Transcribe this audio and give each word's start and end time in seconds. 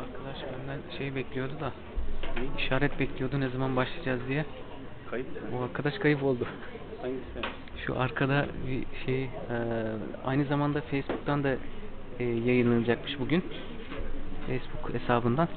Arkadaş 0.00 0.36
benden 0.52 0.98
şey 0.98 1.14
bekliyordu 1.14 1.52
da 1.60 1.72
işaret 2.58 2.98
bekliyordu 3.00 3.40
ne 3.40 3.48
zaman 3.48 3.76
başlayacağız 3.76 4.20
diye. 4.28 4.44
Kayıt 5.10 5.26
O 5.58 5.62
arkadaş 5.62 5.98
kayıp 5.98 6.22
oldu. 6.22 6.46
hangisi? 7.02 7.54
Şu 7.86 8.00
arkada 8.00 8.46
bir 8.68 9.06
şey 9.06 9.24
e, 9.24 9.28
aynı 10.24 10.44
zamanda 10.44 10.80
Facebook'tan 10.80 11.44
da 11.44 11.56
e, 12.18 12.24
yayınlanacakmış 12.24 13.20
bugün. 13.20 13.44
Facebook 14.46 14.94
hesabından. 14.94 15.48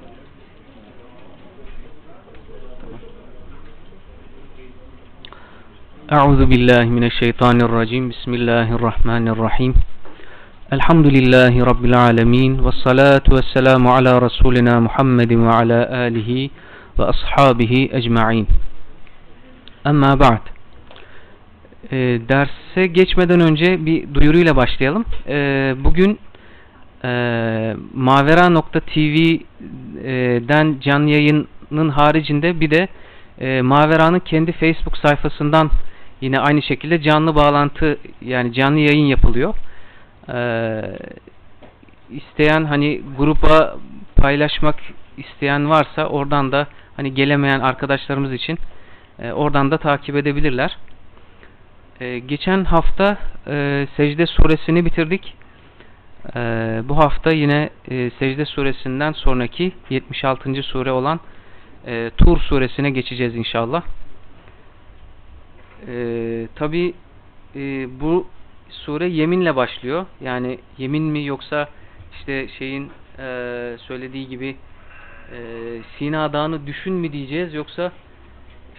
Euzu 6.11 6.49
billahi 6.49 6.89
mineşşeytanirracim. 6.89 8.09
Bismillahirrahmanirrahim. 8.09 9.73
Elhamdülillahi 10.71 11.65
rabbil 11.65 11.99
alamin 11.99 12.65
ve 12.65 12.69
salatu 12.83 13.35
vesselamu 13.35 13.93
ala 13.93 14.21
rasulina 14.21 14.79
Muhammedin 14.79 15.47
ve 15.47 15.49
ala 15.49 15.89
alihi 15.97 16.51
ve 16.99 17.03
ashabihi 17.03 17.89
ecmaîn. 17.93 18.47
Amma 19.85 20.19
ba'd. 20.19 20.41
E, 21.91 21.97
derse 22.29 22.87
geçmeden 22.87 23.39
önce 23.39 23.85
bir 23.85 24.13
duyuruyla 24.13 24.55
başlayalım. 24.55 25.05
E, 25.27 25.75
bugün 25.83 26.19
e, 27.03 27.09
Mavera.tv'den 27.93 28.65
canlı 30.81 31.09
yayının 31.09 31.89
haricinde 31.89 32.59
bir 32.59 32.71
de 32.71 32.87
e, 33.39 33.61
Mavera'nın 33.61 34.19
kendi 34.19 34.51
Facebook 34.51 34.97
sayfasından 34.97 35.71
yine 36.21 36.39
aynı 36.39 36.61
şekilde 36.61 37.01
canlı 37.01 37.35
bağlantı 37.35 37.97
yani 38.21 38.53
canlı 38.53 38.79
yayın 38.79 39.05
yapılıyor. 39.05 39.55
E, 40.29 40.37
isteyen 42.09 42.65
hani 42.65 43.01
gruba 43.17 43.77
paylaşmak 44.15 44.75
isteyen 45.17 45.69
varsa 45.69 46.05
oradan 46.07 46.51
da 46.51 46.67
hani 46.95 47.13
gelemeyen 47.13 47.59
arkadaşlarımız 47.59 48.33
için 48.33 48.59
e, 49.19 49.31
oradan 49.31 49.71
da 49.71 49.77
takip 49.77 50.15
edebilirler. 50.15 50.77
E, 51.99 52.19
geçen 52.19 52.63
hafta 52.63 53.17
e, 53.47 53.87
Secde 53.97 54.25
suresini 54.25 54.85
bitirdik. 54.85 55.33
E, 56.35 56.39
bu 56.83 56.97
hafta 56.97 57.31
yine 57.31 57.69
e, 57.91 58.11
Secde 58.19 58.45
suresinden 58.45 59.11
sonraki 59.11 59.71
76. 59.89 60.63
sure 60.63 60.91
olan 60.91 61.19
e, 61.87 62.11
Tur 62.17 62.39
suresine 62.39 62.89
geçeceğiz 62.89 63.35
inşallah. 63.35 63.83
E, 65.87 66.47
Tabi 66.55 66.93
e, 67.55 67.59
bu 67.99 68.27
sure 68.69 69.07
yeminle 69.07 69.55
başlıyor. 69.55 70.05
Yani 70.21 70.59
yemin 70.77 71.03
mi 71.03 71.25
yoksa 71.25 71.69
işte 72.11 72.47
şeyin 72.47 72.91
e, 73.19 73.23
söylediği 73.79 74.27
gibi 74.27 74.55
e, 75.31 75.37
Sina 75.97 76.33
Dağı'nı 76.33 76.67
düşün 76.67 76.93
mü 76.93 77.11
diyeceğiz 77.11 77.53
yoksa 77.53 77.91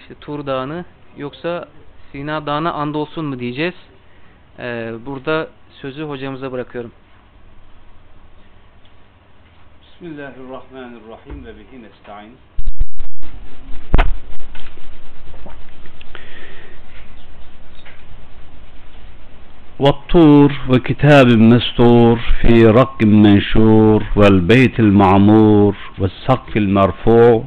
işte 0.01 0.15
Tur 0.21 0.47
Dağı'nı 0.47 0.85
yoksa 1.17 1.69
Sina 2.13 2.47
Dağı'na 2.47 2.73
andolsun 2.73 3.25
mu 3.25 3.39
diyeceğiz. 3.39 3.75
Ee, 4.59 4.93
burada 5.07 5.49
sözü 5.71 6.03
hocamıza 6.03 6.53
bırakıyorum. 6.53 6.93
Bismillahirrahmanirrahim 9.83 11.47
ve 11.47 11.55
bihi 11.57 11.83
nesta'in. 11.83 12.37
والطور. 19.81 20.53
وكتاب 20.69 21.27
مستور 21.27 22.19
في 22.41 22.67
رق 22.67 23.05
منشور 23.05 24.03
والبيت 24.17 24.81
المعمور 24.81 25.77
والسقف 25.99 26.57
المرفوع 26.57 27.45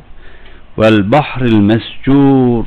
والبحر 0.78 1.46
المسجور. 1.46 2.66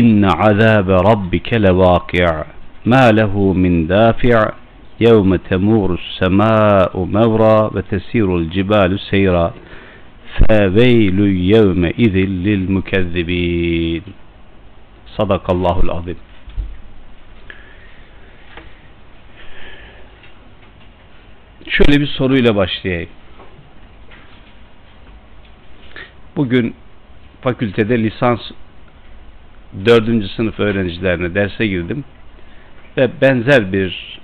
إن 0.00 0.24
عذاب 0.24 0.90
ربك 0.90 1.54
لواقع 1.54 2.44
ما 2.86 3.10
له 3.10 3.52
من 3.52 3.86
دافع. 3.86 4.52
يوم 5.00 5.36
تمور 5.36 5.98
السماء 6.00 7.04
مورا 7.04 7.70
وتسير 7.74 8.36
الجبال 8.36 9.00
سيرا. 9.10 9.52
فويل 10.38 11.18
يومئذ 11.54 12.16
للمكذبين. 12.46 14.02
صدق 15.18 15.50
الله 15.50 15.80
العظيم. 15.84 16.29
Şöyle 21.70 22.00
bir 22.00 22.06
soruyla 22.06 22.56
başlayayım. 22.56 23.08
Bugün 26.36 26.74
fakültede 27.42 28.02
lisans 28.02 28.40
dördüncü 29.86 30.28
sınıf 30.28 30.60
öğrencilerine 30.60 31.34
derse 31.34 31.66
girdim 31.66 32.04
ve 32.96 33.20
benzer 33.20 33.72
bir 33.72 34.20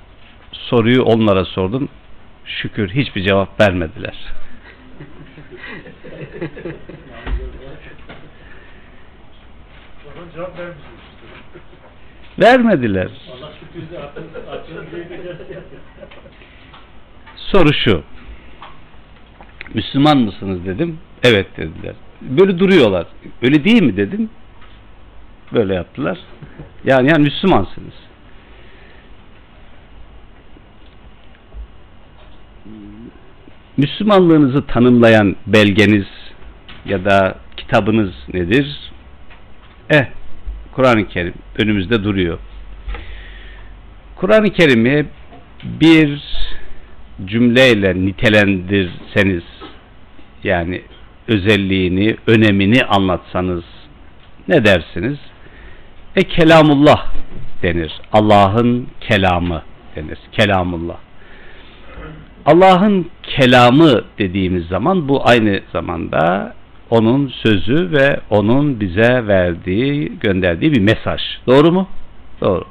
soruyu 0.53 1.03
onlara 1.03 1.45
sordum. 1.45 1.89
Şükür 2.45 2.89
hiçbir 2.89 3.23
cevap 3.23 3.61
vermediler. 3.61 4.17
Vermediler. 12.39 13.11
Soru 17.53 17.75
şu. 17.75 18.03
Müslüman 19.75 20.19
mısınız 20.19 20.67
dedim. 20.67 20.99
Evet 21.23 21.47
dediler. 21.57 21.95
Böyle 22.21 22.59
duruyorlar. 22.59 23.07
Öyle 23.43 23.65
değil 23.65 23.83
mi 23.83 23.97
dedim. 23.97 24.31
Böyle 25.53 25.75
yaptılar. 25.75 26.19
Yani 26.85 27.09
yani 27.09 27.23
Müslümansınız. 27.23 27.95
Müslümanlığınızı 33.77 34.67
tanımlayan 34.67 35.37
belgeniz 35.47 36.07
ya 36.85 37.05
da 37.05 37.39
kitabınız 37.57 38.13
nedir? 38.33 38.91
Eh, 39.91 40.07
Kur'an-ı 40.73 41.09
Kerim 41.09 41.35
önümüzde 41.59 42.05
duruyor. 42.05 42.39
Kur'an-ı 44.17 44.51
Kerim'i 44.51 45.07
bir 45.65 46.23
cümleyle 47.25 47.95
nitelendirseniz 47.95 49.45
yani 50.45 50.83
özelliğini, 51.29 52.17
önemini 52.27 52.85
anlatsanız 52.85 53.65
ne 54.49 54.65
dersiniz? 54.65 55.19
E 56.17 56.23
kelamullah 56.23 57.07
denir. 57.63 57.93
Allah'ın 58.13 58.87
kelamı 59.01 59.63
denir. 59.97 60.19
Kelamullah. 60.33 60.97
Allah'ın 62.47 63.11
kelamı 63.23 64.05
dediğimiz 64.19 64.67
zaman 64.67 65.09
bu 65.09 65.29
aynı 65.29 65.61
zamanda 65.73 66.55
onun 66.91 67.29
sözü 67.29 67.93
ve 67.93 68.21
onun 68.31 68.81
bize 68.81 69.27
verdiği, 69.27 70.13
gönderdiği 70.21 70.73
bir 70.73 70.81
mesaj. 70.81 71.21
Doğru 71.47 71.73
mu? 71.73 71.89
Doğru. 72.41 72.65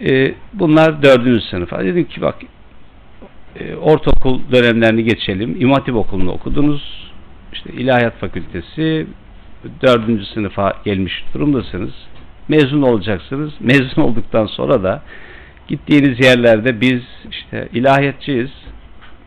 Ee, 0.00 0.34
bunlar 0.52 1.02
dördüncü 1.02 1.44
sınıfa. 1.44 1.84
Dedim 1.84 2.04
ki 2.04 2.20
bak 2.20 2.34
e, 3.60 3.74
ortaokul 3.74 4.40
dönemlerini 4.52 5.04
geçelim. 5.04 5.56
İmam 5.60 5.74
Hatip 5.74 5.94
okulunu 5.94 6.30
okudunuz. 6.30 7.10
İşte 7.52 7.72
İlahiyat 7.72 8.16
Fakültesi 8.16 9.06
dördüncü 9.82 10.24
sınıfa 10.24 10.72
gelmiş 10.84 11.24
durumdasınız. 11.34 11.92
Mezun 12.48 12.82
olacaksınız. 12.82 13.52
Mezun 13.60 14.02
olduktan 14.02 14.46
sonra 14.46 14.82
da 14.82 15.02
gittiğiniz 15.68 16.24
yerlerde 16.24 16.80
biz 16.80 17.02
işte 17.30 17.68
ilahiyatçıyız, 17.72 18.50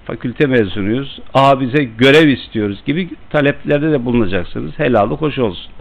fakülte 0.05 0.47
mezunuyuz, 0.47 1.19
aa 1.33 1.59
bize 1.59 1.83
görev 1.83 2.27
istiyoruz 2.27 2.79
gibi 2.85 3.09
taleplerde 3.29 3.91
de 3.91 4.05
bulunacaksınız. 4.05 4.79
Helalı 4.79 5.13
hoş 5.13 5.39
olsun. 5.39 5.71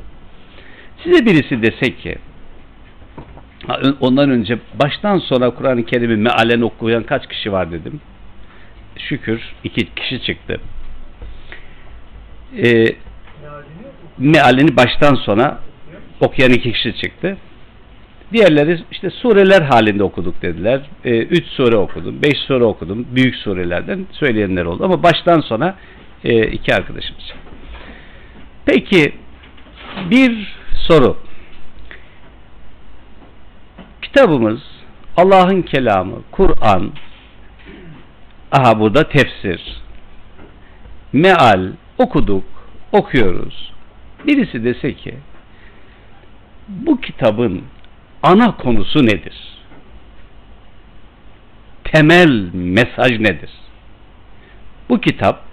Size 1.04 1.26
birisi 1.26 1.62
dese 1.62 1.96
ki 1.96 2.18
ondan 4.00 4.30
önce 4.30 4.58
baştan 4.74 5.18
sona 5.18 5.50
Kur'an-ı 5.50 5.84
Kerim'i 5.84 6.16
mealen 6.16 6.60
okuyan 6.60 7.02
kaç 7.02 7.28
kişi 7.28 7.52
var 7.52 7.72
dedim. 7.72 8.00
Şükür 8.98 9.40
iki 9.64 9.94
kişi 9.94 10.22
çıktı. 10.22 10.60
Ee, 12.58 12.84
mealini 14.18 14.76
baştan 14.76 15.14
sona 15.14 15.58
okuyan 16.20 16.52
iki 16.52 16.72
kişi 16.72 16.96
çıktı. 16.96 17.36
Diğerleri 18.32 18.80
işte 18.90 19.10
sureler 19.10 19.62
halinde 19.62 20.02
okuduk 20.02 20.42
dediler. 20.42 20.80
E, 21.04 21.18
üç 21.18 21.46
sure 21.46 21.76
okudum, 21.76 22.22
beş 22.22 22.38
sure 22.38 22.64
okudum. 22.64 23.06
Büyük 23.10 23.36
surelerden 23.36 24.06
söyleyenler 24.12 24.64
oldu. 24.64 24.84
Ama 24.84 25.02
baştan 25.02 25.40
sona 25.40 25.74
e, 26.24 26.46
iki 26.46 26.74
arkadaşımız. 26.74 27.32
Peki 28.66 29.12
bir 30.10 30.56
soru. 30.88 31.16
Kitabımız 34.14 34.60
Allah'ın 35.16 35.62
kelamı, 35.62 36.22
Kur'an, 36.30 36.92
aha 38.52 38.80
burada 38.80 39.08
tefsir, 39.08 39.82
meal 41.12 41.72
okuduk, 41.98 42.44
okuyoruz. 42.92 43.72
Birisi 44.26 44.64
dese 44.64 44.94
ki 44.94 45.14
bu 46.68 47.00
kitabın 47.00 47.62
ana 48.22 48.56
konusu 48.56 49.06
nedir? 49.06 49.36
Temel 51.84 52.50
mesaj 52.52 53.18
nedir? 53.18 53.50
Bu 54.88 55.00
kitap 55.00 55.44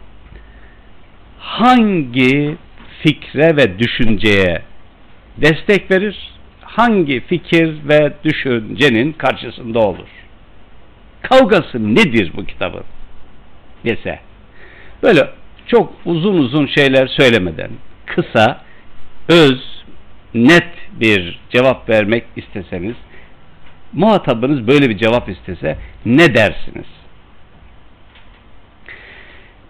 hangi 1.40 2.58
fikre 3.04 3.56
ve 3.58 3.80
düşünceye 3.80 4.62
destek 5.38 5.92
verir? 5.92 6.37
Hangi 6.78 7.20
fikir 7.20 7.76
ve 7.90 8.14
düşüncenin 8.24 9.14
karşısında 9.14 9.80
olur? 9.80 10.08
Kavgası 11.22 11.96
nedir 11.96 12.32
bu 12.38 12.46
kitabın? 12.46 12.84
Dese. 13.86 14.20
Böyle 15.04 15.30
çok 15.68 15.94
uzun 16.06 16.34
uzun 16.34 16.68
şeyler 16.68 17.08
söylemeden 17.08 17.70
kısa, 18.06 18.62
öz, 19.30 19.84
net 20.34 20.68
bir 20.92 21.40
cevap 21.50 21.90
vermek 21.90 22.24
isteseniz 22.36 22.96
muhatabınız 23.94 24.68
böyle 24.68 24.90
bir 24.90 24.98
cevap 24.98 25.30
istese 25.30 25.78
ne 26.06 26.36
dersiniz? 26.36 26.88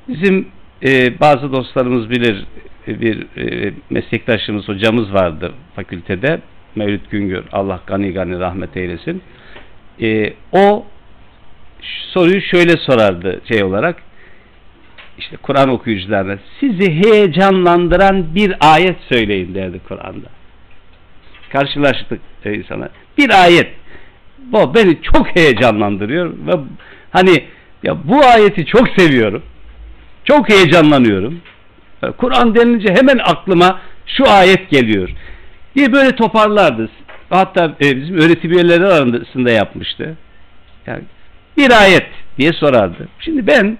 Bizim 0.07 0.47
e, 0.83 1.19
bazı 1.19 1.53
dostlarımız 1.53 2.09
bilir 2.09 2.45
bir 2.87 3.37
e, 3.37 3.73
meslektaşımız 3.89 4.67
hocamız 4.67 5.13
vardı 5.13 5.53
fakültede 5.75 6.41
Mevlüt 6.77 7.11
Güngör 7.11 7.43
Allah 7.51 7.79
gani 7.87 8.13
gani 8.13 8.39
rahmet 8.39 8.77
eylesin. 8.77 9.21
E, 10.01 10.33
o 10.51 10.85
soruyu 12.13 12.41
şöyle 12.41 12.77
sorardı 12.77 13.41
şey 13.51 13.63
olarak 13.63 14.03
işte 15.17 15.37
Kur'an 15.37 15.69
okuyucularına 15.69 16.37
sizi 16.59 16.91
heyecanlandıran 16.91 18.35
bir 18.35 18.55
ayet 18.59 18.97
söyleyin 19.09 19.55
derdi 19.55 19.79
Kur'an'da. 19.87 20.27
Karşılaştık 21.49 22.19
insana. 22.45 22.89
Bir 23.17 23.43
ayet. 23.43 23.67
Bu 24.37 24.75
beni 24.75 25.01
çok 25.01 25.35
heyecanlandırıyor 25.35 26.29
ve 26.29 26.51
hani 27.11 27.43
ya 27.83 27.97
bu 28.03 28.25
ayeti 28.25 28.65
çok 28.65 28.87
seviyorum. 28.97 29.43
Çok 30.23 30.49
heyecanlanıyorum. 30.49 31.41
Kur'an 32.17 32.55
denilince 32.55 32.93
hemen 32.93 33.17
aklıma 33.17 33.81
şu 34.05 34.29
ayet 34.29 34.69
geliyor. 34.69 35.09
Diye 35.77 35.93
böyle 35.93 36.15
toparlardı. 36.15 36.89
Hatta 37.29 37.75
e, 37.81 37.97
bizim 37.97 38.17
öğretim 38.17 38.51
üyeleri 38.51 38.85
arasında 38.85 39.51
yapmıştı. 39.51 40.17
Yani 40.87 41.03
bir 41.57 41.81
ayet 41.81 42.07
diye 42.37 42.53
sorardı. 42.53 43.07
Şimdi 43.19 43.47
ben 43.47 43.77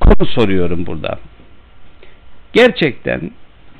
konu 0.00 0.28
soruyorum 0.28 0.86
burada. 0.86 1.18
Gerçekten 2.52 3.30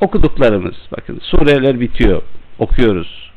okuduklarımız, 0.00 0.74
bakın 0.96 1.20
sureler 1.22 1.80
bitiyor, 1.80 2.22
okuyoruz. 2.58 3.30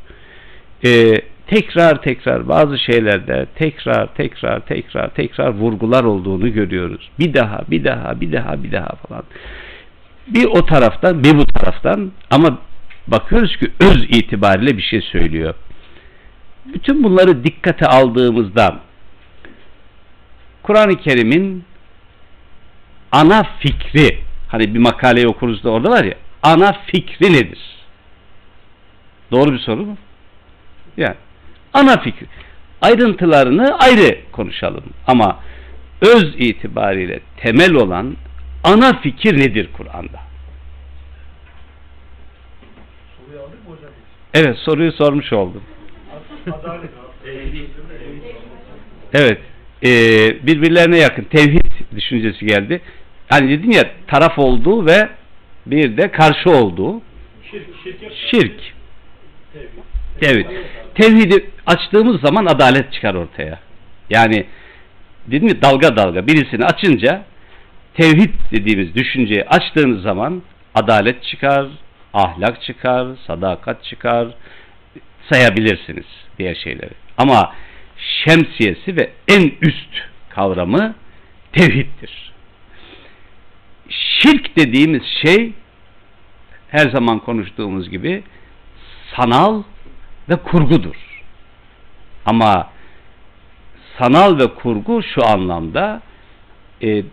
Ee, 0.86 1.14
tekrar 1.48 2.02
tekrar 2.02 2.48
bazı 2.48 2.80
şeylerde 2.80 3.46
tekrar 3.56 4.14
tekrar 4.16 4.60
tekrar 4.60 5.10
tekrar 5.10 5.50
vurgular 5.54 6.04
olduğunu 6.04 6.54
görüyoruz. 6.54 7.10
Bir 7.20 7.34
daha, 7.34 7.62
bir 7.68 7.84
daha, 7.84 8.22
bir 8.22 8.32
daha, 8.32 8.64
bir 8.64 8.72
daha 8.72 8.96
falan. 9.08 9.24
Bir 10.28 10.46
o 10.46 10.66
taraftan, 10.66 11.24
bir 11.24 11.38
bu 11.38 11.46
taraftan 11.46 12.12
ama 12.32 12.58
bakıyoruz 13.07 13.57
ki 13.57 13.71
öz 13.80 14.04
itibariyle 14.04 14.77
bir 14.77 14.81
şey 14.81 15.01
söylüyor. 15.01 15.56
Bütün 16.65 17.04
bunları 17.04 17.44
dikkate 17.44 17.86
aldığımızda 17.86 18.80
Kur'an-ı 20.63 20.95
Kerim'in 20.95 21.63
ana 23.12 23.44
fikri 23.59 24.19
hani 24.48 24.74
bir 24.74 24.80
makaleyi 24.80 25.27
okuruz 25.27 25.63
da 25.63 25.69
orada 25.69 25.89
var 25.89 26.04
ya 26.04 26.15
ana 26.44 26.74
fikri 26.74 27.33
nedir? 27.33 27.59
Doğru 29.31 29.54
bir 29.54 29.59
soru 29.59 29.86
mu? 29.86 29.98
Yani 30.98 31.15
ana 31.74 32.01
fikri. 32.01 32.27
Ayrıntılarını 32.81 33.77
ayrı 33.80 34.31
konuşalım 34.31 34.83
ama 35.07 35.39
öz 36.01 36.36
itibariyle 36.38 37.19
temel 37.38 37.74
olan 37.74 38.15
ana 38.63 39.00
fikir 39.00 39.39
nedir 39.39 39.69
Kur'an'da? 39.77 40.19
Soruyu 43.18 43.42
aldık 43.42 43.68
mı 43.68 43.75
hocam? 43.75 43.92
Evet 44.34 44.58
soruyu 44.58 44.92
sormuş 44.92 45.34
oldum. 45.34 45.64
Evet 49.14 49.40
e, 49.84 49.90
birbirlerine 50.48 50.98
yakın 50.98 51.24
tevhid 51.24 51.96
düşüncesi 51.96 52.46
geldi. 52.46 52.82
Hani 53.30 53.50
dedim 53.50 53.72
ya 53.72 53.84
taraf 54.08 54.40
olduğu 54.40 54.86
ve 54.86 55.10
bir 55.66 55.98
de 55.98 56.12
karşı 56.12 56.50
olduğu 56.50 57.02
Şirk. 57.52 57.68
Şirk. 57.84 58.00
şirk. 58.32 58.60
Tevhid. 60.22 60.46
Tevhidi 60.96 61.50
açtığımız 61.66 62.22
zaman 62.22 62.46
adalet 62.46 62.94
çıkar 62.94 63.14
ortaya. 63.16 63.60
Yani 64.10 64.46
dedim 65.28 65.48
ya 65.48 65.62
dalga 65.62 65.98
dalga 65.98 66.28
birisini 66.28 66.66
açınca 66.66 67.24
tevhid 67.94 68.34
dediğimiz 68.52 68.96
düşünceyi 68.96 69.46
açtığınız 69.46 70.02
zaman 70.02 70.42
adalet 70.76 71.24
çıkar, 71.24 71.68
ahlak 72.13 72.62
çıkar, 72.62 73.07
sadakat 73.27 73.83
çıkar 73.83 74.27
sayabilirsiniz 75.31 76.06
diğer 76.39 76.56
şeyleri. 76.56 76.94
Ama 77.18 77.54
şemsiyesi 77.98 78.95
ve 78.95 79.12
en 79.27 79.51
üst 79.62 79.89
kavramı 80.30 80.95
tevhiddir. 81.54 82.33
Şirk 83.89 84.57
dediğimiz 84.57 85.04
şey 85.21 85.54
her 86.69 86.89
zaman 86.89 87.19
konuştuğumuz 87.19 87.89
gibi 87.89 88.24
sanal 89.15 89.63
ve 90.30 90.36
kurgudur. 90.36 90.95
Ama 92.25 92.69
sanal 94.00 94.39
ve 94.39 94.54
kurgu 94.54 95.04
şu 95.04 95.25
anlamda 95.25 96.01
e, 96.83 97.04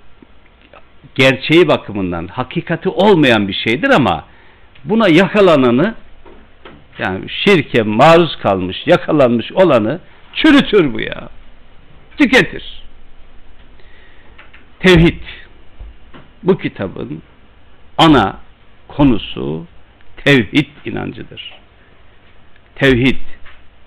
gerçeği 1.14 1.68
bakımından 1.68 2.26
hakikati 2.26 2.88
olmayan 2.88 3.48
bir 3.48 3.52
şeydir 3.52 3.90
ama 3.90 4.24
buna 4.84 5.08
yakalananı 5.08 5.94
yani 6.98 7.24
şirke 7.44 7.82
maruz 7.82 8.36
kalmış, 8.36 8.76
yakalanmış 8.86 9.52
olanı 9.52 10.00
çürütür 10.34 10.94
bu 10.94 11.00
ya. 11.00 11.28
Tüketir. 12.18 12.82
Tevhid 14.80 15.22
bu 16.42 16.58
kitabın 16.58 17.22
ana 17.98 18.38
konusu 18.88 19.66
tevhid 20.16 20.68
inancıdır. 20.84 21.54
Tevhid 22.74 23.20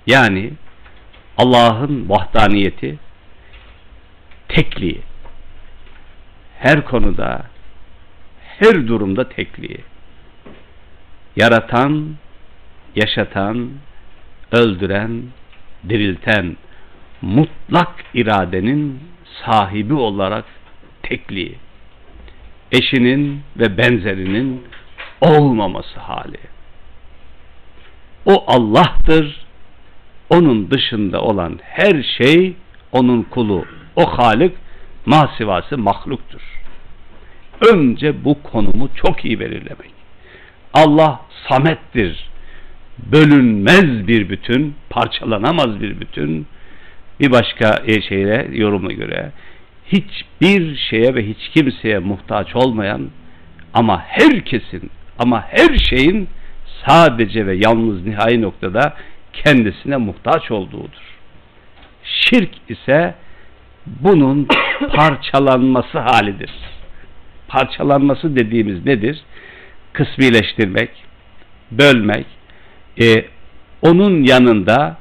yani 0.08 0.54
Allah'ın 1.38 2.10
vahdaniyeti, 2.10 3.00
tekliği. 4.48 5.02
Her 6.60 6.86
konuda, 6.86 7.46
her 8.60 8.88
durumda 8.88 9.30
tekliği. 9.30 9.84
Yaratan, 11.38 12.16
yaşatan, 12.96 13.70
öldüren, 14.52 15.24
dirilten, 15.90 16.58
mutlak 17.22 17.94
iradenin 18.14 19.00
sahibi 19.46 19.94
olarak 19.94 20.46
tekliği. 21.04 21.56
Eşinin 22.72 23.42
ve 23.58 23.78
benzerinin 23.78 24.64
olmaması 25.22 26.00
hali. 26.00 26.40
O 28.26 28.44
Allah'tır. 28.48 29.48
Onun 30.30 30.72
dışında 30.72 31.22
olan 31.22 31.60
her 31.64 32.04
şey 32.04 32.56
onun 32.92 33.24
kulu. 33.24 33.66
O 33.96 34.06
Halik 34.18 34.56
masivası 35.06 35.78
mahluktur. 35.78 36.42
Önce 37.74 38.26
bu 38.26 38.44
konumu 38.44 38.90
çok 38.96 39.26
iyi 39.26 39.40
belirlemek. 39.40 39.97
Allah 40.74 41.22
samettir. 41.50 42.30
Bölünmez 42.98 44.08
bir 44.08 44.30
bütün, 44.30 44.76
parçalanamaz 44.90 45.82
bir 45.82 46.00
bütün. 46.00 46.48
Bir 47.20 47.32
başka 47.32 47.84
e, 47.88 48.02
şeyle 48.02 48.48
yoruma 48.52 48.92
göre 48.92 49.32
hiçbir 49.88 50.76
şeye 50.76 51.16
ve 51.16 51.28
hiç 51.28 51.50
kimseye 51.54 52.00
muhtaç 52.00 52.56
olmayan 52.56 53.10
ama 53.74 54.02
herkesin 54.08 54.90
ama 55.20 55.46
her 55.50 55.78
şeyin 55.78 56.30
sadece 56.86 57.46
ve 57.46 57.56
yalnız 57.56 58.06
nihai 58.06 58.42
noktada 58.42 58.94
kendisine 59.34 59.98
muhtaç 59.98 60.52
olduğudur. 60.52 61.18
Şirk 62.04 62.52
ise 62.70 63.16
bunun 63.86 64.48
parçalanması 64.96 66.00
halidir. 66.00 66.52
Parçalanması 67.48 68.36
dediğimiz 68.36 68.86
nedir? 68.86 69.22
Kısmileştirmek, 69.98 70.90
bölmek, 71.72 72.26
e, 73.02 73.26
onun 73.82 74.24
yanında 74.24 74.98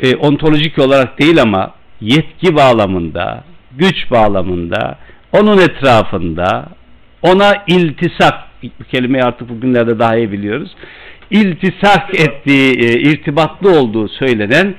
e, 0.00 0.16
ontolojik 0.16 0.78
olarak 0.78 1.20
değil 1.20 1.42
ama 1.42 1.74
yetki 2.00 2.56
bağlamında, 2.56 3.44
güç 3.72 4.10
bağlamında, 4.10 4.98
onun 5.32 5.58
etrafında 5.58 6.68
ona 7.22 7.64
iltisak, 7.66 8.34
bu 8.80 8.84
kelimeyi 8.84 9.24
artık 9.24 9.48
bugünlerde 9.48 9.98
daha 9.98 10.16
iyi 10.16 10.32
biliyoruz, 10.32 10.70
iltisak 11.30 12.20
ettiği, 12.20 12.72
e, 12.78 13.00
irtibatlı 13.00 13.80
olduğu 13.80 14.08
söylenen 14.08 14.74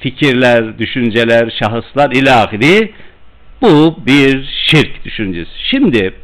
fikirler, 0.00 0.78
düşünceler, 0.78 1.54
şahıslar 1.62 2.10
ilahiri 2.10 2.92
bu 3.62 3.98
bir 4.06 4.44
şirk 4.66 5.04
düşüncesi. 5.04 5.50
Şimdi 5.70 6.14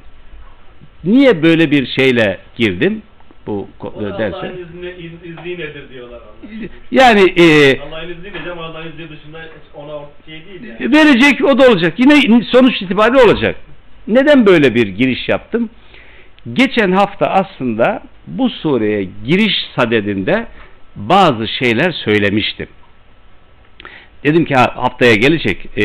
niye 1.04 1.42
böyle 1.42 1.70
bir 1.70 1.86
şeyle 1.86 2.38
girdim 2.56 3.02
bu 3.46 3.68
Ona 3.80 4.18
derse? 4.18 4.36
Allah'ın 4.36 4.58
izni, 4.58 4.90
iz, 4.90 5.12
izni 5.24 5.52
nedir 5.52 5.90
diyorlar. 5.90 6.20
Allah. 6.20 6.68
Yani 6.90 7.20
e, 7.20 7.78
Allah'ın 7.80 8.08
izni 8.08 8.50
ama 8.52 8.64
Allah'ın 8.64 8.88
izni 8.88 9.08
dışında 9.08 9.38
ona 9.74 10.04
şey 10.26 10.42
değil 10.46 10.62
yani. 10.80 10.92
verecek 10.92 11.44
o 11.44 11.58
da 11.58 11.68
olacak. 11.70 11.94
Yine 11.98 12.44
sonuç 12.44 12.82
itibariyle 12.82 13.22
olacak. 13.22 13.56
Neden 14.08 14.46
böyle 14.46 14.74
bir 14.74 14.88
giriş 14.88 15.28
yaptım? 15.28 15.70
Geçen 16.52 16.92
hafta 16.92 17.26
aslında 17.26 18.02
bu 18.26 18.50
sureye 18.50 19.08
giriş 19.24 19.54
sadedinde 19.76 20.46
bazı 20.96 21.48
şeyler 21.48 21.92
söylemiştim. 21.92 22.68
Dedim 24.24 24.44
ki 24.44 24.54
ha, 24.54 24.72
haftaya 24.76 25.14
gelecek 25.14 25.78
e, 25.78 25.84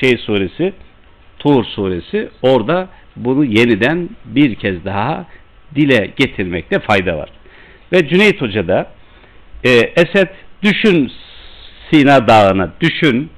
şey 0.00 0.18
suresi 0.18 0.72
Tur 1.38 1.64
suresi 1.64 2.28
orada 2.42 2.88
bunu 3.24 3.44
yeniden 3.44 4.08
bir 4.24 4.54
kez 4.54 4.84
daha 4.84 5.26
dile 5.74 6.10
getirmekte 6.16 6.78
fayda 6.78 7.18
var. 7.18 7.30
Ve 7.92 8.08
Cüneyt 8.08 8.40
Hoca 8.40 8.68
da 8.68 8.90
e, 9.64 9.70
Esed 9.70 10.28
düşün 10.62 11.12
Sina 11.90 12.28
Dağı'na 12.28 12.72
düşün 12.80 13.30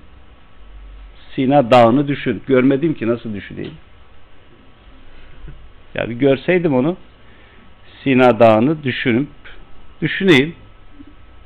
Sina 1.34 1.70
Dağı'nı 1.70 2.08
düşün. 2.08 2.42
Görmedim 2.46 2.94
ki 2.94 3.08
nasıl 3.08 3.34
düşüneyim. 3.34 3.75
Ya 5.94 6.10
bir 6.10 6.14
görseydim 6.14 6.75
onu 6.75 6.96
Sina 8.04 8.40
Dağı'nı 8.40 8.84
düşünüp 8.84 9.28
düşüneyim. 10.02 10.54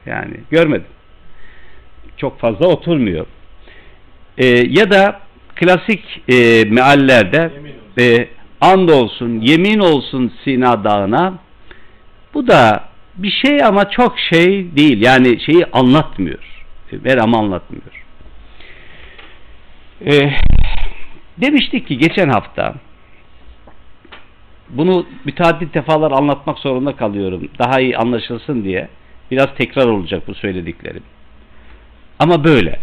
Yani 0.07 0.35
görmedim. 0.51 0.87
Çok 2.17 2.41
fazla 2.41 2.67
oturmuyor. 2.67 3.27
E, 4.39 4.47
ya 4.47 4.91
da 4.91 5.21
klasik 5.55 6.23
e, 6.29 6.65
meallerde 6.65 7.51
olsun. 7.55 7.84
E, 7.99 8.29
and 8.61 8.89
olsun, 8.89 9.41
yemin 9.41 9.79
olsun 9.79 10.33
Sina 10.45 10.85
Dağı'na 10.85 11.35
bu 12.35 12.47
da 12.49 12.85
bir 13.17 13.31
şey 13.31 13.65
ama 13.65 13.91
çok 13.91 14.19
şey 14.19 14.77
değil. 14.77 15.03
Yani 15.03 15.41
şeyi 15.41 15.67
anlatmıyor. 15.67 16.65
Ver 16.93 17.19
ama 17.19 17.39
anlatmıyor. 17.39 18.05
E, 20.07 20.33
demiştik 21.37 21.89
ki 21.89 21.99
geçen 21.99 22.29
hafta 22.29 22.75
bunu 24.69 25.07
müteaddit 25.25 25.75
defalar 25.75 26.13
anlatmak 26.13 26.59
zorunda 26.59 26.97
kalıyorum. 26.97 27.49
Daha 27.59 27.81
iyi 27.81 27.97
anlaşılsın 27.97 28.65
diye. 28.65 28.89
Biraz 29.31 29.49
tekrar 29.59 29.87
olacak 29.87 30.23
bu 30.29 30.35
söylediklerim. 30.35 31.03
Ama 32.19 32.45
böyle. 32.45 32.79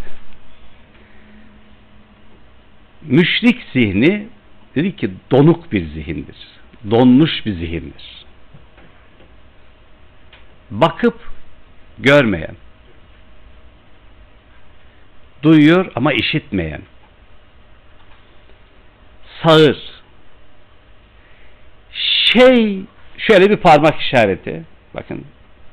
Müşrik 3.01 3.61
zihni 3.73 4.27
dedi 4.75 4.95
ki 4.95 5.11
donuk 5.31 5.71
bir 5.71 5.85
zihindir. 5.85 6.35
Donmuş 6.91 7.45
bir 7.45 7.53
zihindir. 7.53 8.25
Bakıp 10.71 11.19
görmeyen. 11.99 12.55
Duyuyor 15.43 15.91
ama 15.95 16.13
işitmeyen. 16.13 16.81
Sağır. 19.43 19.77
Şey 22.33 22.79
şöyle 23.17 23.49
bir 23.49 23.57
parmak 23.57 24.01
işareti. 24.01 24.63
Bakın 24.93 25.25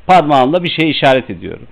parmağımla 0.07 0.64
bir 0.64 0.71
şey 0.71 0.90
işaret 0.90 1.31
ediyorum. 1.31 1.67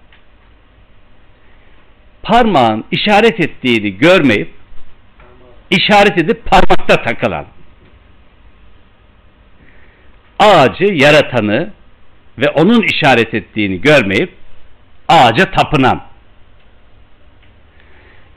Parmağın 2.23 2.85
işaret 2.91 3.41
ettiğini 3.41 3.99
görmeyip 3.99 4.56
işaret 5.71 6.19
edip 6.19 6.45
parmakta 6.45 7.03
takılan. 7.03 7.47
Ağacı 10.39 10.85
yaratanı 10.85 11.71
ve 12.39 12.51
onun 12.51 12.83
işaret 12.83 13.35
ettiğini 13.35 13.81
görmeyip 13.81 14.35
ağaca 15.09 15.51
tapınan. 15.51 16.03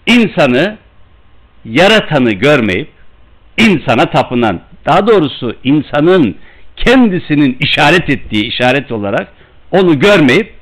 İnsanı 0.05 0.77
yaratanı 1.65 2.31
görmeyip 2.31 2.89
insana 3.57 4.05
tapınan. 4.05 4.61
Daha 4.85 5.07
doğrusu 5.07 5.55
insanın 5.63 6.37
kendisinin 6.75 7.57
işaret 7.59 8.09
ettiği 8.09 8.45
işaret 8.45 8.91
olarak 8.91 9.27
onu 9.71 9.99
görmeyip 9.99 10.53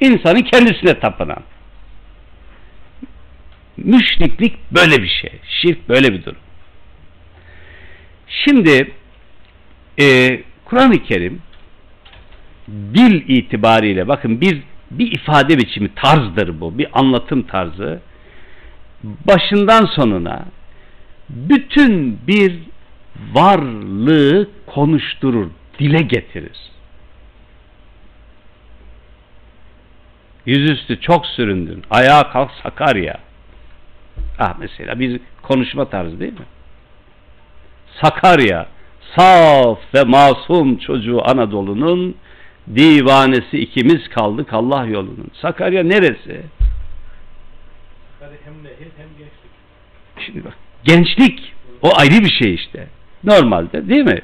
insanın 0.00 0.42
kendisine 0.42 1.00
tapınan 1.00 1.42
müşriklik 3.84 4.72
böyle 4.72 5.02
bir 5.02 5.08
şey. 5.08 5.32
Şirk 5.48 5.88
böyle 5.88 6.12
bir 6.12 6.24
durum. 6.24 6.38
Şimdi 8.28 8.92
e, 10.00 10.40
Kur'an-ı 10.64 11.02
Kerim 11.02 11.42
dil 12.68 13.28
itibariyle 13.28 14.08
bakın 14.08 14.40
bir 14.40 14.62
bir 14.90 15.12
ifade 15.12 15.58
biçimi 15.58 15.94
tarzdır 15.94 16.60
bu. 16.60 16.78
Bir 16.78 17.00
anlatım 17.00 17.42
tarzı. 17.42 18.00
Başından 19.02 19.86
sonuna 19.86 20.44
bütün 21.28 22.18
bir 22.26 22.58
varlığı 23.32 24.48
konuşturur, 24.66 25.50
dile 25.78 26.02
getirir. 26.02 26.58
Yüzüstü 30.46 31.00
çok 31.00 31.26
süründün, 31.26 31.82
ayağa 31.90 32.30
kalk 32.30 32.50
Sakarya. 32.62 33.18
Ah 34.38 34.54
mesela 34.58 35.00
bir 35.00 35.20
konuşma 35.42 35.84
tarzı 35.84 36.20
değil 36.20 36.32
mi? 36.32 36.46
Sakarya, 38.02 38.66
saf 39.16 39.78
ve 39.94 40.04
masum 40.04 40.78
çocuğu 40.78 41.30
Anadolu'nun 41.30 42.16
divanesi 42.74 43.58
ikimiz 43.58 44.08
kaldık 44.08 44.52
Allah 44.52 44.86
yolunun. 44.86 45.30
Sakarya 45.42 45.82
neresi? 45.82 46.42
Hem 48.44 48.64
nehir 48.64 48.90
hem 48.96 49.08
gençlik. 49.18 49.52
Şimdi 50.26 50.44
bak 50.44 50.54
gençlik 50.84 51.52
o 51.82 51.90
ayrı 51.96 52.24
bir 52.24 52.32
şey 52.42 52.54
işte. 52.54 52.88
Normalde 53.24 53.88
değil 53.88 54.04
mi? 54.04 54.22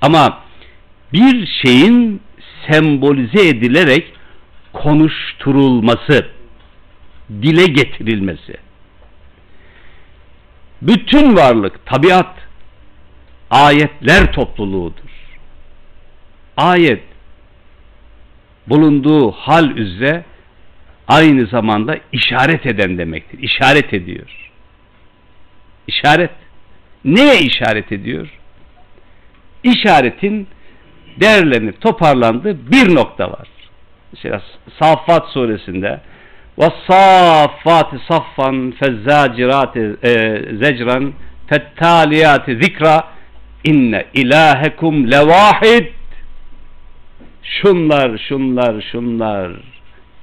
Ama 0.00 0.40
bir 1.12 1.46
şeyin 1.46 2.20
sembolize 2.68 3.48
edilerek 3.48 4.12
konuşturulması, 4.72 6.26
dile 7.30 7.66
getirilmesi. 7.66 8.65
Bütün 10.82 11.36
varlık, 11.36 11.86
tabiat 11.86 12.34
ayetler 13.50 14.32
topluluğudur. 14.32 15.10
Ayet 16.56 17.02
bulunduğu 18.66 19.30
hal 19.30 19.70
üzere 19.70 20.24
aynı 21.08 21.46
zamanda 21.46 21.98
işaret 22.12 22.66
eden 22.66 22.98
demektir. 22.98 23.38
İşaret 23.38 23.94
ediyor. 23.94 24.50
İşaret. 25.86 26.30
Neye 27.04 27.38
işaret 27.38 27.92
ediyor? 27.92 28.28
İşaretin 29.62 30.48
değerlenip 31.20 31.80
toparlandığı 31.80 32.70
bir 32.70 32.94
nokta 32.94 33.30
var. 33.30 33.48
Mesela 34.12 34.42
Saffat 34.78 35.28
suresinde 35.28 36.00
وَالصَّافَّاتِ 36.57 37.91
صَفًّا 38.09 38.49
فَالزَّاجِرَاتِ 38.79 39.75
زَجْرًا 40.63 40.99
فَالتَّالِيَاتِ 41.49 42.45
zikra 42.63 43.07
inne 43.63 44.05
ilahekum 44.13 45.11
levahid 45.11 45.87
şunlar 47.43 48.17
şunlar 48.17 48.81
şunlar 48.91 49.51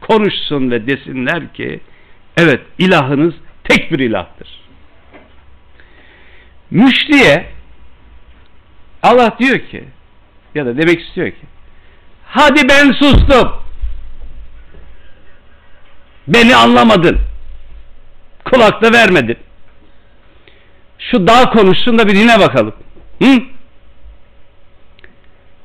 konuşsun 0.00 0.70
ve 0.70 0.86
desinler 0.86 1.52
ki 1.52 1.80
evet 2.36 2.60
ilahınız 2.78 3.34
tek 3.64 3.92
bir 3.92 3.98
ilahtır. 3.98 4.48
Müşriye 6.70 7.46
Allah 9.02 9.36
diyor 9.38 9.58
ki 9.58 9.84
ya 10.54 10.66
da 10.66 10.78
demek 10.78 11.00
istiyor 11.00 11.30
ki 11.30 11.46
hadi 12.26 12.68
ben 12.68 12.92
sustum 12.92 13.52
beni 16.27 16.55
anlamadın 16.55 17.19
kulak 18.45 18.81
da 18.81 18.93
vermedin 18.93 19.37
şu 20.99 21.27
dağ 21.27 21.49
konuşsun 21.49 21.97
da 21.97 22.07
bir 22.07 22.15
dinle 22.15 22.39
bakalım 22.39 22.73
Hı? 23.23 23.41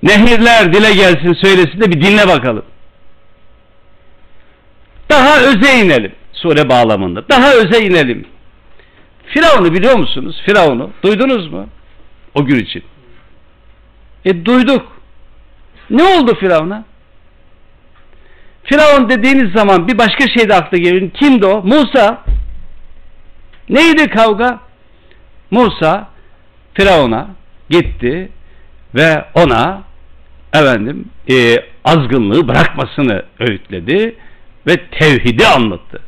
Nehirler 0.02 0.72
dile 0.72 0.94
gelsin 0.94 1.32
söylesin 1.32 1.80
de 1.80 1.90
bir 1.90 2.02
dinle 2.02 2.28
bakalım. 2.28 2.64
Daha 5.10 5.40
öze 5.40 5.78
inelim 5.78 6.12
sure 6.32 6.68
bağlamında. 6.68 7.28
Daha 7.28 7.54
öze 7.54 7.80
inelim. 7.80 8.26
Firavun'u 9.26 9.74
biliyor 9.74 9.96
musunuz? 9.96 10.42
Firavun'u. 10.46 10.90
Duydunuz 11.02 11.52
mu? 11.52 11.68
O 12.34 12.44
gün 12.44 12.58
için. 12.58 12.84
E 14.24 14.44
duyduk. 14.44 14.92
Ne 15.90 16.02
oldu 16.02 16.34
Firavun'a? 16.34 16.84
Firavun 18.68 19.08
dediğiniz 19.08 19.52
zaman 19.52 19.88
bir 19.88 19.98
başka 19.98 20.28
şey 20.28 20.48
de 20.48 20.54
akla 20.54 20.78
geliyor. 20.78 21.10
Kimdi 21.10 21.46
o? 21.46 21.62
Musa. 21.64 22.22
Neydi 23.68 24.10
kavga? 24.10 24.58
Musa 25.50 26.08
Firavun'a 26.74 27.28
gitti 27.70 28.28
ve 28.94 29.24
ona 29.34 29.82
efendim 30.54 31.04
e, 31.30 31.56
azgınlığı 31.84 32.48
bırakmasını 32.48 33.22
öğütledi 33.38 34.16
ve 34.66 34.76
tevhidi 34.90 35.46
anlattı. 35.46 36.02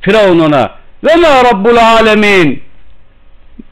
Firavun 0.00 0.38
ona 0.38 0.70
ve 1.04 1.16
ma 1.16 1.44
rabbul 1.44 1.76
alemin 1.76 2.62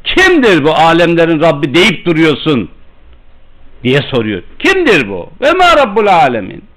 kimdir 0.05 0.65
bu 0.65 0.75
alemlerin 0.75 1.41
Rabbi 1.41 1.75
deyip 1.75 2.07
duruyorsun 2.07 2.71
diye 3.85 4.01
soruyor. 4.11 4.43
Kimdir 4.59 5.09
bu? 5.09 5.31
Ve 5.41 5.53
ma 5.53 5.77
rabbul 5.77 6.07
alemin 6.07 6.72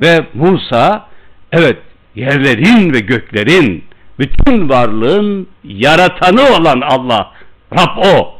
ve 0.00 0.26
Musa 0.34 1.08
evet 1.52 1.78
yerlerin 2.14 2.92
ve 2.92 3.00
göklerin 3.00 3.84
bütün 4.18 4.68
varlığın 4.68 5.48
yaratanı 5.64 6.42
olan 6.42 6.80
Allah 6.80 7.32
Rab 7.72 7.96
o 7.96 8.34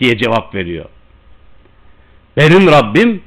diye 0.00 0.18
cevap 0.18 0.54
veriyor. 0.54 0.84
Benim 2.36 2.66
Rabbim 2.66 3.22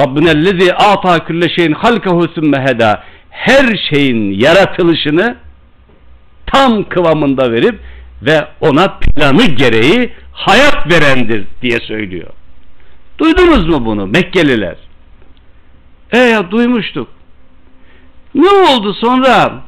Rabbinellezi 0.00 0.74
ata 0.74 1.24
külle 1.24 1.48
şeyin 1.48 1.72
halkahu 1.72 2.28
sümme 2.34 2.60
heda 2.60 3.04
her 3.30 3.76
şeyin 3.90 4.40
yaratılışını 4.40 5.36
tam 6.46 6.88
kıvamında 6.88 7.52
verip 7.52 7.80
ve 8.22 8.46
ona 8.60 8.88
planı 8.88 9.44
gereği 9.46 10.12
hayat 10.32 10.90
verendir 10.92 11.46
diye 11.62 11.80
söylüyor. 11.80 12.30
Duydunuz 13.18 13.68
mu 13.68 13.86
bunu 13.86 14.06
Mekkeliler? 14.06 14.76
E 16.12 16.18
ya 16.18 16.50
duymuştuk. 16.50 17.08
Ne 18.34 18.48
oldu 18.48 18.94
sonra? 18.94 19.62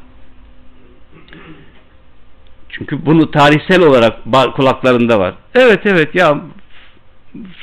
Çünkü 2.69 3.05
bunu 3.05 3.31
tarihsel 3.31 3.81
olarak 3.81 4.23
kulaklarında 4.55 5.19
var. 5.19 5.33
Evet 5.55 5.79
evet 5.85 6.15
ya 6.15 6.41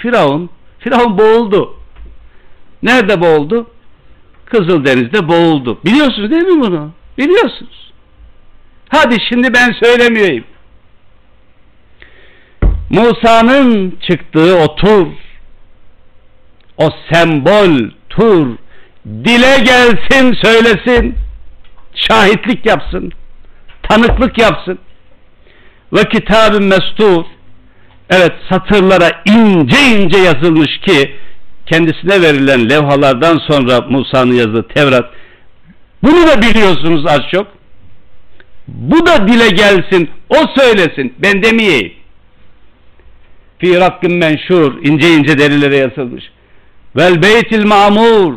Firavun 0.03 0.51
Firavun 0.79 1.19
boğuldu. 1.19 1.77
Nerede 2.83 3.21
boğuldu? 3.21 3.67
Kızıldeniz'de 4.45 5.29
boğuldu. 5.29 5.79
Biliyorsunuz 5.85 6.31
değil 6.31 6.43
mi 6.43 6.61
bunu? 6.61 6.91
Biliyorsunuz. 7.19 7.93
Hadi 8.89 9.17
şimdi 9.29 9.55
ben 9.55 9.73
söylemiyorum. 9.83 10.45
Musa'nın 12.91 13.99
çıktığı 14.09 14.59
o 14.59 14.77
tur, 14.77 15.07
o 16.77 16.89
sembol 17.13 17.91
tur, 18.09 18.57
dile 19.07 19.59
gelsin 19.59 20.39
söylesin, 20.43 21.15
şahitlik 21.95 22.67
yapsın, 22.67 23.13
tanıklık 23.83 24.39
yapsın. 24.39 24.79
Ve 25.93 26.05
kitabın 26.05 26.65
mestur, 26.65 27.25
evet 28.11 28.33
satırlara 28.51 29.23
ince 29.25 29.81
ince 29.81 30.19
yazılmış 30.19 30.79
ki 30.79 31.17
kendisine 31.67 32.23
verilen 32.23 32.71
levhalardan 32.71 33.39
sonra 33.51 33.81
Musa'nın 33.81 34.35
yazdığı 34.35 34.69
Tevrat. 34.69 35.11
Bunu 36.03 36.27
da 36.27 36.43
biliyorsunuz 36.43 37.07
az 37.07 37.21
çok. 37.33 37.47
Bu 38.69 39.07
da 39.07 39.29
dile 39.29 39.49
gelsin 39.49 40.11
o 40.29 40.37
söylesin. 40.61 41.15
Ben 41.19 41.43
demeyeyim. 41.43 41.93
Fi 43.59 43.81
rakkin 43.81 44.13
menşur 44.15 44.83
ince 44.83 45.15
ince 45.15 45.39
derilere 45.39 45.77
yazılmış. 45.77 46.25
Vel 46.97 47.23
beytil 47.23 47.65
mamur 47.67 48.35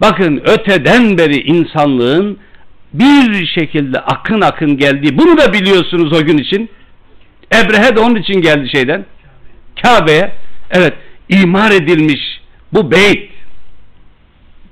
bakın 0.00 0.42
öteden 0.44 1.18
beri 1.18 1.40
insanlığın 1.40 2.38
bir 2.92 3.46
şekilde 3.46 4.00
akın 4.00 4.40
akın 4.40 4.76
geldiği 4.76 5.18
bunu 5.18 5.38
da 5.38 5.52
biliyorsunuz 5.52 6.12
o 6.12 6.24
gün 6.24 6.38
için 6.38 6.70
Ebrehe 7.54 7.96
de 7.96 8.00
onun 8.00 8.14
için 8.14 8.40
geldi 8.40 8.70
şeyden 8.70 9.04
Kabe'ye 9.82 10.32
evet 10.70 10.94
imar 11.28 11.70
edilmiş 11.70 12.40
bu 12.72 12.90
beyt 12.90 13.32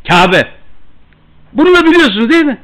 Kabe 0.09 0.47
bunu 1.53 1.77
da 1.77 1.87
biliyorsunuz 1.87 2.31
değil 2.31 2.45
mi? 2.45 2.59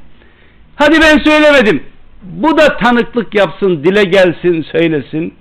Hadi 0.76 1.00
ben 1.00 1.18
söylemedim. 1.18 1.82
Bu 2.22 2.58
da 2.58 2.76
tanıklık 2.76 3.34
yapsın, 3.34 3.84
dile 3.84 4.04
gelsin, 4.04 4.66
söylesin. 4.72 5.34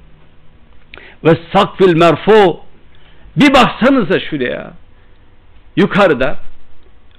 Ve 1.23 1.37
sakfil 1.53 1.95
merfu 1.95 2.59
bir 3.35 3.53
baksanıza 3.53 4.19
şuraya. 4.19 4.73
Yukarıda 5.75 6.39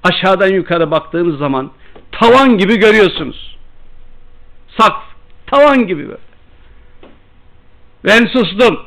aşağıdan 0.07 0.49
yukarı 0.49 0.91
baktığınız 0.91 1.39
zaman 1.39 1.71
tavan 2.13 2.59
gibi 2.59 2.77
görüyorsunuz. 2.79 3.57
Sakf, 4.79 5.03
tavan 5.47 5.87
gibi 5.87 6.09
böyle. 6.09 6.19
Ben 8.05 8.27
sustum. 8.27 8.79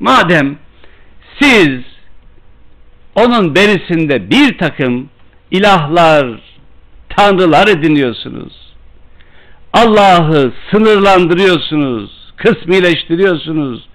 Madem 0.00 0.58
siz 1.40 1.80
onun 3.14 3.54
berisinde 3.54 4.30
bir 4.30 4.58
takım 4.58 5.08
ilahlar, 5.50 6.40
tanrılar 7.08 7.68
ediniyorsunuz. 7.68 8.74
Allah'ı 9.72 10.52
sınırlandırıyorsunuz, 10.70 12.32
kısmileştiriyorsunuz. 12.36 13.88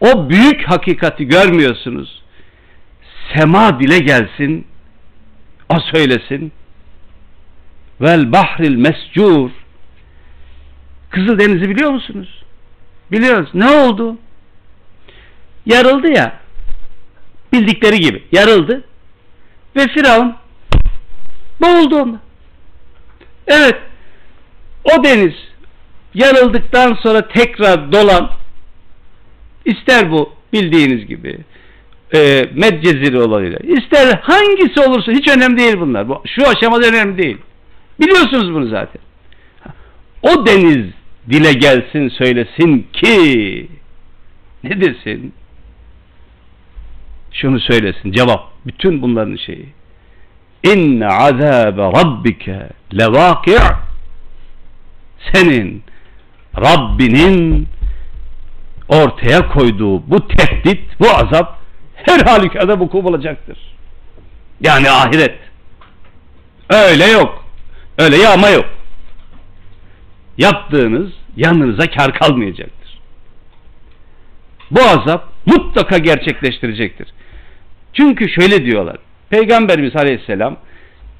O 0.00 0.30
büyük 0.30 0.68
hakikati 0.68 1.24
görmüyorsunuz. 1.24 2.22
Sema 3.34 3.80
dile 3.80 3.98
gelsin, 3.98 4.66
o 5.68 5.80
söylesin. 5.80 6.52
Vel 8.00 8.32
bahril 8.32 8.76
mescur. 8.76 9.50
Kızıldeniz'i 11.10 11.70
biliyor 11.70 11.90
musunuz? 11.90 12.42
Biliyoruz. 13.12 13.50
Ne 13.54 13.70
oldu? 13.70 14.18
Yarıldı 15.66 16.08
ya. 16.08 16.40
Bildikleri 17.52 18.00
gibi. 18.00 18.24
Yarıldı. 18.32 18.84
Ve 19.76 19.86
Firavun 19.86 20.36
boğuldu 21.60 21.96
onda. 21.96 22.20
Evet. 23.46 23.76
O 24.84 25.04
deniz 25.04 25.34
yarıldıktan 26.14 26.94
sonra 26.94 27.28
tekrar 27.28 27.92
dolan 27.92 28.30
ister 29.64 30.10
bu 30.10 30.32
bildiğiniz 30.52 31.06
gibi 31.06 31.38
e, 32.14 32.48
Medceziri 32.54 33.18
olayıyla 33.18 33.58
ister 33.58 34.20
hangisi 34.22 34.80
olursa 34.80 35.12
hiç 35.12 35.28
önemli 35.28 35.56
değil 35.58 35.76
bunlar. 35.80 36.08
Bu, 36.08 36.22
şu 36.26 36.48
aşamada 36.48 36.86
önemli 36.86 37.22
değil. 37.22 37.38
Biliyorsunuz 38.00 38.54
bunu 38.54 38.66
zaten. 38.66 39.02
O 40.22 40.46
deniz 40.46 40.86
dile 41.30 41.52
gelsin 41.52 42.08
söylesin 42.08 42.86
ki 42.92 43.68
ne 44.64 44.80
desin? 44.80 45.32
Şunu 47.32 47.60
söylesin. 47.60 48.12
Cevap. 48.12 48.50
Bütün 48.66 49.02
bunların 49.02 49.36
şeyi. 49.36 49.68
İnne 50.62 51.06
azabe 51.06 51.82
rabbike 51.82 52.68
levâki' 52.98 53.58
senin 55.32 55.82
Rabbinin 56.56 57.68
ortaya 58.88 59.48
koyduğu 59.48 60.10
bu 60.10 60.28
tehdit, 60.28 61.00
bu 61.00 61.06
azap 61.10 61.55
her 62.06 62.20
halükarda 62.20 62.78
vuku 62.80 63.04
bulacaktır. 63.04 63.58
Yani 64.60 64.90
ahiret. 64.90 65.38
Öyle 66.70 67.04
yok. 67.04 67.44
Öyle 67.98 68.16
yağma 68.16 68.48
yok. 68.48 68.66
Yaptığınız 70.38 71.12
yanınıza 71.36 71.90
kar 71.90 72.14
kalmayacaktır. 72.14 73.00
Bu 74.70 74.80
azap 74.80 75.28
mutlaka 75.46 75.98
gerçekleştirecektir. 75.98 77.08
Çünkü 77.92 78.28
şöyle 78.28 78.64
diyorlar. 78.64 78.96
Peygamberimiz 79.30 79.96
Aleyhisselam 79.96 80.56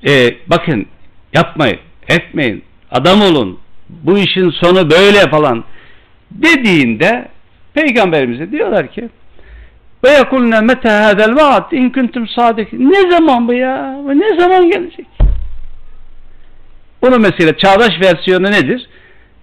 e, 0.08 0.36
bakın 0.46 0.86
yapmayın, 1.34 1.78
etmeyin, 2.08 2.64
adam 2.90 3.22
olun, 3.22 3.60
bu 3.88 4.18
işin 4.18 4.50
sonu 4.50 4.90
böyle 4.90 5.30
falan 5.30 5.64
dediğinde 6.30 7.28
Peygamberimize 7.74 8.52
diyorlar 8.52 8.92
ki 8.92 9.08
ve 10.04 10.10
yekulne 10.10 10.60
mete 10.60 10.88
hadel 10.88 11.36
vaat 11.36 11.72
in 11.72 11.90
kuntum 11.90 12.28
sadik 12.28 12.72
ne 12.72 13.10
zaman 13.10 13.48
bu 13.48 13.52
ya? 13.52 14.02
Ne 14.14 14.40
zaman 14.40 14.70
gelecek? 14.70 15.06
Bunun 17.02 17.20
mesela 17.20 17.56
çağdaş 17.56 18.00
versiyonu 18.00 18.50
nedir? 18.50 18.88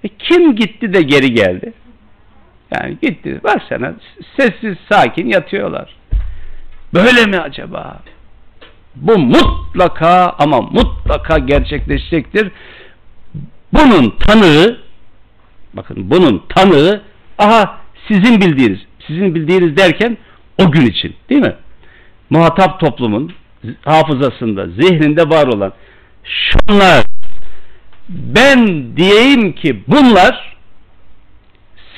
E, 0.03 0.07
kim 0.07 0.55
gitti 0.55 0.93
de 0.93 1.01
geri 1.01 1.33
geldi? 1.33 1.73
Yani 2.71 2.97
gitti. 3.01 3.39
Baksana 3.43 3.93
sessiz 4.37 4.77
sakin 4.91 5.27
yatıyorlar. 5.27 5.95
Böyle 6.93 7.25
mi 7.25 7.39
acaba? 7.39 7.99
Bu 8.95 9.17
mutlaka 9.17 10.35
ama 10.39 10.61
mutlaka 10.61 11.37
gerçekleşecektir. 11.37 12.51
Bunun 13.73 14.09
tanığı 14.19 14.77
bakın 15.73 16.09
bunun 16.09 16.43
tanığı 16.49 17.01
aha 17.37 17.77
sizin 18.07 18.41
bildiğiniz 18.41 18.79
sizin 19.07 19.35
bildiğiniz 19.35 19.77
derken 19.77 20.17
o 20.57 20.71
gün 20.71 20.85
için 20.85 21.15
değil 21.29 21.41
mi? 21.41 21.55
Muhatap 22.29 22.79
toplumun 22.79 23.33
hafızasında, 23.85 24.67
zihninde 24.67 25.29
var 25.29 25.47
olan 25.47 25.73
şunlar 26.23 27.03
ben 28.09 28.97
diyeyim 28.97 29.53
ki 29.53 29.83
bunlar 29.87 30.57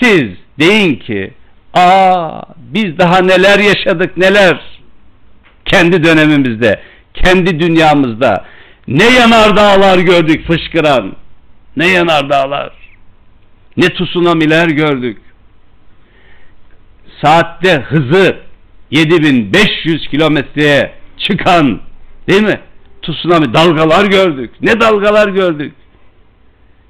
siz 0.02 0.24
deyin 0.60 0.96
ki 0.96 1.34
aa 1.74 2.42
biz 2.58 2.98
daha 2.98 3.22
neler 3.22 3.60
yaşadık 3.60 4.18
neler 4.18 4.60
kendi 5.66 6.04
dönemimizde 6.04 6.82
kendi 7.14 7.60
dünyamızda 7.60 8.46
ne 8.88 9.04
yanardağlar 9.04 9.98
gördük 9.98 10.48
fışkıran 10.48 11.16
ne 11.78 11.88
yanardağlar 11.88 12.74
ne 13.78 13.90
tsunamiler 13.90 14.68
gördük 14.68 15.18
saatte 17.24 17.74
hızı 17.74 18.45
7500 18.92 20.08
kilometreye 20.08 20.94
çıkan 21.18 21.82
değil 22.30 22.44
mi? 22.44 22.60
Tsunami 23.02 23.54
dalgalar 23.54 24.06
gördük. 24.06 24.52
Ne 24.62 24.82
dalgalar 24.82 25.28
gördük. 25.28 25.74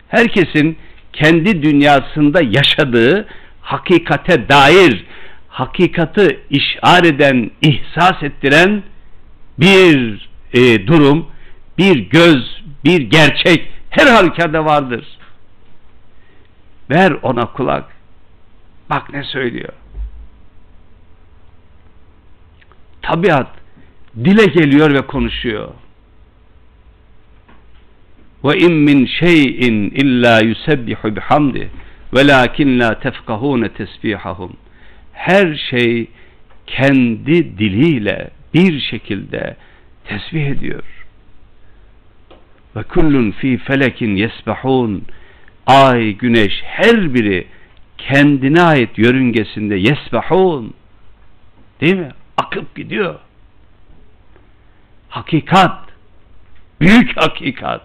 Herkesin 0.07 0.77
kendi 1.13 1.63
dünyasında 1.63 2.41
yaşadığı 2.41 3.27
hakikate 3.61 4.49
dair 4.49 5.05
hakikati 5.47 6.39
işar 6.49 7.03
eden, 7.03 7.51
ihsas 7.61 8.23
ettiren 8.23 8.83
bir 9.59 10.29
e, 10.53 10.87
durum, 10.87 11.27
bir 11.77 11.95
göz, 12.09 12.63
bir 12.85 13.01
gerçek 13.01 13.71
her 13.89 14.07
halükarda 14.07 14.65
vardır. 14.65 15.05
Ver 16.89 17.11
ona 17.21 17.45
kulak. 17.45 17.85
Bak 18.89 19.13
ne 19.13 19.23
söylüyor. 19.23 19.73
Tabiat 23.05 23.47
dile 24.23 24.45
geliyor 24.45 24.93
ve 24.93 25.01
konuşuyor. 25.01 25.69
Ve 28.43 28.57
in 28.57 28.73
min 28.73 29.05
şeyin 29.05 29.89
illa 29.89 30.39
yusebbihu 30.39 31.15
bihamdi 31.15 31.69
velakin 32.13 32.79
la 32.79 32.99
tefkahune 32.99 33.69
tesbihahum. 33.69 34.57
Her 35.13 35.55
şey 35.55 36.07
kendi 36.67 37.57
diliyle 37.57 38.29
bir 38.53 38.79
şekilde 38.79 39.55
tesbih 40.05 40.45
ediyor. 40.45 40.83
Ve 42.75 42.83
kullun 42.83 43.31
fi 43.31 43.57
felekin 43.57 44.15
yesbahun. 44.15 45.03
Ay, 45.67 46.11
güneş 46.11 46.61
her 46.63 47.13
biri 47.13 47.47
kendine 47.97 48.61
ait 48.61 48.97
yörüngesinde 48.97 49.75
yesbahun. 49.75 50.73
Değil 51.81 51.95
mi? 51.95 52.11
Akıp 52.37 52.75
gidiyor. 52.75 53.15
Hakikat, 55.09 55.79
büyük 56.81 57.17
hakikat. 57.17 57.81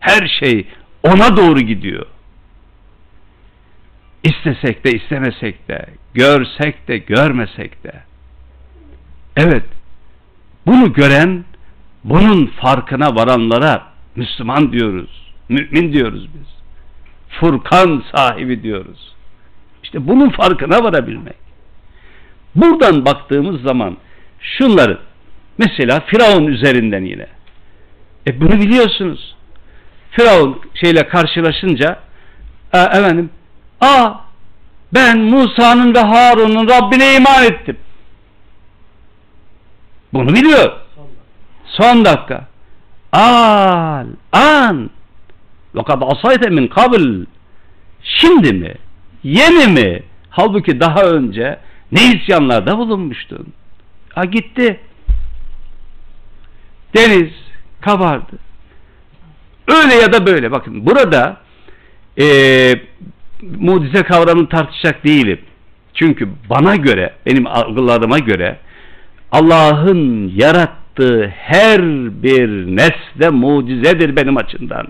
Her 0.00 0.28
şey 0.40 0.66
ona 1.02 1.36
doğru 1.36 1.60
gidiyor. 1.60 2.06
İstesek 4.22 4.84
de 4.84 4.90
istemesek 4.90 5.68
de, 5.68 5.86
görsek 6.14 6.88
de 6.88 6.98
görmesek 6.98 7.84
de. 7.84 7.92
Evet, 9.36 9.64
bunu 10.66 10.92
gören, 10.92 11.44
bunun 12.04 12.46
farkına 12.46 13.14
varanlara 13.14 13.86
Müslüman 14.16 14.72
diyoruz, 14.72 15.32
mümin 15.48 15.92
diyoruz 15.92 16.28
biz. 16.34 16.48
Furkan 17.40 18.04
sahibi 18.14 18.62
diyoruz. 18.62 19.14
İşte 19.82 20.08
bunun 20.08 20.30
farkına 20.30 20.84
varabilmek. 20.84 21.49
Buradan 22.54 23.06
baktığımız 23.06 23.62
zaman 23.62 23.96
şunları 24.40 24.98
mesela 25.58 26.00
Firavun 26.00 26.46
üzerinden 26.46 27.04
yine. 27.04 27.26
E 28.26 28.40
bunu 28.40 28.52
biliyorsunuz. 28.52 29.36
Firavun 30.10 30.60
şeyle 30.74 31.08
karşılaşınca 31.08 31.98
e, 32.72 32.78
efendim 32.78 33.30
aa 33.80 34.14
ben 34.94 35.18
Musa'nın 35.18 35.94
ve 35.94 35.98
Harun'un 35.98 36.68
Rabbine 36.68 37.16
iman 37.16 37.44
ettim. 37.44 37.76
Bunu 40.12 40.28
biliyor. 40.28 40.72
Son 41.64 42.04
dakika. 42.04 42.48
Al, 43.12 44.06
an 44.32 44.90
ve 45.74 45.82
kad 45.82 46.02
asayte 46.02 46.50
min 46.50 46.68
kabl 46.68 47.24
şimdi 48.02 48.52
mi? 48.52 48.74
Yeni 49.22 49.66
mi? 49.66 50.02
Halbuki 50.30 50.80
daha 50.80 51.02
önce 51.02 51.58
ne 51.92 52.14
isyanlarda 52.14 52.78
bulunmuştun? 52.78 53.52
Ha 54.14 54.24
gitti. 54.24 54.80
Deniz 56.96 57.32
kabardı. 57.80 58.38
Öyle 59.68 59.94
ya 59.94 60.12
da 60.12 60.26
böyle. 60.26 60.50
Bakın 60.52 60.86
burada 60.86 61.36
e, 62.20 62.24
mucize 63.42 64.02
kavramını 64.02 64.48
tartışacak 64.48 65.04
değilim. 65.04 65.40
Çünkü 65.94 66.28
bana 66.50 66.76
göre, 66.76 67.14
benim 67.26 67.46
algılarıma 67.46 68.18
göre 68.18 68.58
Allah'ın 69.32 70.32
yarattığı 70.36 71.28
her 71.36 71.82
bir 72.22 72.48
nesne 72.76 73.28
mucizedir 73.28 74.16
benim 74.16 74.36
açımdan. 74.36 74.86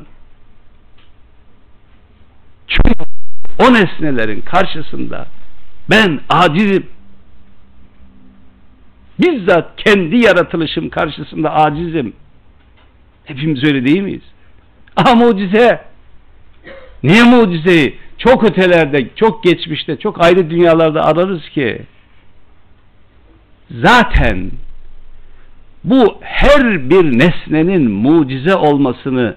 Çünkü 2.68 3.04
o 3.58 3.74
nesnelerin 3.74 4.40
karşısında 4.40 5.26
ben 5.90 6.20
acizim. 6.28 6.86
Bizzat 9.18 9.76
kendi 9.76 10.16
yaratılışım 10.16 10.90
karşısında 10.90 11.54
acizim. 11.54 12.12
Hepimiz 13.24 13.64
öyle 13.64 13.84
değil 13.84 14.00
miyiz? 14.00 14.22
Aha 14.96 15.14
mucize. 15.14 15.84
Niye 17.02 17.22
mucizeyi? 17.22 17.98
Çok 18.18 18.44
ötelerde, 18.44 19.08
çok 19.16 19.44
geçmişte, 19.44 19.98
çok 19.98 20.24
ayrı 20.24 20.50
dünyalarda 20.50 21.04
ararız 21.04 21.48
ki. 21.48 21.82
Zaten 23.70 24.50
bu 25.84 26.18
her 26.20 26.90
bir 26.90 27.18
nesnenin 27.18 27.90
mucize 27.90 28.54
olmasını 28.54 29.36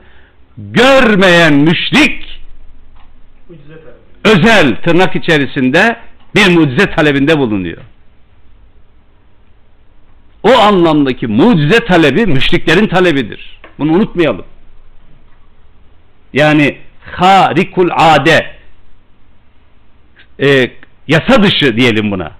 görmeyen 0.57 1.53
müşrik 1.53 2.41
özel 4.23 4.75
tırnak 4.75 5.15
içerisinde 5.15 5.97
bir 6.35 6.57
mucize 6.57 6.91
talebinde 6.95 7.37
bulunuyor. 7.37 7.81
O 10.43 10.51
anlamdaki 10.51 11.27
mucize 11.27 11.79
talebi 11.79 12.25
müşriklerin 12.25 12.87
talebidir. 12.87 13.59
Bunu 13.79 13.91
unutmayalım. 13.93 14.45
Yani 16.33 16.77
harikul 17.11 17.89
ade 17.91 18.55
e, 20.39 20.71
yasa 21.07 21.43
dışı 21.43 21.77
diyelim 21.77 22.11
buna. 22.11 22.31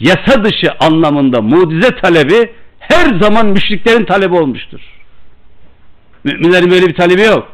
Yasa 0.00 0.44
dışı 0.44 0.72
anlamında 0.80 1.42
mucize 1.42 1.96
talebi 1.96 2.52
her 2.78 3.20
zaman 3.20 3.46
müşriklerin 3.46 4.04
talebi 4.04 4.34
olmuştur. 4.34 4.80
Müminlerin 6.24 6.70
böyle 6.70 6.86
bir 6.86 6.94
talebi 6.94 7.22
yok. 7.22 7.52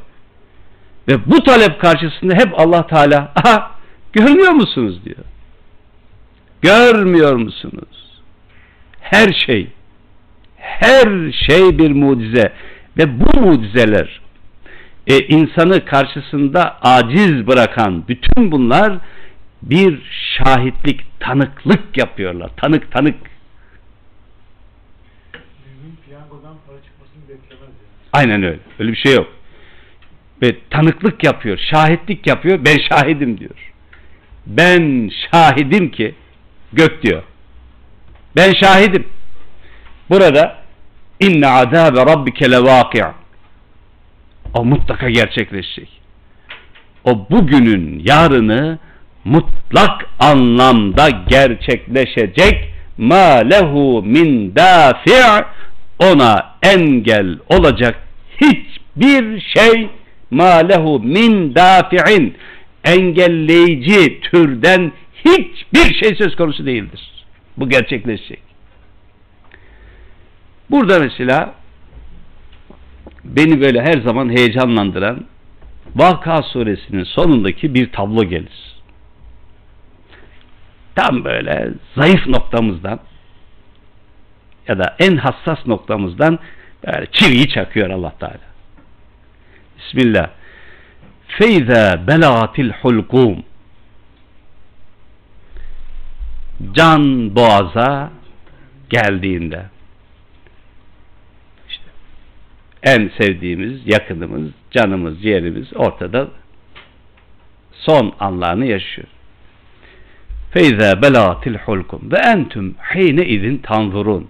Ve 1.08 1.30
bu 1.30 1.44
talep 1.44 1.80
karşısında 1.80 2.34
hep 2.34 2.60
Allah 2.60 2.86
Teala 2.86 3.32
aha 3.36 3.70
görmüyor 4.12 4.52
musunuz 4.52 5.04
diyor. 5.04 5.24
Görmüyor 6.62 7.36
musunuz? 7.36 8.20
Her 9.00 9.32
şey 9.46 9.68
her 10.56 11.32
şey 11.32 11.78
bir 11.78 11.90
mucize 11.90 12.52
ve 12.98 13.20
bu 13.20 13.40
mucizeler 13.40 14.20
e, 15.06 15.18
insanı 15.18 15.84
karşısında 15.84 16.78
aciz 16.80 17.46
bırakan 17.46 18.08
bütün 18.08 18.52
bunlar 18.52 18.98
bir 19.62 20.02
şahitlik, 20.36 21.20
tanıklık 21.20 21.98
yapıyorlar. 21.98 22.50
Tanık 22.56 22.92
tanık. 22.92 23.14
Aynen 28.12 28.42
öyle. 28.42 28.58
Öyle 28.78 28.92
bir 28.92 28.96
şey 28.96 29.14
yok. 29.14 29.32
Ve 30.42 30.56
tanıklık 30.70 31.24
yapıyor, 31.24 31.58
şahitlik 31.58 32.26
yapıyor. 32.26 32.64
Ben 32.64 32.78
şahidim 32.78 33.38
diyor. 33.38 33.72
Ben 34.46 35.10
şahidim 35.30 35.90
ki 35.90 36.14
gök 36.72 37.02
diyor. 37.02 37.22
Ben 38.36 38.52
şahidim. 38.52 39.06
Burada 40.10 40.56
inne 41.20 41.48
azabe 41.48 42.00
rabbike 42.00 42.50
levâki' 42.50 43.04
o 44.54 44.64
mutlaka 44.64 45.10
gerçekleşecek. 45.10 45.88
O 47.04 47.30
bugünün 47.30 48.02
yarını 48.04 48.78
mutlak 49.24 50.06
anlamda 50.18 51.08
gerçekleşecek 51.10 52.72
ma 52.98 53.42
lehu 53.50 54.02
min 54.02 54.54
dafi' 54.56 55.44
ona 55.98 56.54
engel 56.62 57.38
olacak 57.48 57.98
hiçbir 58.40 59.40
şey 59.40 59.88
ma 60.30 60.44
lehu 60.44 61.00
min 61.00 61.54
dafi'in 61.54 62.36
engelleyici 62.84 64.20
türden 64.20 64.92
hiçbir 65.24 65.94
şey 65.94 66.16
söz 66.16 66.36
konusu 66.36 66.66
değildir. 66.66 67.00
Bu 67.56 67.68
gerçekleşecek. 67.68 68.42
Burada 70.70 70.98
mesela 70.98 71.54
beni 73.24 73.60
böyle 73.60 73.82
her 73.82 74.00
zaman 74.00 74.30
heyecanlandıran 74.30 75.26
Vaka 75.96 76.42
suresinin 76.42 77.04
sonundaki 77.04 77.74
bir 77.74 77.92
tablo 77.92 78.24
gelir. 78.24 78.72
Tam 80.94 81.24
böyle 81.24 81.70
zayıf 81.96 82.26
noktamızdan 82.26 83.00
ya 84.68 84.78
da 84.78 84.96
en 84.98 85.16
hassas 85.16 85.66
noktamızdan 85.66 86.38
böyle 86.86 87.06
çiviyi 87.12 87.48
çakıyor 87.48 87.90
Allah 87.90 88.12
Teala. 88.20 88.38
Bismillah. 89.78 90.30
Feyza 91.28 92.06
belagatil 92.06 92.70
hulkum 92.70 93.44
can 96.74 97.34
boğaza 97.36 98.10
geldiğinde 98.90 99.66
işte 101.68 101.84
en 102.82 103.10
sevdiğimiz, 103.20 103.80
yakınımız, 103.84 104.50
canımız, 104.70 105.22
ciğerimiz 105.22 105.76
ortada 105.76 106.28
son 107.72 108.12
anlarını 108.20 108.66
yaşıyor. 108.66 109.08
Feyza 110.50 111.02
belagatil 111.02 111.54
hulkum 111.54 112.12
ve 112.12 112.16
entüm 112.16 112.74
hine 112.94 113.26
idin 113.26 113.58
tanzurun. 113.58 114.28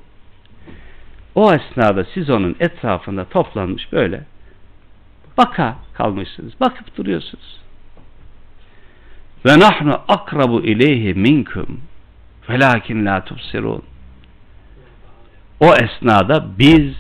O 1.35 1.53
esnada 1.53 2.05
siz 2.15 2.31
onun 2.31 2.57
etrafında 2.61 3.25
toplanmış 3.25 3.93
böyle 3.93 4.25
baka 5.39 5.77
kalmışsınız. 5.95 6.53
Bakıp 6.61 6.97
duruyorsunuz. 6.97 7.61
Ve 9.47 9.59
nahnu 9.59 10.01
akrabu 10.09 10.63
ileyhi 10.63 11.15
minkum 11.15 11.81
velakin 12.49 13.07
la 13.07 13.25
tubsirun. 13.25 13.83
O 15.61 15.75
esnada 15.75 16.45
biz 16.59 16.95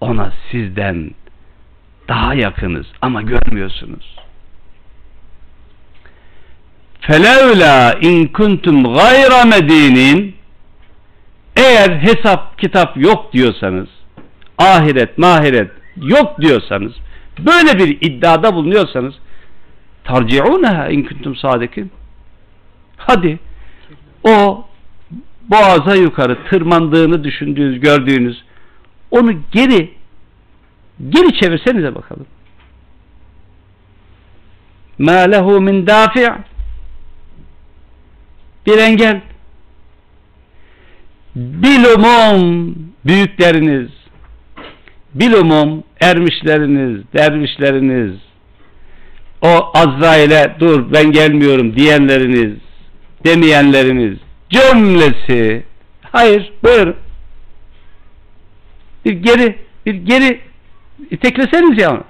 ona 0.00 0.32
sizden 0.50 1.10
daha 2.08 2.34
yakınız 2.34 2.86
ama 3.02 3.22
görmüyorsunuz. 3.22 4.16
Felevla 7.00 7.94
in 8.00 8.26
kuntum 8.26 8.94
gayra 8.94 9.44
medinin 9.44 10.36
eğer 11.56 11.90
hesap 11.90 12.58
kitap 12.58 12.96
yok 12.96 13.32
diyorsanız 13.32 13.88
ahiret 14.58 15.18
mahiret 15.18 15.70
yok 15.96 16.40
diyorsanız 16.40 16.92
böyle 17.38 17.78
bir 17.78 17.98
iddiada 18.00 18.54
bulunuyorsanız 18.54 19.14
tarciunaha 20.04 20.88
in 20.88 21.02
kuntum 21.02 21.36
sadikin 21.36 21.90
hadi 22.96 23.38
o 24.26 24.64
boğaza 25.50 25.94
yukarı 25.94 26.38
tırmandığını 26.50 27.24
düşündüğünüz 27.24 27.80
gördüğünüz 27.80 28.44
onu 29.10 29.32
geri 29.52 29.90
geri 31.10 31.40
çevirsenize 31.40 31.94
bakalım. 31.94 32.26
ma 34.98 35.12
lehu 35.12 35.60
min 35.60 35.86
dafi' 35.86 36.32
bir 38.66 38.78
engel. 38.78 39.20
Bilumum 41.36 42.74
büyükleriniz 43.04 43.90
bilumum 45.14 45.84
ermişleriniz 46.00 47.02
dervişleriniz 47.14 48.12
o 49.42 49.70
Azrail'e 49.74 50.56
dur 50.60 50.92
ben 50.92 51.12
gelmiyorum 51.12 51.76
diyenleriniz 51.76 52.65
demeyenleriniz 53.26 54.18
cümlesi 54.50 55.64
hayır 56.02 56.52
buyurun 56.62 56.96
bir 59.04 59.12
geri 59.12 59.58
bir 59.86 59.94
geri 59.94 60.40
tekleseniz 61.22 61.82
ya 61.82 61.90
onu. 61.90 62.04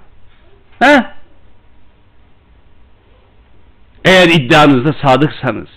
He? 0.79 1.05
Eğer 4.05 4.29
iddianızda 4.29 4.93
sadıksanız 5.03 5.69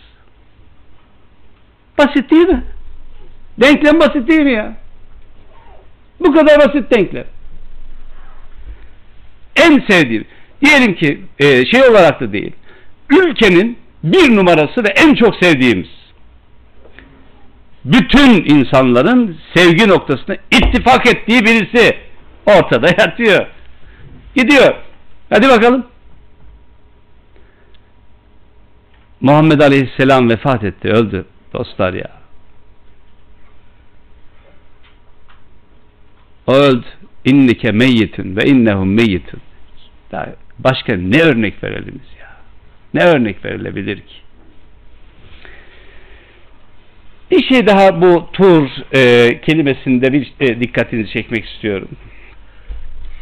basit 1.97 2.32
değil 2.32 2.47
mi? 2.47 2.63
Denklem 3.58 3.99
basit 3.99 4.28
değil 4.28 4.41
mi 4.41 4.52
ya? 4.52 4.73
Bu 6.19 6.34
kadar 6.34 6.60
basit 6.60 6.91
denklem. 6.91 7.25
En 9.56 9.86
sevdiğim 9.89 10.25
diyelim 10.65 10.95
ki 10.95 11.21
e, 11.39 11.65
şey 11.65 11.84
olarak 11.84 12.21
da 12.21 12.34
değil 12.34 12.52
ülkenin 13.10 13.78
bir 14.04 14.36
numarası 14.36 14.84
ve 14.84 14.88
en 14.88 15.16
çok 15.16 15.36
sevdiğimiz 15.36 15.88
bütün 17.86 18.56
insanların 18.56 19.38
sevgi 19.56 19.88
noktasına 19.88 20.36
ittifak 20.52 21.08
ettiği 21.08 21.46
birisi 21.46 21.98
ortada 22.46 22.88
yatıyor. 23.00 23.48
Gidiyor. 24.36 24.74
Hadi 25.30 25.50
bakalım. 25.50 25.86
Muhammed 29.22 29.60
Aleyhisselam 29.60 30.30
vefat 30.30 30.64
etti, 30.64 30.88
öldü 30.88 31.26
dostlar 31.54 31.94
ya. 31.94 32.12
O 36.48 36.54
öldü. 36.54 36.86
Meyyitun 37.74 38.36
ve 38.36 38.46
innehum 38.46 38.94
meyyitun. 38.94 39.42
Başka 40.60 40.96
ne 40.96 41.22
örnek 41.22 41.64
verelim? 41.64 42.02
Ne 42.93 43.04
örnek 43.04 43.45
verilebilir 43.45 43.97
ki? 43.97 44.15
Bir 47.32 47.43
şey 47.43 47.67
daha 47.67 48.02
bu 48.02 48.30
tur 48.34 48.69
e, 48.95 49.41
kelimesinde 49.41 50.13
bir 50.13 50.34
e, 50.39 50.60
dikkatinizi 50.60 51.12
çekmek 51.12 51.45
istiyorum. 51.45 51.89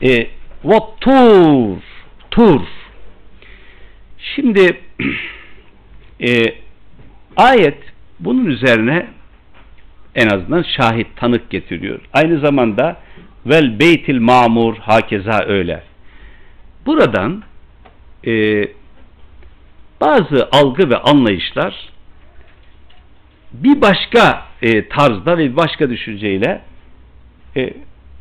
E, 0.01 0.27
what 0.61 1.01
tur? 1.01 1.77
Tur. 2.31 2.61
Şimdi 4.17 4.81
e, 6.27 6.43
ayet 7.37 7.77
bunun 8.19 8.45
üzerine 8.45 9.07
en 10.15 10.27
azından 10.27 10.65
şahit 10.77 11.07
tanık 11.15 11.49
getiriyor. 11.49 11.99
Aynı 12.13 12.39
zamanda 12.39 13.01
vel 13.45 13.79
beytil 13.79 14.19
mamur 14.19 14.77
hakeza 14.77 15.43
öyle. 15.47 15.83
Buradan 16.85 17.43
e, 18.27 18.63
bazı 20.01 20.49
algı 20.51 20.89
ve 20.89 20.97
anlayışlar 20.97 21.89
bir 23.51 23.81
başka 23.81 24.47
e, 24.61 24.87
tarzda 24.87 25.37
ve 25.37 25.55
başka 25.55 25.89
düşünceyle 25.89 26.61
e, 27.55 27.73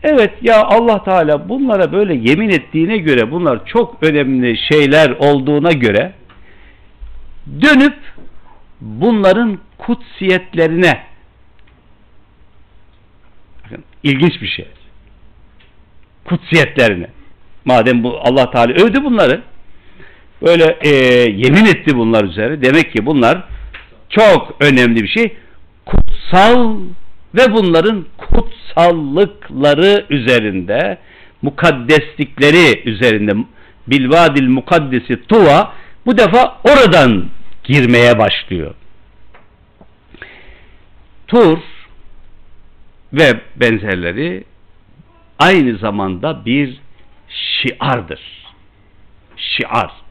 evet 0.02 0.32
ya 0.42 0.64
Allah 0.64 1.04
Teala 1.04 1.48
bunlara 1.48 1.92
böyle 1.92 2.14
yemin 2.14 2.48
ettiğine 2.48 2.98
göre 2.98 3.30
bunlar 3.30 3.66
çok 3.66 4.02
önemli 4.02 4.58
şeyler 4.58 5.10
olduğuna 5.10 5.72
göre 5.72 6.12
dönüp 7.62 7.98
bunların 8.80 9.58
kutsiyetlerine 9.78 11.02
bakın 13.64 13.84
ilginç 14.02 14.42
bir 14.42 14.48
şey 14.48 14.68
kutsiyetlerine 16.24 17.08
madem 17.64 18.02
bu 18.02 18.18
Allah 18.20 18.50
Teala 18.50 18.72
övdü 18.72 19.04
bunları 19.04 19.42
böyle 20.42 20.78
e, 20.80 20.90
yemin 21.30 21.64
etti 21.64 21.96
bunlar 21.96 22.24
üzere 22.24 22.62
demek 22.62 22.92
ki 22.92 23.06
bunlar 23.06 23.44
çok 24.08 24.56
önemli 24.60 25.02
bir 25.02 25.08
şey. 25.08 25.36
Kutsal 25.86 26.76
ve 27.34 27.52
bunların 27.52 28.06
kutsallıkları 28.18 30.06
üzerinde 30.10 30.98
mukaddeslikleri 31.42 32.88
üzerinde 32.90 33.34
bilvadil 33.86 34.48
mukaddesi 34.48 35.26
tuva 35.26 35.72
bu 36.06 36.18
defa 36.18 36.58
oradan 36.64 37.28
girmeye 37.64 38.18
başlıyor. 38.18 38.74
Tur 41.26 41.58
ve 43.12 43.40
benzerleri 43.56 44.44
aynı 45.38 45.78
zamanda 45.78 46.44
bir 46.44 46.80
şiardır. 47.28 48.20
Şiar. 49.36 50.05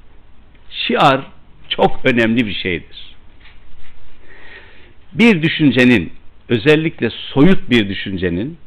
Şiar 0.87 1.21
çok 1.69 1.99
önemli 2.03 2.45
bir 2.45 2.53
şeydir 2.53 3.15
bir 5.15 5.41
düşüncenin 5.41 6.13
özellikle 6.49 7.09
soyut 7.09 7.69
bir 7.69 7.89
düşüncenin 7.89 8.57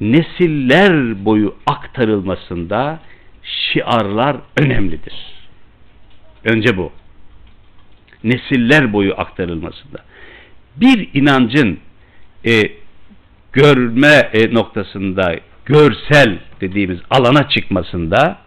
nesiller 0.00 1.24
boyu 1.24 1.54
aktarılmasında 1.66 3.00
şiarlar 3.42 4.36
önemlidir. 4.56 5.14
Önce 6.44 6.76
bu. 6.76 6.92
Nesiller 8.24 8.92
boyu 8.92 9.14
aktarılmasında. 9.16 10.04
Bir 10.76 11.08
inancın 11.14 11.78
e, 12.44 12.62
görme 13.52 14.30
e, 14.32 14.54
noktasında 14.54 15.36
görsel 15.64 16.38
dediğimiz 16.60 16.98
alana 17.10 17.48
çıkmasında 17.48 18.38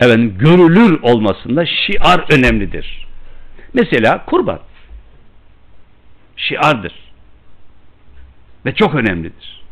efendim 0.00 0.38
görülür 0.38 1.02
olmasında 1.02 1.66
şiar 1.66 2.24
önemlidir. 2.32 3.06
Mesela 3.74 4.24
kurban 4.24 4.60
şiardır 6.36 6.92
ve 8.66 8.74
çok 8.74 8.94
önemlidir. 8.94 9.62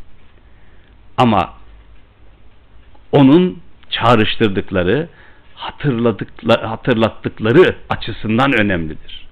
Ama 1.17 1.55
onun 3.13 3.63
çağrıştırdıkları, 3.91 5.09
hatırladıkları, 5.55 6.67
hatırlattıkları 6.67 7.77
açısından 7.89 8.53
önemlidir. 8.61 9.29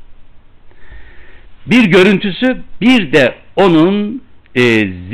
Bir 1.66 1.84
görüntüsü 1.84 2.62
bir 2.80 3.12
de 3.12 3.34
onun 3.56 4.22
e, 4.54 4.60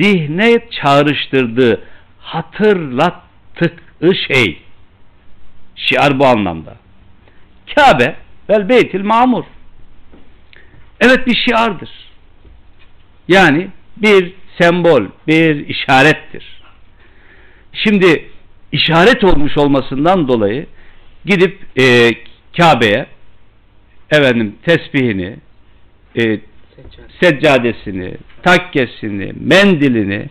zihne 0.00 0.68
çağrıştırdığı 0.70 1.80
hatırlattığı 2.20 4.14
şey 4.28 4.63
şiar 5.76 6.18
bu 6.18 6.26
anlamda. 6.26 6.76
Kabe 7.74 8.16
vel 8.50 8.68
beytil 8.68 9.04
mamur. 9.04 9.44
Evet 11.00 11.26
bir 11.26 11.36
şiardır. 11.36 11.90
Yani 13.28 13.68
bir 13.96 14.34
sembol, 14.60 15.02
bir 15.26 15.68
işarettir. 15.68 16.62
Şimdi 17.72 18.30
işaret 18.72 19.24
olmuş 19.24 19.58
olmasından 19.58 20.28
dolayı 20.28 20.66
gidip 21.24 21.58
e, 21.80 22.10
Kabe'ye 22.56 23.06
efendim 24.10 24.56
tesbihini, 24.66 25.36
e, 26.18 26.40
seccadesini, 27.22 28.14
takkesini, 28.42 29.32
mendilini 29.40 30.28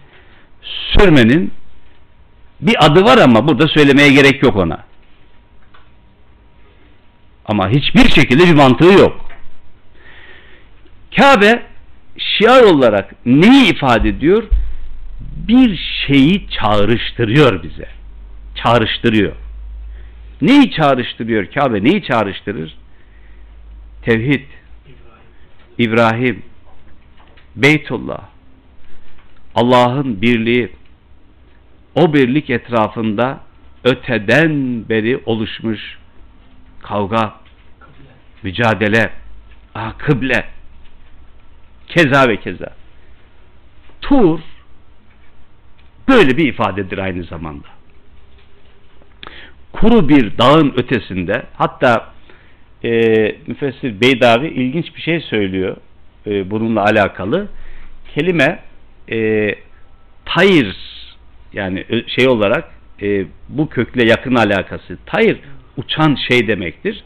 sürmenin 0.62 1.51
bir 2.62 2.86
adı 2.86 3.03
var 3.03 3.17
ama 3.17 3.47
burada 3.47 3.67
söylemeye 3.67 4.10
gerek 4.13 4.43
yok 4.43 4.56
ona. 4.56 4.84
Ama 7.45 7.69
hiçbir 7.69 8.10
şekilde 8.10 8.43
bir 8.43 8.53
mantığı 8.53 8.93
yok. 8.93 9.29
Kabe 11.15 11.63
şiar 12.17 12.63
olarak 12.63 13.15
neyi 13.25 13.73
ifade 13.73 14.10
ediyor? 14.10 14.43
Bir 15.47 15.79
şeyi 16.08 16.49
çağrıştırıyor 16.49 17.63
bize. 17.63 17.88
Çağrıştırıyor. 18.56 19.34
Neyi 20.41 20.71
çağrıştırıyor 20.71 21.45
Kabe? 21.51 21.84
Neyi 21.84 22.03
çağrıştırır? 22.03 22.75
Tevhid, 24.01 24.45
İbrahim, 25.77 26.43
Beytullah, 27.56 28.21
Allah'ın 29.56 30.21
birliği, 30.21 30.71
o 31.95 32.13
birlik 32.13 32.49
etrafında 32.49 33.39
öteden 33.84 34.84
beri 34.89 35.19
oluşmuş 35.25 35.97
kavga, 36.84 37.34
mücadele, 38.43 39.10
ah, 39.76 39.93
kıble, 39.98 40.46
keza 41.88 42.30
ve 42.30 42.38
keza. 42.38 42.74
Tur 44.02 44.39
böyle 46.10 46.38
bir 46.38 46.48
ifadedir 46.48 46.98
aynı 46.98 47.24
zamanda. 47.24 47.67
Kuru 49.72 50.10
bir 50.10 50.38
dağın 50.38 50.74
ötesinde 50.78 51.43
hatta 51.54 52.13
e, 52.84 52.91
müfessir 53.48 54.02
Beydavi 54.02 54.48
ilginç 54.48 54.96
bir 54.96 55.02
şey 55.02 55.22
söylüyor 55.22 55.78
e, 56.28 56.52
bununla 56.52 56.84
alakalı. 56.84 57.48
Kelime 58.15 58.60
e, 59.12 59.50
tayir 60.26 60.76
yani 61.54 61.86
şey 62.08 62.28
olarak 62.28 62.69
e, 63.02 63.26
bu 63.50 63.69
kökle 63.69 64.06
yakın 64.06 64.36
alakası. 64.36 64.98
Tayir 65.06 65.39
uçan 65.77 66.17
şey 66.27 66.47
demektir. 66.47 67.03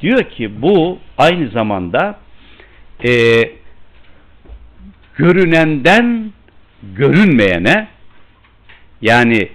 Diyor 0.00 0.30
ki 0.30 0.62
bu 0.62 0.98
aynı 1.18 1.48
zamanda 1.48 2.18
e, 3.04 3.10
görünenden 5.16 6.32
görünmeyene 6.82 7.88
yani 9.02 9.48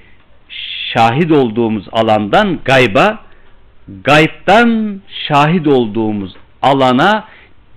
şahit 0.94 1.32
olduğumuz 1.32 1.86
alandan 1.92 2.60
gayba 2.66 3.24
gaybtan 4.04 5.02
şahit 5.28 5.68
olduğumuz 5.68 6.36
alana 6.62 7.28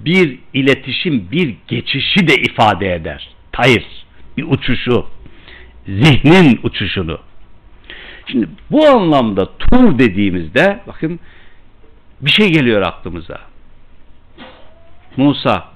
bir 0.00 0.38
iletişim, 0.54 1.30
bir 1.32 1.54
geçişi 1.68 2.28
de 2.28 2.34
ifade 2.34 2.94
eder. 2.94 3.28
Tayır, 3.52 3.84
bir 4.36 4.44
uçuşu, 4.48 5.06
zihnin 5.86 6.60
uçuşunu. 6.62 7.18
Şimdi 8.26 8.48
bu 8.70 8.86
anlamda 8.86 9.56
tur 9.56 9.98
dediğimizde 9.98 10.80
bakın 10.86 11.20
bir 12.20 12.30
şey 12.30 12.52
geliyor 12.52 12.82
aklımıza. 12.82 13.40
Musa 15.16 15.72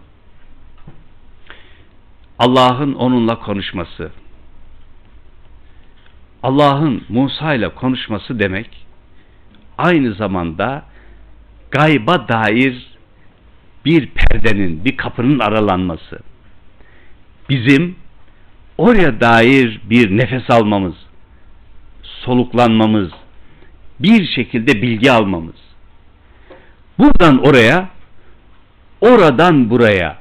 Allah'ın 2.39 2.95
onunla 2.95 3.39
konuşması. 3.39 4.11
Allah'ın 6.43 7.05
Musa 7.09 7.55
ile 7.55 7.69
konuşması 7.69 8.39
demek 8.39 8.87
aynı 9.79 10.15
zamanda 10.15 10.85
gayba 11.71 12.29
dair 12.29 12.97
bir 13.85 14.07
perdenin, 14.07 14.85
bir 14.85 14.97
kapının 14.97 15.39
aralanması. 15.39 16.19
Bizim 17.49 17.97
oraya 18.79 19.21
dair 19.21 19.81
bir 19.91 20.17
nefes 20.17 20.51
almamız, 20.51 20.95
soluklanmamız, 22.27 23.11
bir 24.01 24.27
şekilde 24.27 24.83
bilgi 24.83 25.13
almamız. 25.13 25.55
Buradan 26.99 27.39
oraya, 27.39 27.89
oradan 29.01 29.71
buraya. 29.71 30.19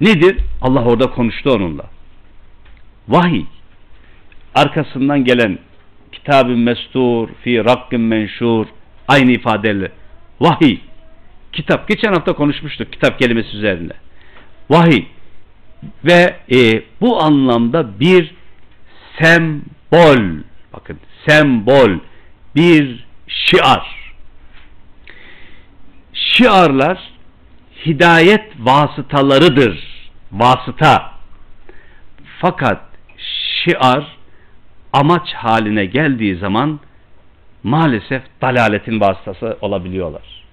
Nedir? 0.00 0.36
Allah 0.62 0.84
orada 0.84 1.10
konuştu 1.10 1.50
onunla. 1.50 1.84
Vahiy. 3.08 3.44
Arkasından 4.54 5.24
gelen 5.24 5.58
kitab-ı 6.12 6.56
mestur, 6.56 7.28
fi 7.42 7.64
rakkim 7.64 8.08
menşur, 8.08 8.66
aynı 9.08 9.30
ifadeyle. 9.30 9.92
Vahiy. 10.40 10.78
Kitap. 11.52 11.88
Geçen 11.88 12.12
hafta 12.12 12.32
konuşmuştuk 12.32 12.92
kitap 12.92 13.18
kelimesi 13.18 13.56
üzerinde. 13.56 13.92
Vahiy. 14.70 15.04
Ve 16.04 16.36
e, 16.52 16.82
bu 17.00 17.22
anlamda 17.22 18.00
bir 18.00 18.34
sembol. 19.90 20.42
Bakın 20.72 20.98
sembol. 21.26 21.98
Bir 22.56 23.06
şiar. 23.26 24.12
Şiarlar 26.12 26.98
hidayet 27.86 28.52
vasıtalarıdır. 28.58 29.90
Vasıta. 30.32 31.12
Fakat 32.40 32.82
şiar 33.64 34.16
amaç 34.92 35.34
haline 35.34 35.84
geldiği 35.84 36.36
zaman 36.36 36.80
maalesef 37.62 38.22
dalaletin 38.42 39.00
vasıtası 39.00 39.58
olabiliyorlar. 39.60 40.44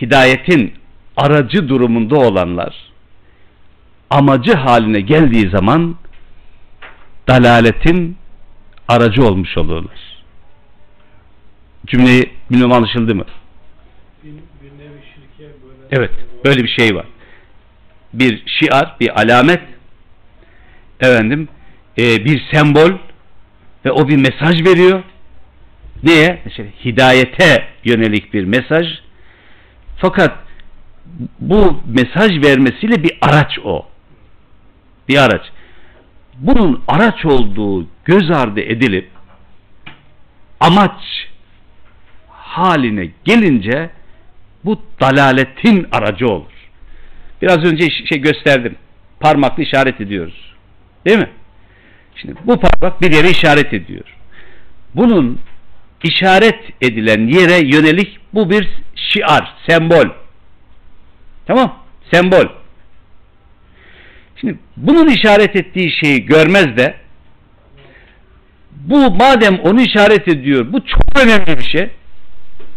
Hidayetin 0.00 0.74
aracı 1.16 1.68
durumunda 1.68 2.18
olanlar 2.18 2.89
amacı 4.10 4.54
haline 4.54 5.00
geldiği 5.00 5.50
zaman 5.50 5.96
dalaletin 7.28 8.16
aracı 8.88 9.24
olmuş 9.24 9.58
olurlar. 9.58 10.24
Cümleyi 11.86 12.30
bilmem 12.50 12.72
anlaşıldı 12.72 13.14
mı? 13.14 13.24
Evet, 15.90 16.10
böyle 16.44 16.64
bir 16.64 16.68
şey 16.68 16.94
var. 16.96 17.06
Bir 18.12 18.42
şiar, 18.46 18.96
bir 19.00 19.20
alamet, 19.20 19.60
efendim, 21.00 21.48
e, 21.98 22.24
bir 22.24 22.42
sembol 22.52 22.90
ve 23.84 23.92
o 23.92 24.08
bir 24.08 24.16
mesaj 24.16 24.64
veriyor. 24.64 25.02
Neye? 26.02 26.42
Mesela 26.44 26.68
hidayete 26.84 27.66
yönelik 27.84 28.34
bir 28.34 28.44
mesaj. 28.44 28.86
Fakat 29.96 30.38
bu 31.40 31.80
mesaj 31.86 32.44
vermesiyle 32.44 33.02
bir 33.02 33.18
araç 33.20 33.58
o. 33.64 33.89
Bir 35.10 35.18
araç. 35.18 35.42
Bunun 36.38 36.82
araç 36.88 37.26
olduğu 37.26 37.86
göz 38.04 38.30
ardı 38.30 38.60
edilip 38.60 39.08
amaç 40.60 41.28
haline 42.28 43.10
gelince 43.24 43.90
bu 44.64 44.82
dalaletin 45.00 45.86
aracı 45.92 46.26
olur. 46.26 46.52
Biraz 47.42 47.58
önce 47.58 47.90
şey 47.90 48.18
gösterdim. 48.18 48.76
Parmakla 49.20 49.62
işaret 49.62 50.00
ediyoruz. 50.00 50.54
Değil 51.06 51.18
mi? 51.18 51.30
Şimdi 52.16 52.34
bu 52.44 52.60
parmak 52.60 53.02
bir 53.02 53.12
yere 53.12 53.30
işaret 53.30 53.72
ediyor. 53.74 54.16
Bunun 54.94 55.38
işaret 56.02 56.60
edilen 56.80 57.28
yere 57.28 57.66
yönelik 57.66 58.18
bu 58.34 58.50
bir 58.50 58.68
şiar, 58.94 59.54
sembol. 59.68 60.08
Tamam? 61.46 61.78
Sembol. 62.12 62.59
Şimdi 64.40 64.58
bunun 64.76 65.06
işaret 65.06 65.56
ettiği 65.56 65.90
şeyi 65.90 66.26
görmez 66.26 66.76
de 66.76 66.94
bu 68.72 69.10
madem 69.10 69.58
onu 69.58 69.80
işaret 69.80 70.28
ediyor 70.28 70.72
bu 70.72 70.86
çok 70.86 71.24
önemli 71.24 71.58
bir 71.58 71.68
şey 71.70 71.90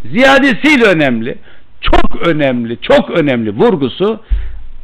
ziyadesiyle 0.04 0.84
önemli 0.84 1.38
çok 1.80 2.26
önemli 2.26 2.78
çok 2.80 3.10
önemli 3.10 3.50
vurgusu 3.50 4.20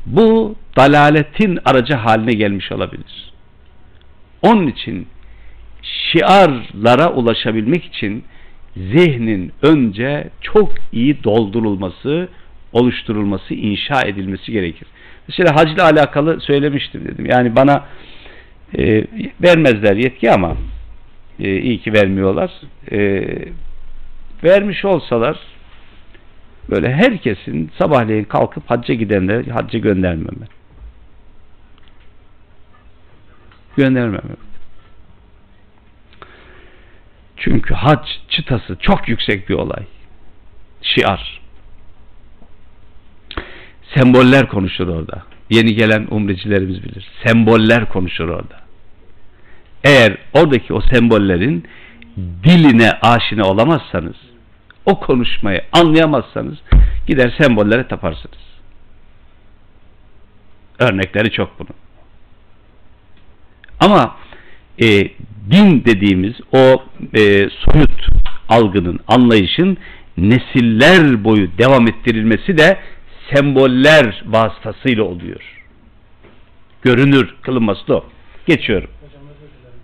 bu 0.07 0.57
dalaletin 0.77 1.59
aracı 1.65 1.95
haline 1.95 2.33
gelmiş 2.33 2.73
olabilir. 2.73 3.33
Onun 4.43 4.67
için 4.67 5.07
şiarlara 5.83 7.13
ulaşabilmek 7.13 7.85
için 7.85 8.25
zihnin 8.77 9.53
önce 9.63 10.31
çok 10.41 10.73
iyi 10.93 11.25
doldurulması, 11.25 12.29
oluşturulması, 12.73 13.55
inşa 13.55 14.03
edilmesi 14.03 14.53
gerekir. 14.53 14.89
Mesela 15.29 15.57
hacla 15.57 15.85
alakalı 15.85 16.41
söylemiştim 16.41 17.05
dedim. 17.05 17.27
Yani 17.27 17.57
bana 17.57 17.85
e, 18.79 19.05
vermezler 19.43 19.97
yetki 19.97 20.31
ama 20.31 20.57
e, 21.39 21.61
iyi 21.61 21.81
ki 21.81 21.93
vermiyorlar. 21.93 22.51
E, 22.93 23.27
vermiş 24.45 24.85
olsalar 24.85 25.39
böyle 26.71 26.93
herkesin 26.93 27.71
sabahleyin 27.79 28.25
kalkıp 28.25 28.71
hacca 28.71 28.95
gidenleri 28.95 29.51
hacca 29.51 29.79
göndermem 29.79 30.37
ben. 30.41 30.49
Göndermem. 33.77 34.23
Çünkü 37.37 37.75
hac 37.75 38.07
çıtası 38.29 38.77
çok 38.81 39.09
yüksek 39.09 39.49
bir 39.49 39.55
olay. 39.55 39.85
Şiar. 40.83 41.40
Semboller 43.95 44.49
konuşur 44.49 44.89
orada. 44.89 45.23
Yeni 45.51 45.75
gelen 45.75 46.07
umrecilerimiz 46.11 46.83
bilir. 46.83 47.09
Semboller 47.27 47.89
konuşur 47.89 48.29
orada. 48.29 48.61
Eğer 49.85 50.17
oradaki 50.33 50.75
o 50.75 50.81
sembollerin 50.81 51.65
diline 52.45 52.93
aşina 53.03 53.45
olamazsanız, 53.49 54.17
o 54.87 55.01
konuşmayı 55.01 55.63
anlayamazsanız 55.73 56.59
gider 57.07 57.35
sembollere 57.41 57.89
taparsınız. 57.89 58.39
Örnekleri 60.79 61.31
çok 61.31 61.59
bunun. 61.59 61.75
Ama 63.81 64.17
e, 64.83 64.87
din 65.51 65.85
dediğimiz 65.85 66.35
o 66.53 66.83
e, 67.15 67.49
soyut 67.51 68.07
algının, 68.49 69.01
anlayışın 69.09 69.79
nesiller 70.17 71.25
boyu 71.25 71.59
devam 71.59 71.89
ettirilmesi 71.89 72.59
de 72.59 72.79
semboller 73.35 74.23
vasıtasıyla 74.27 75.05
oluyor. 75.05 75.57
Görünür 76.83 77.35
kılınması 77.43 77.89
da 77.89 77.97
o. 77.97 78.05
Geçiyorum. 78.47 78.91
Hocam 79.05 79.23
özür 79.23 79.41
dilerim. 79.59 79.81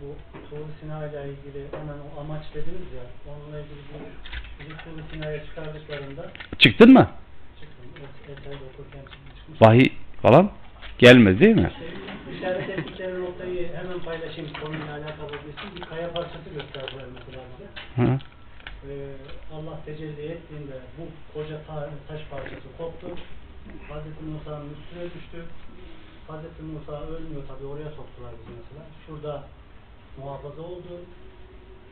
Bu 0.00 0.16
Tuğ 0.50 0.64
Sina 0.80 1.06
ile 1.06 1.22
ilgili 1.30 1.64
hemen 1.72 1.98
o 2.16 2.20
amaç 2.20 2.42
dediniz 2.54 2.88
ya, 2.96 3.32
onunla 3.32 3.58
ilgili 3.60 3.78
bir 4.60 4.74
Tuğ 4.74 5.02
Sina'ya 5.12 5.44
çıkardıklarında 5.46 6.30
Çıktın 6.58 6.92
mı? 6.92 7.10
çıktım, 7.60 7.84
es- 7.96 8.32
eserde 8.32 8.64
okurken 8.74 9.00
çıkmış. 9.00 9.60
Vahiy 9.62 9.86
falan 10.22 10.50
gelmedi 10.98 11.40
değil 11.40 11.56
mi? 11.56 11.70
İşte 11.72 11.86
işaret 12.38 12.68
ettikleri 12.78 13.20
noktayı 13.22 13.68
hemen 13.76 13.98
paylaşayım 13.98 14.50
konuyla 14.62 14.92
alakalı 14.92 15.32
bilsin. 15.32 15.76
Bir 15.76 15.80
kaya 15.80 16.12
parçası 16.12 16.50
gösterdiler 16.54 17.04
mesela 17.14 17.42
bize. 17.52 17.68
Hı. 18.02 18.18
Ee, 18.88 18.94
Allah 19.54 19.80
tecelli 19.86 20.22
ettiğinde 20.22 20.74
koca 21.48 21.60
ta- 21.66 21.90
taş 22.08 22.20
parçası 22.30 22.68
koptu. 22.78 23.06
Hazreti 23.88 24.24
Musa'nın 24.24 24.70
üstüne 24.74 25.04
düştü. 25.04 25.44
Hazreti 26.28 26.62
Musa 26.62 27.02
ölmüyor 27.02 27.42
tabi 27.48 27.66
oraya 27.66 27.90
soktular 27.90 28.32
bizi 28.40 28.50
mesela. 28.58 28.86
Şurada 29.06 29.44
muhafaza 30.18 30.62
oldu. 30.62 31.00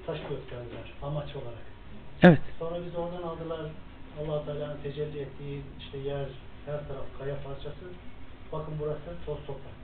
Taş 0.06 0.18
gösterdiler 0.18 0.92
amaç 1.02 1.36
olarak. 1.36 1.66
Evet. 2.22 2.40
Sonra 2.58 2.76
biz 2.86 2.94
oradan 2.96 3.22
aldılar 3.22 3.60
allah 4.20 4.44
Teala'nın 4.44 4.82
tecelli 4.82 5.18
ettiği 5.18 5.62
işte 5.78 5.98
yer 5.98 6.26
her 6.66 6.88
taraf 6.88 7.06
kaya 7.18 7.36
parçası. 7.42 7.86
Bakın 8.52 8.74
burası 8.80 9.24
toz 9.26 9.38
toprak. 9.46 9.76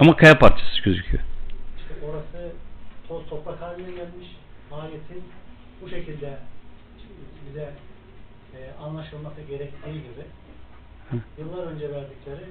Ama 0.00 0.16
kaya 0.16 0.38
parçası 0.38 0.82
gözüküyor. 0.82 1.22
İşte 1.78 1.94
orası 2.06 2.52
toz 3.08 3.26
toprak 3.26 3.60
haline 3.60 3.90
gelmiş. 3.90 4.28
Ayetin 4.72 5.24
bu 5.82 5.88
şekilde 5.88 6.38
bize 7.48 7.72
e, 8.54 8.82
anlaşılması 8.82 9.40
gerektiği 9.40 9.92
gibi 9.92 10.24
yıllar 11.38 11.66
önce 11.66 11.84
verdikleri 11.84 12.44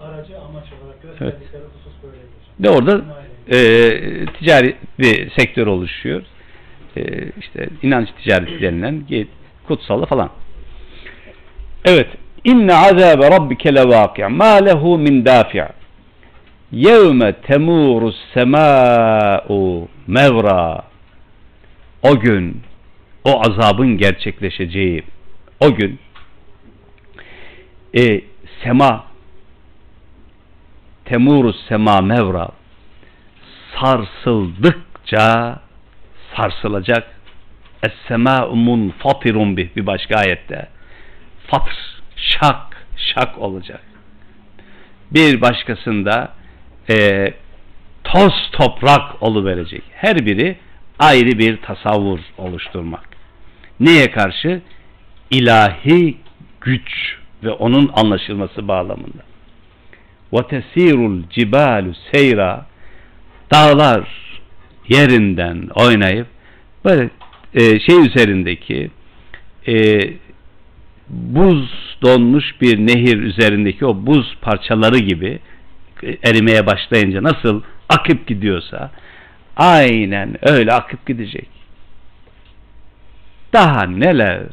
aracı 0.00 0.40
amaç 0.40 0.64
olarak 0.82 1.02
gösterdikleri 1.02 1.62
husus 1.62 2.02
böyleydi. 2.02 2.26
De 2.58 2.70
orada 2.70 3.04
e, 3.48 3.56
ticari 4.26 4.76
bir 4.98 5.30
sektör 5.30 5.66
oluşuyor. 5.66 6.22
E, 6.96 7.02
işte 7.40 7.68
inanç 7.82 8.08
ticareti 8.22 8.62
denilen 8.62 9.04
kutsalı 9.66 10.06
falan. 10.06 10.30
Evet. 11.84 12.08
İnne 12.44 12.74
azabe 12.74 13.30
rabbike 13.30 13.74
levâki' 13.74 14.26
mâ 14.26 14.54
lehu 14.54 14.98
min 14.98 15.26
dâfi' 15.26 15.68
yevme 16.72 17.32
temûrus 17.32 18.16
semâ'u 18.34 19.88
mevra 20.06 20.82
o 22.02 22.20
gün 22.20 22.62
o 23.24 23.40
azabın 23.40 23.98
gerçekleşeceği 23.98 25.02
o 25.60 25.74
gün 25.74 25.98
e, 27.98 28.20
sema 28.62 29.04
temurus 31.04 31.66
sema 31.68 32.00
mevra 32.00 32.48
sarsıldıkça 33.80 35.58
sarsılacak. 36.36 37.20
Es-semâ'u 37.82 38.56
munfatirun 38.56 39.56
bih 39.56 39.68
bir 39.76 39.86
başka 39.86 40.16
ayette. 40.16 40.68
Fatır 41.46 42.02
şak 42.16 42.86
şak 42.96 43.38
olacak. 43.38 43.80
Bir 45.10 45.40
başkasında 45.40 46.34
e, 46.90 47.26
toz 48.04 48.50
toprak 48.52 49.22
oluverecek. 49.22 49.82
Her 49.92 50.26
biri 50.26 50.56
ayrı 50.98 51.38
bir 51.38 51.56
tasavvur 51.56 52.18
oluşturmak. 52.38 53.08
Neye 53.80 54.10
karşı 54.10 54.62
ilahi 55.31 56.17
güç 56.61 57.17
ve 57.43 57.51
onun 57.51 57.91
anlaşılması 57.93 58.67
bağlamında 58.67 59.23
وَتَس۪يرُ 60.33 61.23
الْجِبَالُ 61.23 61.95
seyra 62.11 62.65
Dağlar 63.53 64.07
yerinden 64.87 65.67
oynayıp 65.75 66.27
böyle 66.85 67.09
e, 67.53 67.79
şey 67.79 68.07
üzerindeki 68.07 68.91
e, 69.67 69.99
buz 71.09 71.69
donmuş 72.01 72.61
bir 72.61 72.77
nehir 72.77 73.17
üzerindeki 73.17 73.85
o 73.85 74.05
buz 74.05 74.37
parçaları 74.41 74.97
gibi 74.97 75.39
e, 76.03 76.17
erimeye 76.29 76.65
başlayınca 76.65 77.23
nasıl 77.23 77.61
akıp 77.89 78.27
gidiyorsa 78.27 78.91
aynen 79.57 80.35
öyle 80.41 80.73
akıp 80.73 81.05
gidecek. 81.05 81.47
Daha 83.53 83.83
neler? 83.83 84.45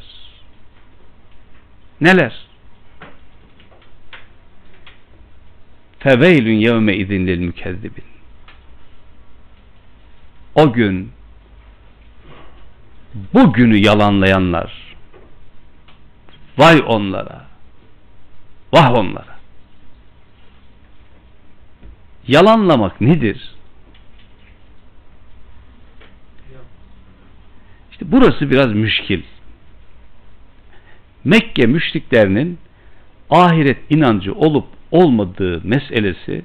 Neler? 2.00 2.48
feveylün 5.98 6.58
yevme 6.58 6.96
izin 6.96 7.26
lil 7.26 7.38
mükezzibin. 7.38 8.04
O 10.54 10.72
gün 10.72 11.12
bugünü 13.34 13.76
yalanlayanlar 13.76 14.96
vay 16.58 16.82
onlara 16.86 17.46
vah 18.72 18.94
onlara 18.94 19.38
yalanlamak 22.28 23.00
nedir? 23.00 23.54
İşte 27.90 28.12
burası 28.12 28.50
biraz 28.50 28.72
müşkil. 28.72 29.22
Mekke 31.24 31.66
müşriklerinin 31.66 32.58
ahiret 33.30 33.78
inancı 33.90 34.34
olup 34.34 34.66
olmadığı 34.90 35.60
meselesi 35.64 36.42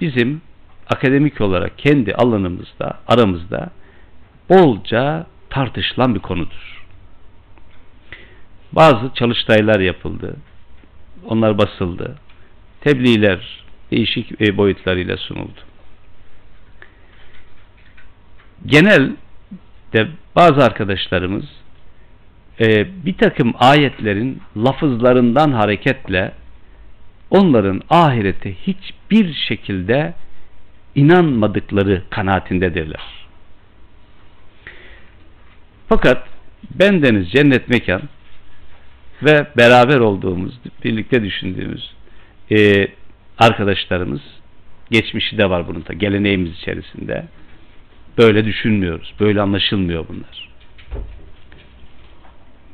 bizim 0.00 0.40
akademik 0.88 1.40
olarak 1.40 1.78
kendi 1.78 2.14
alanımızda, 2.14 2.98
aramızda 3.08 3.70
bolca 4.48 5.26
tartışılan 5.50 6.14
bir 6.14 6.20
konudur. 6.20 6.84
Bazı 8.72 9.14
çalıştaylar 9.14 9.80
yapıldı. 9.80 10.36
Onlar 11.24 11.58
basıldı. 11.58 12.16
Tebliğler 12.80 13.64
değişik 13.90 14.40
e, 14.40 14.56
boyutlarıyla 14.56 15.16
sunuldu. 15.16 15.60
Genel 18.66 19.12
de 19.92 20.08
bazı 20.36 20.64
arkadaşlarımız 20.64 21.44
e, 22.60 22.86
bir 23.06 23.14
takım 23.14 23.54
ayetlerin 23.58 24.42
lafızlarından 24.56 25.52
hareketle 25.52 26.32
onların 27.30 27.82
ahirete 27.90 28.54
hiçbir 28.54 29.34
şekilde 29.34 30.14
inanmadıkları 30.94 32.02
kanaatindedirler. 32.10 33.00
Fakat 35.88 36.28
bendeniz 36.70 37.30
cennet 37.30 37.68
mekan 37.68 38.02
ve 39.22 39.46
beraber 39.56 39.98
olduğumuz, 39.98 40.58
birlikte 40.84 41.24
düşündüğümüz 41.24 41.94
e, 42.50 42.88
arkadaşlarımız 43.38 44.20
geçmişi 44.90 45.38
de 45.38 45.50
var 45.50 45.68
bunun 45.68 45.86
da 45.86 45.92
geleneğimiz 45.92 46.52
içerisinde. 46.52 47.24
Böyle 48.18 48.44
düşünmüyoruz. 48.44 49.14
Böyle 49.20 49.40
anlaşılmıyor 49.40 50.08
bunlar. 50.08 50.47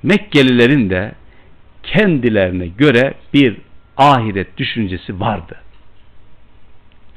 Mekkelilerin 0.04 0.90
de 0.90 1.12
kendilerine 1.82 2.66
göre 2.66 3.14
bir 3.34 3.56
ahiret 3.96 4.56
düşüncesi 4.56 5.20
vardı. 5.20 5.56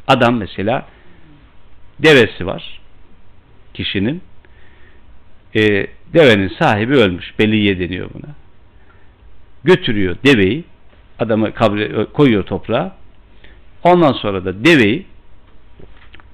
Adam 0.08 0.38
mesela 0.38 0.86
devesi 2.00 2.46
var 2.46 2.80
kişinin 3.74 4.22
e, 5.56 5.88
devenin 6.14 6.48
sahibi 6.60 6.94
ölmüş. 6.94 7.40
Beliye 7.40 7.80
deniyor 7.80 8.10
buna. 8.14 8.36
Götürüyor 9.64 10.16
deveyi 10.26 10.64
adamı 11.20 11.54
kabre 11.54 12.06
koyuyor 12.06 12.44
toprağa. 12.44 12.96
Ondan 13.84 14.14
sonra 14.14 14.46
da 14.46 14.66
deveyi 14.66 15.06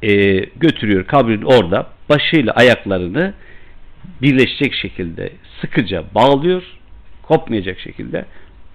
e, 0.03 0.35
götürüyor 0.55 1.05
kabrin 1.05 1.41
orada 1.41 1.87
başıyla 2.09 2.53
ayaklarını 2.53 3.33
birleşecek 4.21 4.73
şekilde 4.73 5.31
sıkıca 5.61 6.03
bağlıyor 6.15 6.63
kopmayacak 7.23 7.79
şekilde 7.79 8.25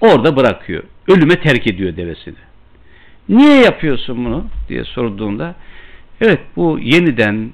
orada 0.00 0.36
bırakıyor. 0.36 0.82
Ölüme 1.08 1.40
terk 1.40 1.66
ediyor 1.66 1.96
devesini. 1.96 2.34
Niye 3.28 3.60
yapıyorsun 3.60 4.24
bunu 4.24 4.46
diye 4.68 4.84
sorduğunda 4.84 5.54
evet 6.20 6.40
bu 6.56 6.78
yeniden 6.82 7.50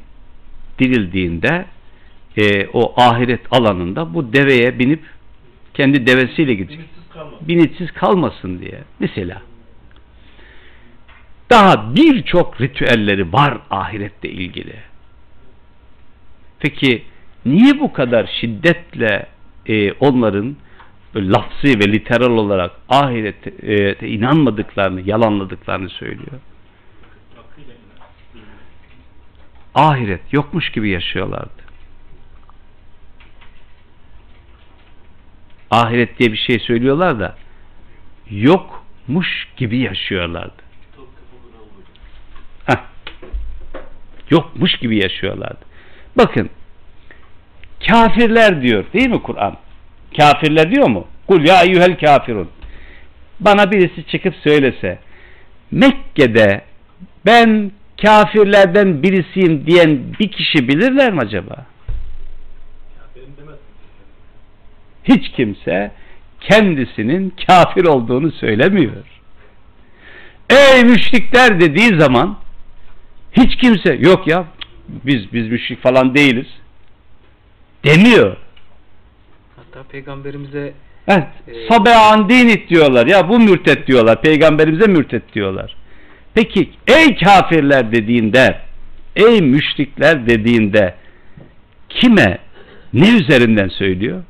dirildiğinde 0.79 1.67
e, 2.37 2.67
o 2.67 3.01
ahiret 3.01 3.41
alanında 3.51 4.15
bu 4.15 4.33
deveye 4.33 4.79
binip 4.79 5.03
kendi 5.75 6.07
devesiyle 6.07 6.55
gidecek. 6.55 6.79
Binitsiz 6.79 7.09
kalma. 7.13 7.49
Binitsiz 7.49 7.93
kalmasın 7.93 8.59
diye. 8.61 8.81
Mesela 9.01 9.43
daha 11.51 11.97
birçok 11.97 12.61
ritüelleri 12.61 13.33
var 13.33 13.59
ahirette 13.71 14.29
ilgili. 14.29 14.77
Peki 16.61 17.05
niye 17.47 17.81
bu 17.81 17.93
kadar 17.93 18.31
şiddetle 18.41 19.27
e, 19.67 19.93
onların 19.93 20.57
lafzi 21.17 21.79
ve 21.79 21.93
literal 21.93 22.37
olarak 22.37 22.73
ahirete 22.89 23.51
e, 23.51 24.09
inanmadıklarını, 24.09 25.01
yalanladıklarını 25.01 25.89
söylüyor? 25.89 26.41
Ahiret 29.75 30.33
yokmuş 30.33 30.71
gibi 30.71 30.91
yaşıyorlardı. 30.91 31.65
Ahiret 35.71 36.19
diye 36.19 36.33
bir 36.33 36.37
şey 36.37 36.59
söylüyorlar 36.59 37.21
da 37.21 37.37
yokmuş 38.31 39.49
gibi 39.57 39.79
yaşıyorlardı. 39.79 40.63
Heh. 42.67 42.77
Yokmuş 44.31 44.77
gibi 44.77 45.03
yaşıyorlardı. 45.03 45.65
Bakın 46.17 46.51
kafirler 47.89 48.63
diyor 48.63 48.85
değil 48.93 49.11
mi 49.11 49.23
Kur'an? 49.23 49.57
Kafirler 50.17 50.71
diyor 50.71 50.89
mu? 50.89 51.07
Kul 51.27 51.47
ya 51.47 51.63
eyyuhel 51.63 51.99
kafirun. 51.99 52.49
Bana 53.41 53.73
birisi 53.73 54.07
çıkıp 54.07 54.35
söylese 54.37 54.99
Mekke'de 55.71 56.63
ben 57.27 57.71
kafirlerden 58.03 59.03
birisiyim 59.03 59.67
diyen 59.67 59.99
bir 60.21 60.29
kişi 60.29 60.69
bilirler 60.69 61.13
mi 61.13 61.21
acaba? 61.21 61.67
Hiç 65.05 65.29
kimse 65.29 65.91
kendisinin 66.41 67.35
kafir 67.47 67.85
olduğunu 67.85 68.33
söylemiyor. 68.33 69.05
Ey 70.51 70.85
müşrikler 70.85 71.61
dediği 71.61 72.01
zaman 72.01 72.39
hiç 73.33 73.57
kimse 73.57 73.95
yok 73.95 74.27
ya 74.27 74.45
biz 74.89 75.33
biz 75.33 75.49
müşrik 75.49 75.83
falan 75.83 76.15
değiliz 76.15 76.47
demiyor. 77.85 78.37
Hatta 79.57 79.83
peygamberimize 79.89 80.75
Evet, 81.09 81.27
Ee, 81.49 81.69
Sabe'an 81.69 82.29
dinit 82.29 82.69
diyorlar. 82.69 83.07
Ya 83.07 83.29
bu 83.29 83.39
mürtet 83.39 83.87
diyorlar. 83.87 84.23
Peygamberimize 84.23 84.87
mürtet 84.87 85.35
diyorlar. 85.35 85.77
Peki 86.35 86.71
ey 86.87 87.17
kafirler 87.17 87.93
dediğinde, 87.93 88.59
ey 89.17 89.41
müşrikler 89.41 90.27
dediğinde 90.27 90.95
kime, 91.89 92.39
ne 92.93 93.17
üzerinden 93.17 93.69
söylüyor? 93.69 94.23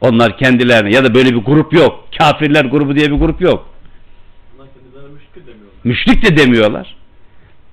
Onlar 0.00 0.38
kendilerine 0.38 0.94
ya 0.94 1.04
da 1.04 1.14
böyle 1.14 1.30
bir 1.30 1.44
grup 1.44 1.72
yok. 1.72 2.08
Kafirler 2.18 2.64
grubu 2.64 2.96
diye 2.96 3.10
bir 3.10 3.16
grup 3.16 3.40
yok. 3.40 3.70
Müşrik 5.84 6.24
de 6.24 6.36
demiyorlar. 6.36 6.96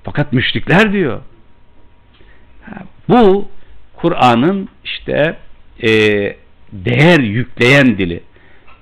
Fakat 0.04 0.34
müşrikler 0.34 0.94
diyor. 0.94 1.20
Bu 3.12 3.48
Kur'an'ın 3.96 4.70
işte 4.84 5.38
e, 5.84 5.90
değer 6.72 7.20
yükleyen 7.20 7.98
dili. 7.98 8.24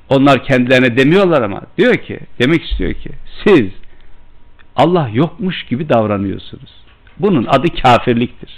Onlar 0.09 0.43
kendilerine 0.43 0.97
demiyorlar 0.97 1.41
ama 1.41 1.61
diyor 1.77 1.95
ki, 1.95 2.19
demek 2.39 2.65
istiyor 2.65 2.93
ki 2.93 3.09
siz 3.43 3.69
Allah 4.75 5.09
yokmuş 5.13 5.63
gibi 5.63 5.89
davranıyorsunuz. 5.89 6.71
Bunun 7.19 7.45
adı 7.45 7.67
kafirliktir. 7.82 8.51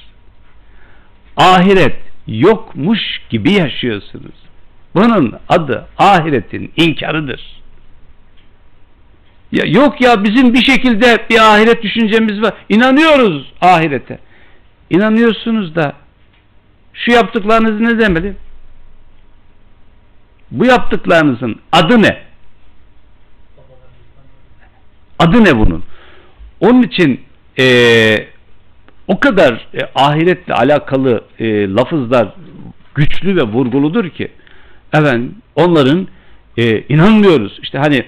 Ahiret 1.37 1.97
yokmuş 2.27 3.21
gibi 3.29 3.51
yaşıyorsunuz. 3.51 4.35
Bunun 4.95 5.35
adı 5.49 5.87
ahiretin 5.97 6.71
inkarıdır. 6.77 7.61
Ya 9.51 9.63
yok 9.65 10.01
ya 10.01 10.23
bizim 10.23 10.53
bir 10.53 10.63
şekilde 10.63 11.25
bir 11.29 11.39
ahiret 11.39 11.83
düşüncemiz 11.83 12.41
var. 12.41 12.53
İnanıyoruz 12.69 13.53
ahirete. 13.61 14.19
İnanıyorsunuz 14.91 15.75
da 15.75 15.93
şu 16.93 17.11
yaptıklarınız 17.11 17.79
ne 17.79 17.99
demeli? 17.99 18.33
Bu 20.51 20.65
yaptıklarınızın 20.65 21.59
adı 21.71 22.01
ne? 22.01 22.21
Adı 25.19 25.43
ne 25.43 25.57
bunun? 25.57 25.83
Onun 26.59 26.81
için 26.81 27.21
e, 27.59 27.65
o 29.07 29.19
kadar 29.19 29.67
e, 29.73 29.79
ahiretle 29.95 30.53
alakalı 30.53 31.23
e, 31.39 31.67
lafızlar 31.73 32.33
güçlü 32.95 33.35
ve 33.35 33.43
vurguludur 33.43 34.09
ki 34.09 34.31
efendim 34.93 35.35
onların 35.55 36.07
e, 36.57 36.81
inanmıyoruz. 36.81 37.59
İşte 37.63 37.77
hani 37.77 38.05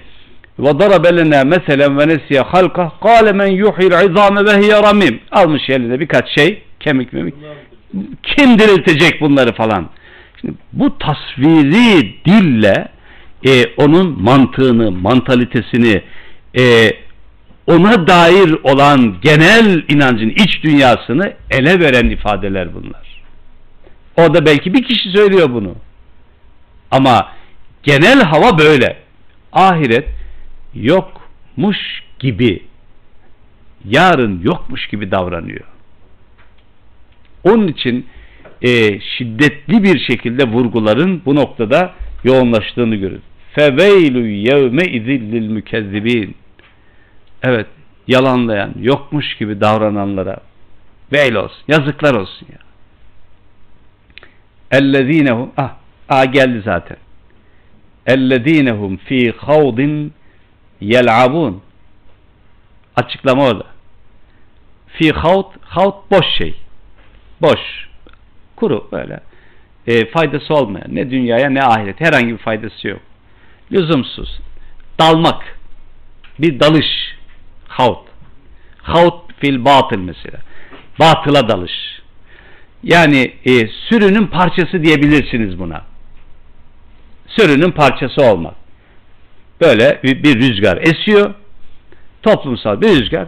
ve 0.60 0.80
darabelena 0.80 1.44
meselen 1.44 1.98
ve 2.00 2.08
nesiye 2.08 2.42
halka 2.42 2.92
kâle 3.04 3.32
men 3.32 3.48
yuhil 3.48 4.12
izame 4.12 4.46
ve 4.46 4.62
hiye 4.62 4.84
ramim 4.84 5.20
almış 5.32 5.70
eline 5.70 6.00
birkaç 6.00 6.30
şey 6.30 6.64
kemik 6.84 7.14
memik. 7.14 7.36
Kim 8.24 8.60
diriltecek 8.60 9.22
bunları 9.22 9.54
falan? 9.54 9.90
Şimdi 10.42 10.54
bu 10.74 10.98
tasviri 10.98 12.16
dille 12.26 12.88
e, 13.46 13.66
onun 13.78 14.24
mantığını, 14.24 14.92
mantalitesini, 14.92 16.02
e, 16.58 16.92
ona 17.68 18.08
dair 18.08 18.56
olan 18.64 19.16
genel 19.22 19.84
inancın 19.90 20.30
iç 20.30 20.64
dünyasını 20.64 21.34
ele 21.52 21.80
veren 21.80 22.10
ifadeler 22.10 22.74
bunlar. 22.74 23.24
Orada 24.18 24.46
belki 24.46 24.74
bir 24.74 24.84
kişi 24.84 25.10
söylüyor 25.10 25.50
bunu. 25.54 25.76
Ama 26.92 27.32
genel 27.84 28.22
hava 28.22 28.58
böyle. 28.60 29.04
Ahiret 29.52 30.08
yokmuş 30.74 31.78
gibi 32.20 32.64
yarın 33.86 34.42
yokmuş 34.42 34.88
gibi 34.88 35.12
davranıyor. 35.12 35.73
Onun 37.44 37.68
için 37.68 38.08
e, 38.62 39.00
şiddetli 39.00 39.84
bir 39.84 40.00
şekilde 40.00 40.48
vurguların 40.48 41.22
bu 41.26 41.36
noktada 41.36 41.94
yoğunlaştığını 42.24 42.96
görürüz. 42.96 43.22
Feveylü 43.54 44.32
yevme 44.32 44.84
izillil 44.84 45.48
mükezzibin. 45.48 46.36
Evet, 47.44 47.68
yalanlayan, 48.08 48.74
yokmuş 48.80 49.38
gibi 49.38 49.62
davrananlara 49.62 50.38
veil 51.12 51.36
olsun, 51.36 51.64
yazıklar 51.68 52.14
olsun 52.14 52.48
ya. 52.52 52.58
Ellezinehum, 54.72 55.52
ah, 55.58 55.76
ah 56.10 56.34
geldi 56.34 56.62
zaten. 56.66 56.98
Ellezinehum 58.08 58.98
fi 58.98 59.32
havdin 59.38 60.14
yel'abun. 60.82 61.62
Açıklama 62.96 63.48
orada. 63.48 63.66
Fi 64.88 65.12
havd, 65.12 65.46
havd 65.62 66.12
boş 66.12 66.26
şey. 66.38 66.63
Boş. 67.44 67.60
Kuru 68.56 68.88
böyle. 68.92 69.20
e, 69.88 70.06
faydası 70.06 70.54
olmayan 70.54 70.88
ne 70.88 71.12
dünyaya 71.12 71.50
ne 71.50 71.64
ahiret 71.64 72.02
herhangi 72.02 72.34
bir 72.34 72.38
faydası 72.38 72.88
yok. 72.88 73.00
Lüzumsuz. 73.72 74.40
Dalmak. 75.00 75.58
Bir 76.40 76.60
dalış. 76.60 76.86
Havt. 77.68 78.08
Havt 78.78 79.34
fil 79.40 79.66
batıl 79.66 80.00
mesela. 80.00 80.40
Batıla 81.00 81.50
dalış. 81.50 82.02
Yani 82.84 83.34
e, 83.46 83.68
sürünün 83.68 84.28
parçası 84.28 84.84
diyebilirsiniz 84.84 85.60
buna. 85.60 85.82
Sürünün 87.28 87.72
parçası 87.72 88.22
olmak. 88.22 88.56
Böyle 89.62 90.00
bir, 90.04 90.24
bir 90.24 90.36
rüzgar 90.36 90.78
esiyor. 90.78 91.34
Toplumsal 92.22 92.82
bir 92.82 92.88
rüzgar. 92.88 93.28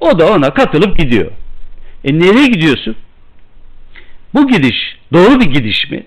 O 0.00 0.18
da 0.18 0.32
ona 0.32 0.54
katılıp 0.54 0.98
gidiyor. 0.98 1.32
E 2.04 2.18
nereye 2.18 2.46
gidiyorsun? 2.46 2.96
Bu 4.33 4.47
gidiş 4.47 4.97
doğru 5.13 5.39
bir 5.39 5.45
gidiş 5.45 5.91
mi? 5.91 6.03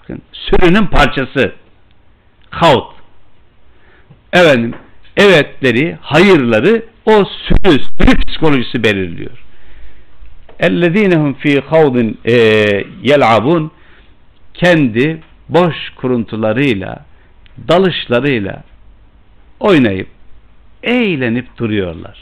Bakın, 0.00 0.22
sürünün 0.32 0.86
parçası. 0.86 1.52
Havt. 2.50 2.94
Efendim, 4.32 4.74
evetleri, 5.16 5.98
hayırları 6.00 6.84
o 7.06 7.24
sürü, 7.24 7.82
sürü 7.82 8.20
psikolojisi 8.20 8.84
belirliyor. 8.84 9.44
اَلَّذ۪ينَهُمْ 10.60 11.34
ف۪ي 11.34 11.60
خَوْضٍ 11.60 12.14
yel'abun 13.02 13.70
kendi 14.54 15.20
boş 15.48 15.74
kuruntularıyla, 15.96 17.04
dalışlarıyla 17.68 18.62
oynayıp, 19.60 20.08
eğlenip 20.82 21.58
duruyorlar. 21.58 22.18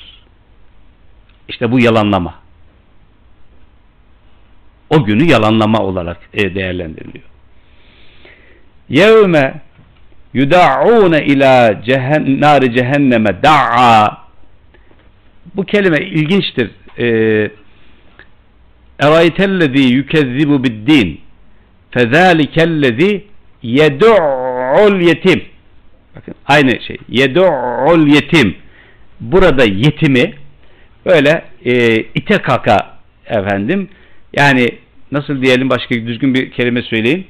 İşte 1.49 1.73
bu 1.73 1.81
yalanlama. 1.81 2.35
O 4.90 5.04
günü 5.04 5.32
yalanlama 5.32 5.80
olarak 5.80 6.18
e, 6.34 6.56
değerlendiriliyor. 6.56 7.26
Yevme 8.90 9.62
yuda'une 10.34 11.26
ila 11.26 11.82
cehen, 11.84 12.42
nari 12.42 12.76
cehenneme 12.76 13.44
da'a 13.44 14.18
bu 15.56 15.64
kelime 15.64 15.98
ilginçtir. 15.98 16.72
Eee 16.98 17.52
Eraytellezî 19.00 19.94
yükezzibu 19.94 20.64
biddin 20.64 21.22
fezâlikellezî 21.92 23.24
yed'ul 23.64 25.02
yetim 25.02 25.44
bakın 26.16 26.36
aynı 26.46 26.82
şey 26.82 26.98
yed'ul 27.10 28.08
yetim 28.08 28.56
burada 29.20 29.64
yetimi 29.64 30.34
böyle 31.06 31.44
e, 31.66 31.98
ite 31.98 32.38
kaka 32.38 32.98
efendim 33.26 33.90
yani 34.38 34.70
nasıl 35.12 35.42
diyelim 35.42 35.70
başka 35.70 35.96
düzgün 35.96 36.34
bir 36.34 36.52
kelime 36.52 36.82
söyleyin 36.82 37.28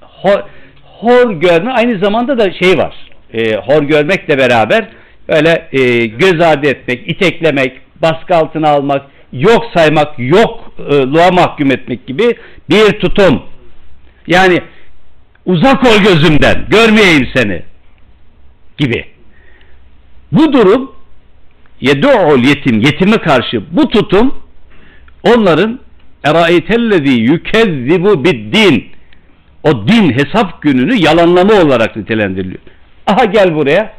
hor, 0.00 0.40
hor 0.82 1.32
görme 1.32 1.70
aynı 1.70 1.98
zamanda 1.98 2.38
da 2.38 2.52
şey 2.52 2.78
var 2.78 2.94
e, 3.32 3.56
hor 3.56 3.82
görmekle 3.82 4.38
beraber 4.38 4.88
böyle 5.28 5.68
e, 5.72 6.06
göz 6.06 6.40
ardı 6.40 6.66
etmek 6.66 7.10
iteklemek 7.10 7.72
baskı 8.02 8.36
altına 8.36 8.68
almak 8.68 9.02
yok 9.34 9.64
saymak, 9.76 10.18
yokluğa 10.18 11.30
mahkum 11.30 11.70
etmek 11.70 12.06
gibi 12.06 12.36
bir 12.70 13.00
tutum. 13.00 13.42
Yani 14.26 14.62
uzak 15.46 15.86
ol 15.86 16.02
gözümden, 16.02 16.66
görmeyeyim 16.70 17.28
seni 17.34 17.62
gibi. 18.78 19.04
Bu 20.32 20.52
durum 20.52 20.92
yedu'ul 21.80 22.44
yetim, 22.44 22.80
yetime 22.80 23.16
karşı 23.16 23.62
bu 23.70 23.88
tutum 23.88 24.43
onların 25.24 25.80
eraitellezi 26.24 27.20
yükezzibu 27.20 28.24
biddin 28.24 28.86
o 29.62 29.88
din 29.88 30.12
hesap 30.12 30.62
gününü 30.62 30.94
yalanlama 30.94 31.54
olarak 31.54 31.96
nitelendiriliyor. 31.96 32.60
Aha 33.06 33.24
gel 33.24 33.54
buraya. 33.54 33.92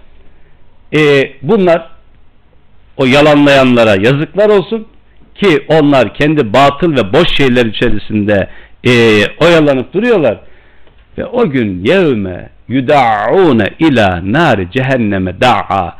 Ee, 0.95 1.31
bunlar 1.41 1.89
o 2.97 3.05
yalanlayanlara 3.05 3.95
yazıklar 3.95 4.49
olsun 4.49 4.87
ki 5.35 5.65
onlar 5.67 6.13
kendi 6.13 6.53
batıl 6.53 6.91
ve 6.91 7.13
boş 7.13 7.37
şeyler 7.37 7.65
içerisinde 7.65 8.49
e, 8.87 8.91
oyalanıp 9.39 9.93
duruyorlar 9.93 10.39
ve 11.17 11.25
o 11.25 11.49
gün 11.49 11.85
yevme 11.85 12.49
yuda'une 12.67 13.69
ila 13.79 14.21
nari 14.23 14.71
cehenneme 14.71 15.41
da'a 15.41 15.97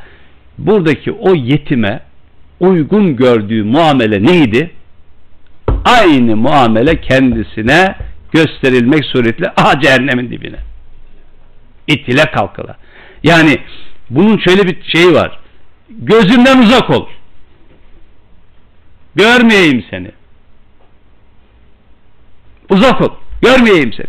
buradaki 0.58 1.12
o 1.12 1.34
yetime 1.34 2.00
uygun 2.60 3.16
gördüğü 3.16 3.64
muamele 3.64 4.22
neydi? 4.22 4.70
Aynı 5.85 6.35
muamele 6.35 7.01
kendisine 7.01 7.95
gösterilmek 8.31 9.05
suretiyle 9.05 9.53
aha 9.57 9.79
cehennemin 9.79 10.31
dibine. 10.31 10.59
İtile 11.87 12.23
kalkıla. 12.31 12.77
Yani 13.23 13.57
bunun 14.09 14.37
şöyle 14.37 14.67
bir 14.67 14.83
şeyi 14.83 15.13
var. 15.13 15.39
Gözümden 15.89 16.61
uzak 16.61 16.89
ol. 16.89 17.07
Görmeyeyim 19.15 19.85
seni. 19.89 20.11
Uzak 22.69 23.01
ol. 23.01 23.09
Görmeyeyim 23.41 23.93
seni. 23.93 24.07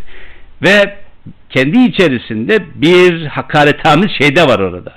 Ve 0.62 0.96
kendi 1.50 1.78
içerisinde 1.78 2.64
bir 2.74 3.26
hakaretamiz 3.26 4.11
şey 4.11 4.36
de 4.36 4.42
var 4.46 4.59
orada. 4.59 4.92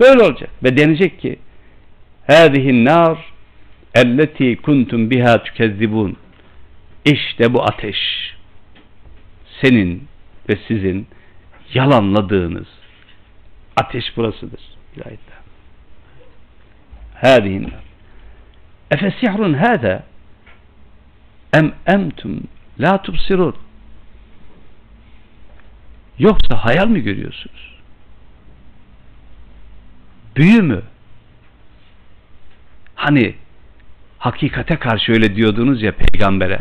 Böyle 0.00 0.22
olacak. 0.22 0.50
Ve 0.62 0.76
denecek 0.76 1.20
ki 1.20 1.38
هَذِهِ 2.28 2.84
nar 2.84 3.18
elleti 3.97 4.55
kuntum 4.55 5.09
biha 5.09 5.43
tükezzibun. 5.43 6.17
İşte 7.05 7.53
bu 7.53 7.63
ateş. 7.63 7.97
Senin 9.61 10.07
ve 10.49 10.57
sizin 10.67 11.07
yalanladığınız 11.73 12.67
ateş 13.75 14.17
burasıdır. 14.17 14.61
Bir 14.97 15.05
ayette. 15.05 15.33
Hâdihin. 17.21 17.73
Efe 18.91 19.13
sihrun 19.19 19.53
hâde 19.53 20.03
em 21.53 21.73
emtum 21.85 22.43
la 22.79 23.01
tubsirun. 23.01 23.55
Yoksa 26.19 26.55
hayal 26.65 26.87
mi 26.87 27.01
görüyorsunuz? 27.01 27.77
Büyü 30.35 30.61
mü? 30.61 30.83
Hani 32.95 33.35
hakikate 34.17 34.79
karşı 34.79 35.11
öyle 35.11 35.35
diyordunuz 35.35 35.81
ya 35.81 35.91
peygambere. 35.91 36.59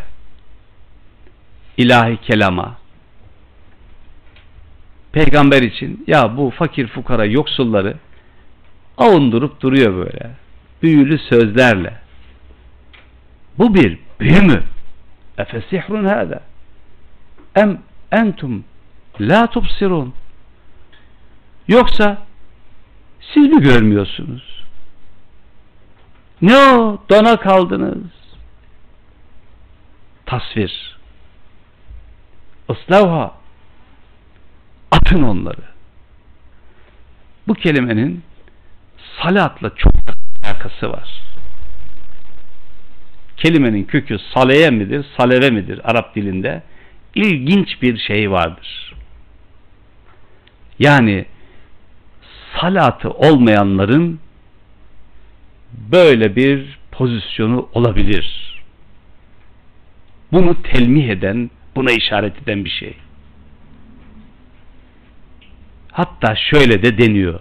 ilahi 1.77 2.17
kelama. 2.17 2.79
Peygamber 5.13 5.63
için 5.63 6.05
ya 6.07 6.37
bu 6.37 6.51
fakir 6.51 6.87
fukara 6.87 7.25
yoksulları 7.25 7.97
avundurup 8.99 9.61
duruyor 9.61 9.97
böyle. 9.97 10.31
Büyülü 10.83 11.19
sözlerle. 11.19 11.99
Bu 13.59 13.75
bir 13.75 13.99
büyü 14.21 14.41
mü? 14.41 14.63
Efesihrun 15.39 16.05
hâdâ. 16.05 16.41
Em 17.55 17.79
entum 18.13 18.65
la 19.21 19.47
tubsirun. 19.47 20.15
Yoksa 21.69 22.23
siz 23.35 23.49
mi 23.49 23.63
görmüyorsunuz? 23.63 24.56
Ne 26.43 26.57
o? 26.57 26.99
Dona 27.11 27.37
kaldınız. 27.37 28.13
Tasvir. 30.27 30.99
Islavha. 32.71 33.35
Atın 34.91 35.23
onları. 35.23 35.63
Bu 37.49 37.55
kelimenin 37.55 38.23
salatla 39.23 39.71
çok 39.77 39.93
alakası 40.43 40.91
var 40.93 41.27
kelimenin 43.37 43.85
kökü 43.85 44.19
saleye 44.35 44.71
midir, 44.71 45.07
saleve 45.17 45.51
midir 45.51 45.81
Arap 45.85 46.15
dilinde? 46.15 46.63
İlginç 47.15 47.83
bir 47.83 47.99
şey 47.99 48.31
vardır. 48.31 48.95
Yani 50.79 51.27
salatı 52.61 53.11
olmayanların 53.11 54.21
böyle 55.73 56.37
bir 56.37 56.79
pozisyonu 56.93 57.69
olabilir. 57.73 58.57
Bunu 60.33 60.63
telmih 60.63 61.09
eden, 61.09 61.51
buna 61.77 61.93
işaret 61.93 62.43
eden 62.43 62.65
bir 62.65 62.71
şey. 62.71 62.97
Hatta 65.93 66.37
şöyle 66.37 66.83
de 66.83 66.99
deniyor. 66.99 67.41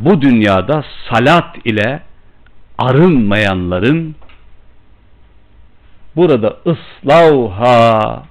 Bu 0.00 0.22
dünyada 0.22 0.84
salat 1.10 1.56
ile 1.64 2.02
arınmayanların 2.78 4.16
burada 6.16 6.56
ıslavha 6.66 8.22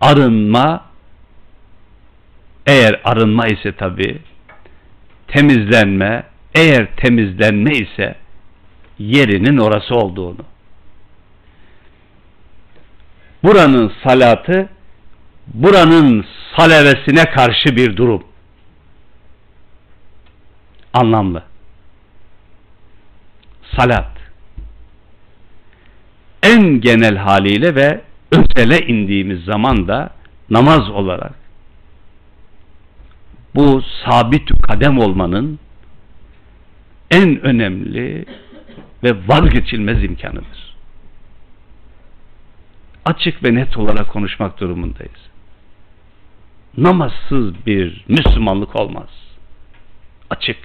arınma 0.00 0.84
eğer 2.66 3.00
arınma 3.04 3.46
ise 3.46 3.72
tabi 3.76 4.18
temizlenme 5.28 6.24
eğer 6.56 6.96
temizlenme 6.96 7.72
ise 7.72 8.14
yerinin 8.98 9.58
orası 9.58 9.94
olduğunu 9.94 10.44
buranın 13.42 13.92
salatı 14.04 14.68
buranın 15.54 16.26
salavesine 16.56 17.24
karşı 17.24 17.76
bir 17.76 17.96
durum. 17.96 18.24
Anlamlı. 20.92 21.42
Salat. 23.76 24.10
En 26.42 26.80
genel 26.80 27.16
haliyle 27.16 27.74
ve 27.74 28.00
özele 28.30 28.86
indiğimiz 28.86 29.44
zaman 29.44 29.88
da 29.88 30.10
namaz 30.50 30.90
olarak 30.90 31.34
bu 33.54 33.82
sabit 34.04 34.62
kadem 34.62 34.98
olmanın 34.98 35.58
en 37.10 37.40
önemli 37.40 38.24
ve 39.04 39.28
vazgeçilmez 39.28 40.04
imkanıdır. 40.04 40.76
Açık 43.04 43.44
ve 43.44 43.54
net 43.54 43.76
olarak 43.76 44.08
konuşmak 44.08 44.60
durumundayız. 44.60 45.30
Namazsız 46.76 47.66
bir 47.66 48.04
Müslümanlık 48.08 48.76
olmaz. 48.76 49.08
Açık. 50.30 50.56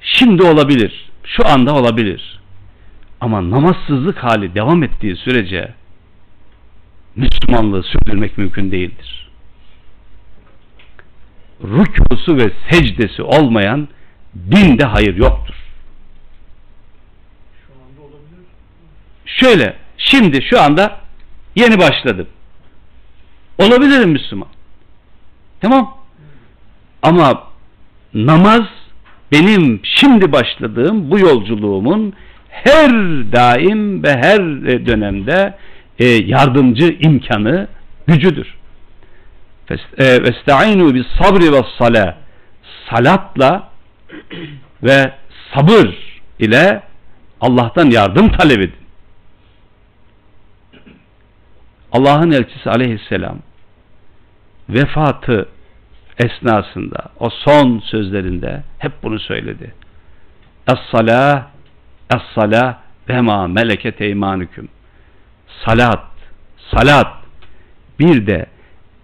Şimdi 0.00 0.42
olabilir. 0.42 1.10
Şu 1.24 1.46
anda 1.46 1.74
olabilir. 1.74 2.40
Ama 3.20 3.50
namazsızlık 3.50 4.18
hali 4.18 4.54
devam 4.54 4.82
ettiği 4.82 5.16
sürece 5.16 5.74
Müslümanlığı 7.16 7.82
sürdürmek 7.82 8.38
mümkün 8.38 8.70
değildir. 8.72 9.23
Rükusu 11.64 12.36
ve 12.36 12.50
secdesi 12.70 13.22
olmayan 13.22 13.88
dinde 14.50 14.84
hayır 14.84 15.16
yoktur. 15.16 15.54
Şöyle, 19.26 19.76
şimdi 19.98 20.42
şu 20.42 20.60
anda 20.60 21.00
yeni 21.56 21.78
başladım. 21.78 22.26
Olabilirim 23.58 24.10
Müslüman. 24.10 24.48
Tamam. 25.60 25.96
Ama 27.02 27.42
namaz 28.14 28.62
benim 29.32 29.80
şimdi 29.84 30.32
başladığım 30.32 31.10
bu 31.10 31.18
yolculuğumun 31.18 32.12
her 32.48 32.90
daim 33.32 34.02
ve 34.02 34.16
her 34.16 34.40
dönemde 34.86 35.58
e, 35.98 36.04
yardımcı 36.06 36.96
imkanı 37.00 37.68
gücüdür. 38.06 38.54
Vestainu 39.70 40.94
bis 40.94 41.06
sabri 41.18 41.52
ve 41.52 41.60
sala 41.78 42.18
salatla 42.90 43.68
ve 44.82 45.12
sabır 45.54 45.94
ile 46.38 46.82
Allah'tan 47.40 47.90
yardım 47.90 48.28
talep 48.32 48.58
edin. 48.58 48.84
Allah'ın 51.92 52.30
elçisi 52.30 52.70
aleyhisselam 52.70 53.38
vefatı 54.68 55.48
esnasında 56.18 57.10
o 57.20 57.30
son 57.30 57.78
sözlerinde 57.78 58.62
hep 58.78 58.92
bunu 59.02 59.18
söyledi. 59.18 59.74
Es-salah 60.68 61.54
Es-salah 62.10 62.74
ve 63.08 63.20
ma 63.20 63.46
meleket 63.46 64.00
eymanüküm. 64.00 64.68
Salat, 65.66 66.06
salat. 66.70 67.16
Bir 67.98 68.26
de 68.26 68.46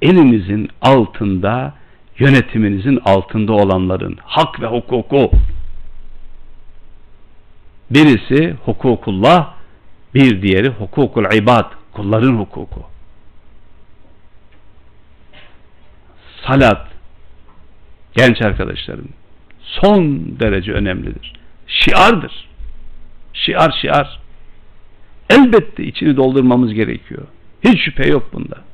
elinizin 0.03 0.69
altında, 0.83 1.75
yönetiminizin 2.19 3.01
altında 3.05 3.53
olanların 3.53 4.19
hak 4.25 4.61
ve 4.61 4.67
hukuku. 4.67 5.31
Birisi 7.91 8.57
hukukullah, 8.65 9.55
bir 10.15 10.43
diğeri 10.43 10.69
hukukul 10.69 11.25
ibad, 11.35 11.73
kulların 11.93 12.37
hukuku. 12.37 12.83
Salat, 16.47 16.89
genç 18.13 18.43
arkadaşlarım, 18.43 19.09
son 19.63 20.21
derece 20.41 20.73
önemlidir. 20.73 21.33
Şiardır. 21.67 22.49
Şiar 23.33 23.75
şiar. 23.83 24.21
Elbette 25.31 25.85
içini 25.85 26.17
doldurmamız 26.17 26.75
gerekiyor. 26.75 27.27
Hiç 27.65 27.85
şüphe 27.85 28.09
yok 28.09 28.33
bunda. 28.33 28.70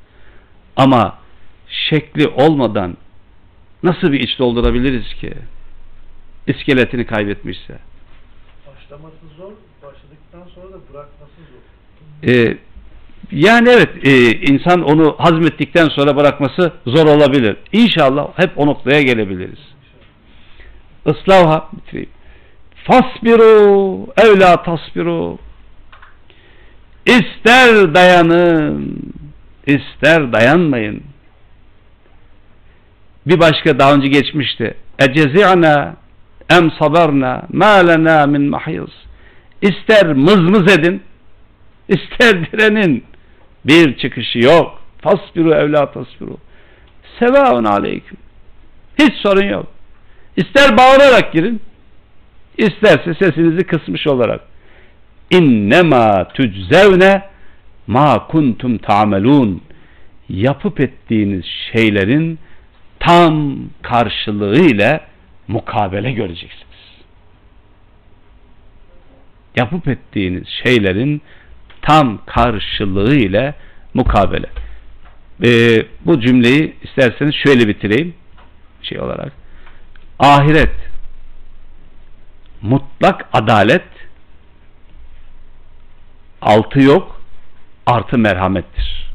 Ama 0.77 1.18
şekli 1.68 2.29
olmadan 2.29 2.97
nasıl 3.83 4.12
bir 4.12 4.20
iç 4.20 4.39
doldurabiliriz 4.39 5.14
ki? 5.14 5.33
İskeletini 6.47 7.07
kaybetmişse. 7.07 7.79
Başlaması 8.66 9.16
zor, 9.37 9.53
başladıktan 9.83 10.43
sonra 10.55 10.66
da 10.66 10.79
bırakması 10.93 11.33
zor. 11.37 12.31
Ee, 12.31 12.59
yani 13.33 13.68
evet 13.68 14.07
e, 14.07 14.41
insan 14.41 14.83
onu 14.83 15.16
hazmettikten 15.18 15.89
sonra 15.89 16.16
bırakması 16.16 16.72
zor 16.87 17.07
olabilir. 17.07 17.57
İnşallah 17.72 18.29
hep 18.37 18.59
o 18.59 18.66
noktaya 18.66 19.03
gelebiliriz. 19.03 19.59
Islavha 21.07 21.70
bitireyim. 21.72 22.11
Fasbiru 22.85 24.07
evla 24.16 24.62
tasbiru 24.62 25.39
İster 27.07 27.95
dayanın 27.95 28.99
ister 29.67 30.33
dayanmayın. 30.33 31.03
Bir 33.27 33.41
başka 33.41 33.79
daha 33.79 33.95
önce 33.95 34.09
geçmişti. 34.09 34.75
Ecezi'na 34.99 35.97
em 36.51 36.71
sabarna 36.71 37.43
ma 37.53 37.67
lena 37.67 38.27
min 38.27 38.43
mahiz. 38.43 38.91
İster 39.62 40.12
mızmız 40.12 40.73
edin 40.73 41.03
ister 41.89 42.53
direnin 42.53 43.05
bir 43.64 43.99
çıkışı 43.99 44.39
yok. 44.39 44.81
Fasbiru 45.03 45.55
evla 45.55 45.93
tasbiru. 45.93 46.37
Sevaun 47.19 47.64
aleyküm. 47.64 48.19
Hiç 48.99 49.14
sorun 49.23 49.47
yok. 49.47 49.67
İster 50.37 50.77
bağırarak 50.79 51.33
girin 51.33 51.61
İsterse 52.59 53.14
sesinizi 53.14 53.64
kısmış 53.64 54.07
olarak 54.07 54.41
innema 55.31 56.29
tüczevne 56.29 57.23
ma 57.87 58.26
kuntum 58.26 58.78
ta'melun 58.78 59.62
yapıp 60.28 60.80
ettiğiniz 60.80 61.45
şeylerin 61.72 62.39
tam 63.01 63.59
karşılığı 63.82 64.61
ile 64.61 65.01
mukabele 65.49 66.12
göreceksiniz. 66.12 66.66
Yapıp 69.57 69.89
ettiğiniz 69.89 70.49
şeylerin 70.64 71.22
tam 71.82 72.18
karşılığı 72.26 73.14
ile 73.14 73.55
mukabele. 73.95 74.47
Ee, 75.45 75.87
bu 76.05 76.20
cümleyi 76.20 76.76
isterseniz 76.82 77.34
şöyle 77.34 77.68
bitireyim 77.68 78.14
şey 78.82 79.01
olarak. 79.01 79.32
Ahiret 80.18 80.74
mutlak 82.62 83.28
adalet 83.32 83.84
altı 86.43 86.80
yok 86.80 87.16
artı 87.87 88.18
merhamettir. 88.18 89.12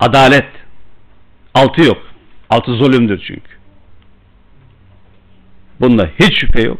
Adalet 0.00 0.48
altı 1.54 1.82
yok. 1.82 1.98
Altı 2.50 2.72
zulümdür 2.72 3.24
çünkü. 3.26 3.56
Bunda 5.80 6.10
hiç 6.20 6.40
şüphe 6.40 6.62
yok. 6.62 6.78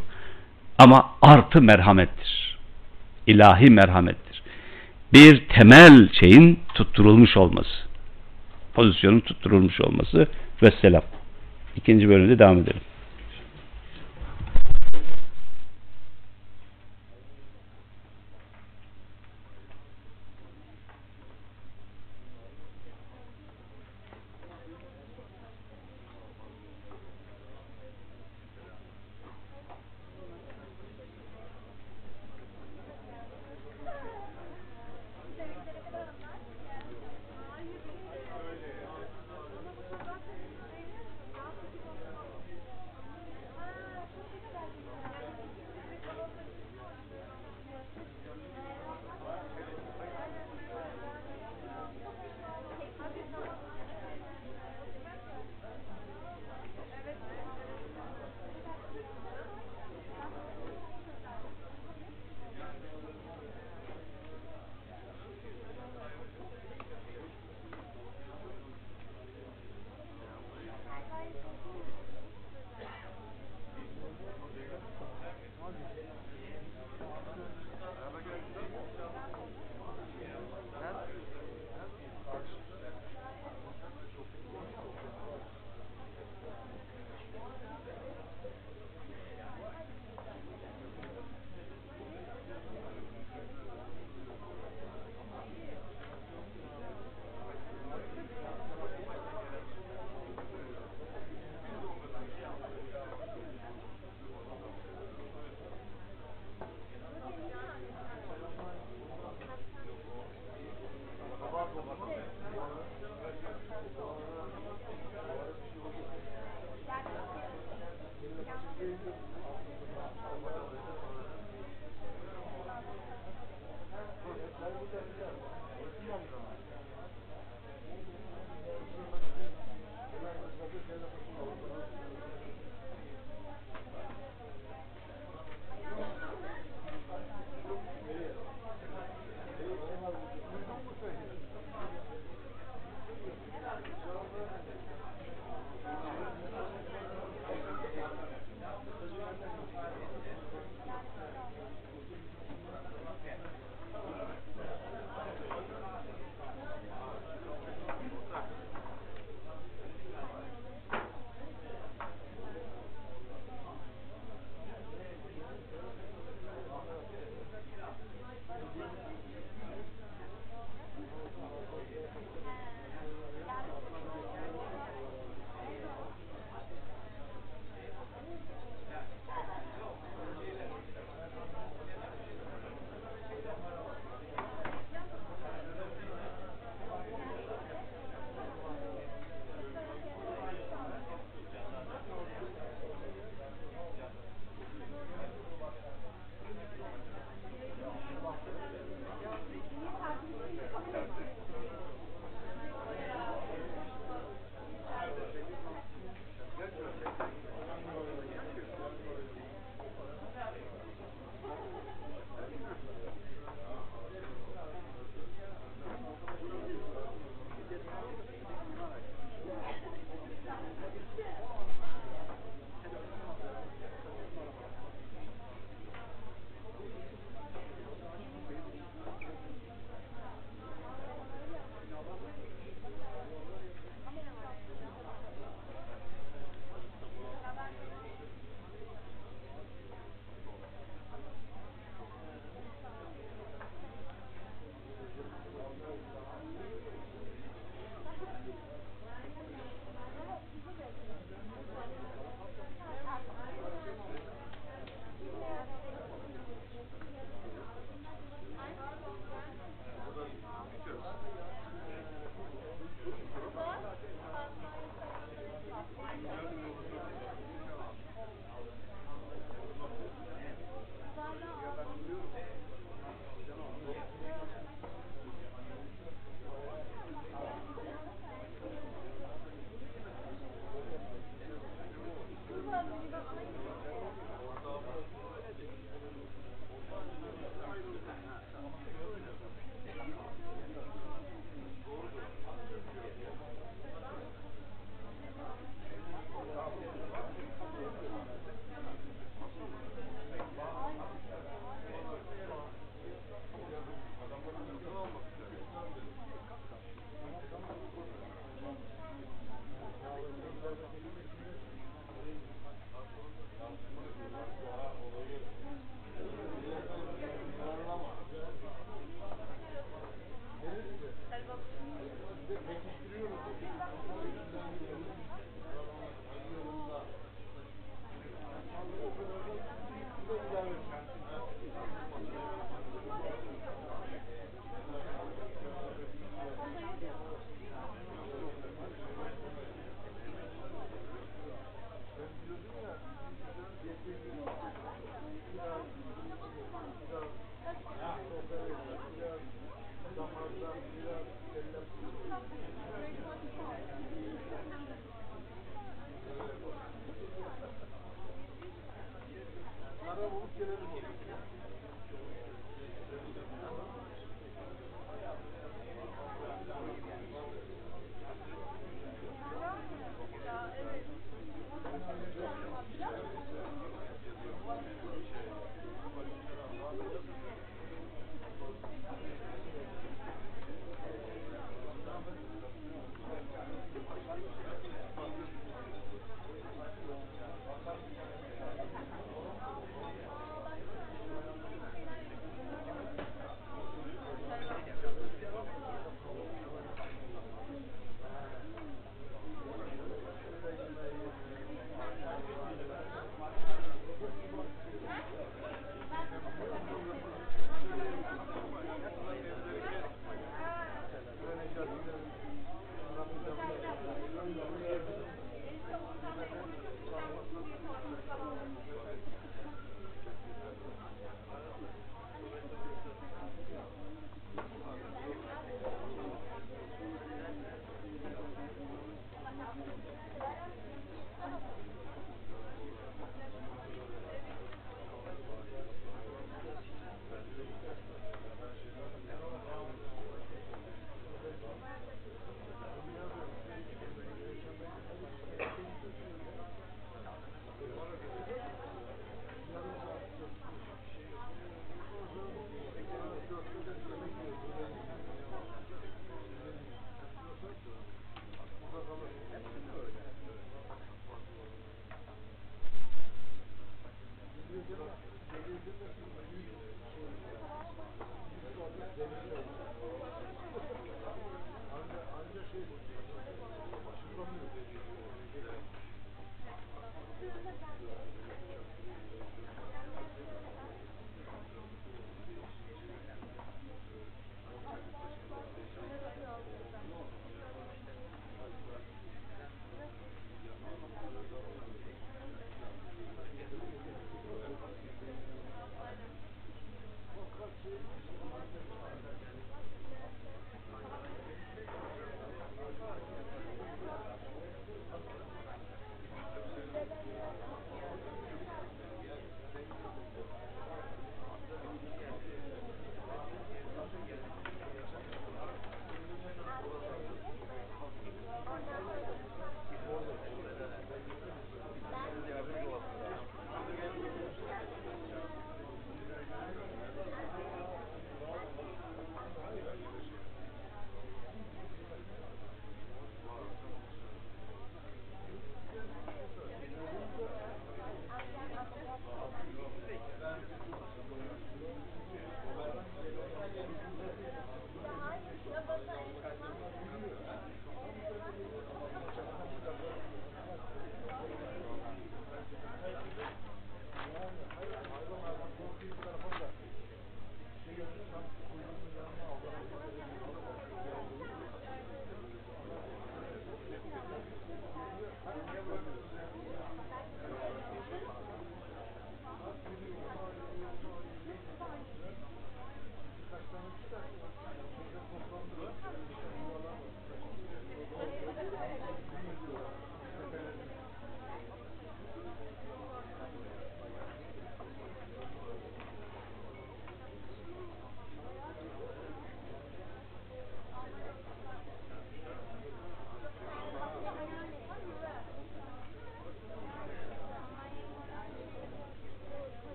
Ama 0.77 1.09
artı 1.21 1.61
merhamettir. 1.61 2.57
İlahi 3.27 3.71
merhamettir. 3.71 4.43
Bir 5.13 5.47
temel 5.47 6.09
şeyin 6.13 6.59
tutturulmuş 6.73 7.37
olması. 7.37 7.87
Pozisyonun 8.73 9.19
tutturulmuş 9.19 9.81
olması 9.81 10.27
ve 10.63 10.71
selam. 10.81 11.03
İkinci 11.75 12.09
bölümde 12.09 12.39
devam 12.39 12.57
edelim. 12.57 12.81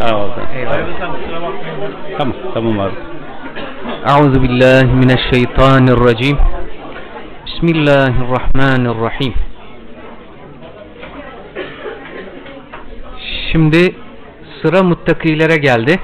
Sağ 0.00 0.16
olun. 0.16 0.32
Hayırlı 0.68 0.92
sen 0.98 1.12
kusura 1.12 1.42
bakmayın. 1.42 1.94
Tamam. 2.18 2.34
Tamam 2.54 2.80
abi. 2.80 2.94
أعوذ 4.12 4.34
بالله 4.42 4.86
من 5.02 5.10
الشيطان 5.18 5.84
الرجيم 5.96 6.36
بسم 7.46 7.66
الله 7.74 8.12
الرحمن 8.24 8.82
الرحيم 8.92 9.34
Şimdi 13.52 13.94
sıra 14.62 14.82
muttakilere 14.82 15.56
geldi. 15.56 16.00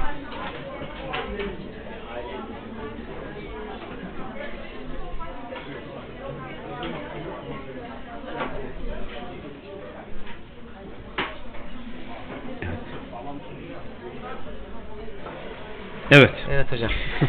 Evet. 16.10 16.34
Evet 16.50 16.72
hocam. 16.72 16.90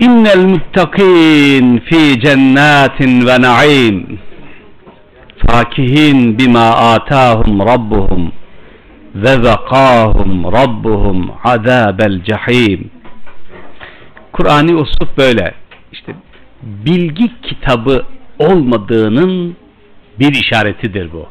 İnnel 0.00 0.44
muttakin 0.44 1.78
fi 1.78 2.20
cennatin 2.20 3.26
ve 3.26 3.40
naim. 3.40 4.18
Fakihin 5.46 6.38
bima 6.38 6.68
atahum 6.70 7.60
rabbuhum 7.60 8.32
ve 9.14 9.28
zekahum 9.28 10.52
rabbuhum 10.52 11.32
azabel 11.44 12.22
cehim. 12.24 12.90
Kur'an'ı 14.32 14.72
usluk 14.72 15.18
böyle. 15.18 15.54
İşte 15.92 16.14
bilgi 16.62 17.40
kitabı 17.42 18.06
olmadığının 18.38 19.56
bir 20.18 20.32
işaretidir 20.32 21.12
bu. 21.12 21.28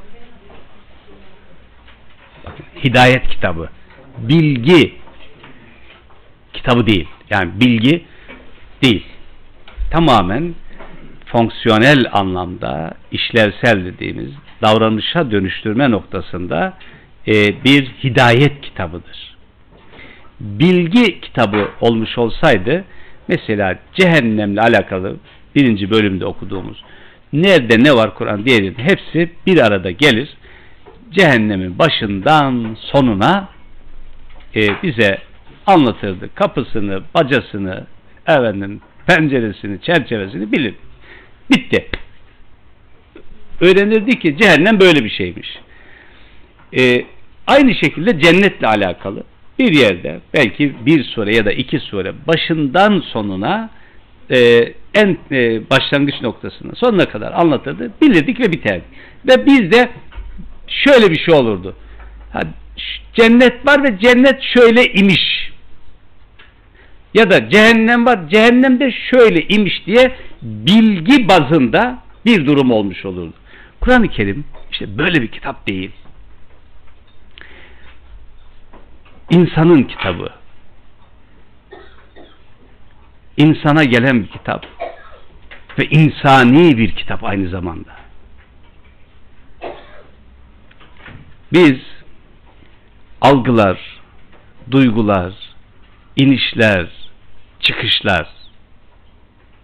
Hidayet 2.84 3.28
kitabı 3.28 3.70
bilgi 4.28 4.94
kitabı 6.54 6.88
değil 6.88 7.08
yani 7.30 7.52
bilgi 7.60 8.06
değil. 8.84 9.06
Tamamen 9.91 10.54
fonksiyonel 11.26 12.06
anlamda 12.12 12.94
işlevsel 13.12 13.86
dediğimiz 13.86 14.30
davranışa 14.62 15.32
dönüştürme 15.32 15.91
noktasında 15.91 16.74
e, 17.28 17.64
bir 17.64 17.86
hidayet 18.04 18.62
kitabıdır. 18.62 19.36
Bilgi 20.40 21.22
kitabı 21.22 21.70
olmuş 21.82 22.18
olsaydı 22.18 22.84
mesela 23.28 23.80
cehennemle 23.94 24.62
alakalı 24.62 25.16
birinci 25.56 25.91
bölümde 25.91 26.26
okuduğumuz 26.26 26.84
nerede 27.34 27.84
ne 27.84 27.94
var 27.94 28.16
Kur'an 28.16 28.46
diye 28.46 28.74
hepsi 28.78 29.30
bir 29.46 29.58
arada 29.58 29.91
gelir. 29.91 30.30
Cehennemin 31.12 31.80
başından 31.80 32.78
sonuna 32.80 33.50
e, 34.56 34.84
bize 34.84 35.18
anlatırdı. 35.68 36.30
Kapısını, 36.36 37.02
bacasını, 37.16 37.86
efendim 38.28 38.82
penceresini, 39.08 39.82
çerçevesini 39.82 40.52
bilir. 40.52 40.74
Bitti. 41.52 41.90
Öğrenirdi 43.62 44.20
ki 44.20 44.38
cehennem 44.38 44.80
böyle 44.80 45.04
bir 45.04 45.10
şeymiş. 45.10 45.60
Ee, 46.78 47.06
aynı 47.48 47.76
şekilde 47.76 48.20
cennetle 48.20 48.68
alakalı 48.68 49.24
bir 49.60 49.74
yerde 49.74 50.20
belki 50.34 50.86
bir 50.86 51.04
sure 51.04 51.36
ya 51.36 51.46
da 51.46 51.52
iki 51.52 51.80
sure 51.80 52.14
başından 52.28 53.00
sonuna 53.00 53.70
e, 54.32 54.38
en 54.94 55.18
e, 55.32 55.70
başlangıç 55.70 56.22
noktasına 56.22 56.76
sonuna 56.76 57.06
kadar 57.06 57.32
anlatırdı. 57.32 57.92
Bilirdik 58.02 58.40
ve 58.40 58.52
biterdi. 58.52 58.84
Ve 59.28 59.46
bizde 59.46 59.90
şöyle 60.68 61.12
bir 61.12 61.20
şey 61.20 61.34
olurdu. 61.34 61.76
Ha, 62.34 62.42
cennet 63.14 63.66
var 63.66 63.84
ve 63.84 64.00
cennet 64.00 64.42
şöyle 64.42 64.94
imiş 64.94 65.52
ya 67.14 67.32
da 67.32 67.50
cehennem 67.50 68.06
var 68.06 68.30
cehennemde 68.30 68.92
şöyle 68.92 69.48
imiş 69.48 69.86
diye 69.86 70.16
bilgi 70.42 71.28
bazında 71.28 72.04
bir 72.26 72.46
durum 72.46 72.72
olmuş 72.72 73.06
olurdu. 73.06 73.34
Kur'an-ı 73.82 74.08
Kerim 74.08 74.46
işte 74.72 74.98
böyle 74.98 75.22
bir 75.22 75.28
kitap 75.28 75.68
değil. 75.68 75.92
İnsanın 79.30 79.84
kitabı. 79.84 80.30
İnsana 83.38 83.84
gelen 83.84 84.24
bir 84.24 84.28
kitap. 84.28 84.66
Ve 85.80 85.86
insani 85.86 86.78
bir 86.78 86.96
kitap 86.96 87.24
aynı 87.24 87.50
zamanda. 87.50 87.92
Biz 91.54 91.78
algılar, 93.22 93.80
duygular, 94.72 95.34
inişler, 96.16 96.88
çıkışlar 97.60 98.28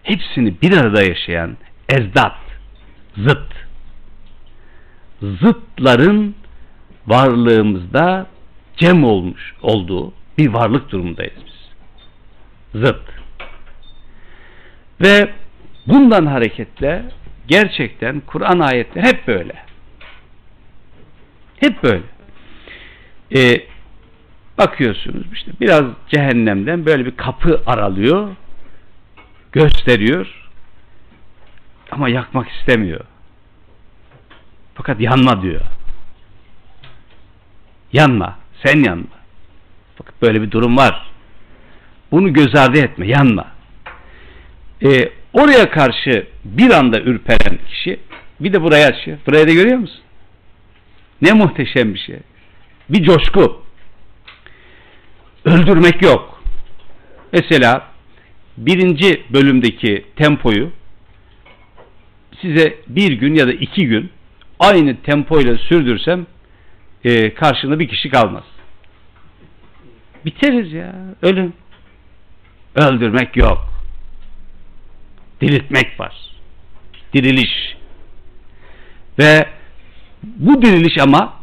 hepsini 0.02 0.62
bir 0.62 0.76
arada 0.76 1.02
yaşayan 1.02 1.56
ezdat, 1.88 2.36
zıt 3.16 3.66
zıtların 5.22 6.34
varlığımızda 7.06 8.26
cem 8.76 9.04
olmuş 9.04 9.54
olduğu 9.62 10.12
bir 10.38 10.48
varlık 10.48 10.90
durumundayız 10.90 11.34
biz. 11.46 11.70
Zıt. 12.82 13.02
Ve 15.00 15.30
bundan 15.86 16.26
hareketle 16.26 17.04
gerçekten 17.48 18.20
Kur'an 18.20 18.58
ayetleri 18.58 19.06
hep 19.06 19.26
böyle. 19.26 19.54
Hep 21.60 21.82
böyle. 21.82 22.15
Ee, 23.34 23.66
bakıyorsunuz 24.58 25.26
işte 25.32 25.52
biraz 25.60 25.84
cehennemden 26.08 26.86
böyle 26.86 27.06
bir 27.06 27.16
kapı 27.16 27.62
aralıyor 27.66 28.36
gösteriyor 29.52 30.50
ama 31.90 32.08
yakmak 32.08 32.48
istemiyor. 32.48 33.00
Fakat 34.74 35.00
yanma 35.00 35.42
diyor. 35.42 35.60
Yanma 37.92 38.38
sen 38.64 38.84
yanma. 38.84 39.16
Fakat 39.96 40.22
böyle 40.22 40.42
bir 40.42 40.50
durum 40.50 40.76
var. 40.76 41.10
Bunu 42.10 42.32
göz 42.32 42.54
ardı 42.54 42.78
etme 42.78 43.06
yanma. 43.06 43.46
Ee, 44.82 45.10
oraya 45.32 45.70
karşı 45.70 46.26
bir 46.44 46.70
anda 46.70 47.00
ürperen 47.00 47.58
kişi 47.68 48.00
bir 48.40 48.52
de 48.52 48.62
buraya 48.62 48.88
açıyor. 48.88 49.18
Burayı 49.26 49.48
da 49.48 49.52
görüyor 49.52 49.78
musun? 49.78 50.00
Ne 51.22 51.32
muhteşem 51.32 51.94
bir 51.94 51.98
şey 51.98 52.18
bir 52.88 53.04
coşku 53.04 53.62
öldürmek 55.44 56.02
yok. 56.02 56.42
Mesela 57.32 57.88
birinci 58.56 59.22
bölümdeki 59.30 60.04
tempoyu 60.16 60.70
size 62.40 62.78
bir 62.88 63.12
gün 63.12 63.34
ya 63.34 63.46
da 63.46 63.52
iki 63.52 63.86
gün 63.86 64.10
aynı 64.58 64.96
tempoyla 65.02 65.58
sürdürsem 65.58 66.26
e, 67.04 67.34
karşında 67.34 67.78
bir 67.78 67.88
kişi 67.88 68.10
kalmaz. 68.10 68.44
Biteriz 70.24 70.72
ya. 70.72 70.94
Ölüm. 71.22 71.52
Öldürmek 72.74 73.36
yok. 73.36 73.68
Diriltmek 75.40 76.00
var. 76.00 76.14
Diriliş. 77.14 77.76
Ve 79.18 79.46
bu 80.22 80.62
diriliş 80.62 80.98
ama 80.98 81.34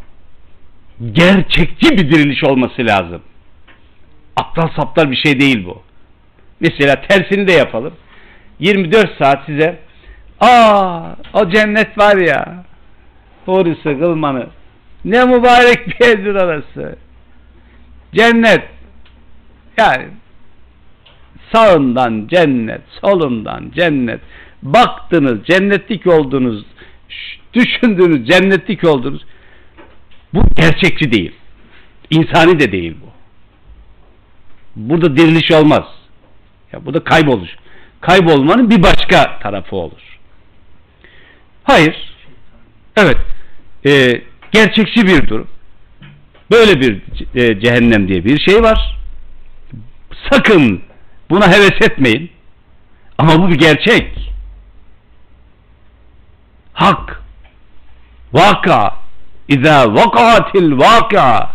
gerçekçi 1.11 1.91
bir 1.91 2.11
diriliş 2.11 2.43
olması 2.43 2.85
lazım 2.85 3.21
aptal 4.35 4.69
saptal 4.75 5.11
bir 5.11 5.15
şey 5.15 5.39
değil 5.39 5.65
bu. 5.65 5.81
Mesela 6.59 7.01
tersini 7.01 7.47
de 7.47 7.51
yapalım. 7.51 7.93
24 8.59 9.17
saat 9.17 9.45
size 9.45 9.79
aa 10.39 11.15
o 11.33 11.49
cennet 11.49 11.97
var 11.97 12.17
ya 12.17 12.63
Horisi 13.45 13.83
kılmanı 13.83 14.47
ne 15.05 15.25
mübarek 15.25 15.87
bir 15.87 16.07
yerdir 16.07 16.35
orası. 16.35 16.95
Cennet 18.13 18.63
yani 19.77 20.07
sağından 21.53 22.27
cennet, 22.27 22.81
solundan 23.01 23.71
cennet. 23.75 24.19
Baktınız, 24.63 25.45
cennetlik 25.45 26.07
oldunuz, 26.07 26.65
düşündünüz, 27.53 28.27
cennetlik 28.27 28.83
oldunuz. 28.83 29.25
Bu 30.33 30.43
gerçekçi 30.55 31.11
değil. 31.11 31.31
İnsani 32.09 32.59
de 32.59 32.71
değil 32.71 32.95
bu. 33.01 33.09
Burada 34.75 35.17
diriliş 35.17 35.51
olmaz. 35.51 35.83
Ya 36.73 36.85
burada 36.85 37.03
kayboluş. 37.03 37.49
Kaybolmanın 38.01 38.69
bir 38.69 38.83
başka 38.83 39.39
tarafı 39.39 39.75
olur. 39.75 40.19
Hayır. 41.63 42.15
Evet. 42.97 43.17
E, 43.85 44.21
gerçekçi 44.51 45.07
bir 45.07 45.27
durum. 45.27 45.47
Böyle 46.51 46.81
bir 46.81 47.01
e, 47.35 47.59
cehennem 47.59 48.07
diye 48.07 48.25
bir 48.25 48.39
şey 48.39 48.63
var. 48.63 48.97
Sakın 50.31 50.81
buna 51.29 51.47
heves 51.47 51.81
etmeyin. 51.81 52.31
Ama 53.17 53.41
bu 53.41 53.49
bir 53.49 53.59
gerçek. 53.59 54.31
Hak. 56.73 57.21
Vaka. 58.33 59.02
İza 59.47 59.93
vakatil 59.93 60.77
vakia 60.77 61.49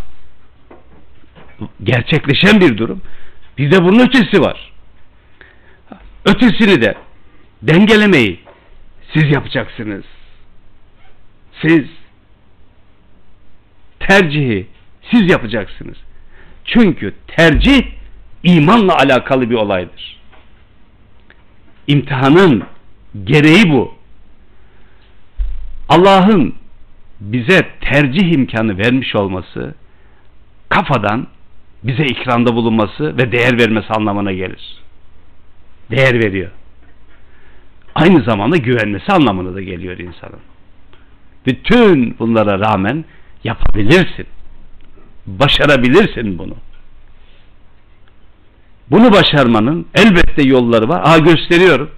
gerçekleşen 1.82 2.60
bir 2.60 2.78
durum. 2.78 3.02
Bir 3.59 3.70
de 3.70 3.85
bunun 3.85 3.98
ötesi 3.98 4.40
var. 4.40 4.73
Ötesini 6.24 6.82
de 6.82 6.94
dengelemeyi 7.62 8.40
siz 9.15 9.31
yapacaksınız. 9.32 10.05
Siz 11.62 11.85
tercihi 14.01 14.66
siz 15.10 15.31
yapacaksınız. 15.31 15.97
Çünkü 16.65 17.15
tercih 17.27 17.82
imanla 18.43 18.97
alakalı 18.97 19.51
bir 19.51 19.55
olaydır. 19.55 20.19
İmtihanın 21.86 22.65
gereği 23.24 23.70
bu. 23.70 23.94
Allah'ın 25.89 26.55
bize 27.20 27.69
tercih 27.81 28.32
imkanı 28.32 28.78
vermiş 28.78 29.15
olması 29.15 29.74
kafadan 30.69 31.27
bize 31.82 32.05
ikramda 32.05 32.55
bulunması 32.55 33.16
ve 33.16 33.32
değer 33.32 33.59
vermesi 33.59 33.89
anlamına 33.89 34.32
gelir. 34.32 34.82
Değer 35.90 36.24
veriyor. 36.24 36.51
Aynı 37.95 38.23
zamanda 38.23 38.57
güvenmesi 38.57 39.12
anlamına 39.12 39.55
da 39.55 39.62
geliyor 39.62 39.99
insanın. 39.99 40.40
Bütün 41.47 42.16
bunlara 42.19 42.59
rağmen 42.61 43.05
yapabilirsin. 43.45 44.27
Başarabilirsin 45.27 46.39
bunu. 46.39 46.55
Bunu 48.90 49.12
başarmanın 49.12 49.86
elbette 49.95 50.49
yolları 50.49 50.89
var. 50.89 51.03
Aa 51.05 51.19
gösteriyorum. 51.19 51.90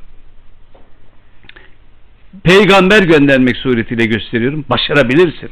Peygamber 2.42 3.02
göndermek 3.02 3.56
suretiyle 3.56 4.06
gösteriyorum. 4.06 4.64
Başarabilirsin. 4.68 5.50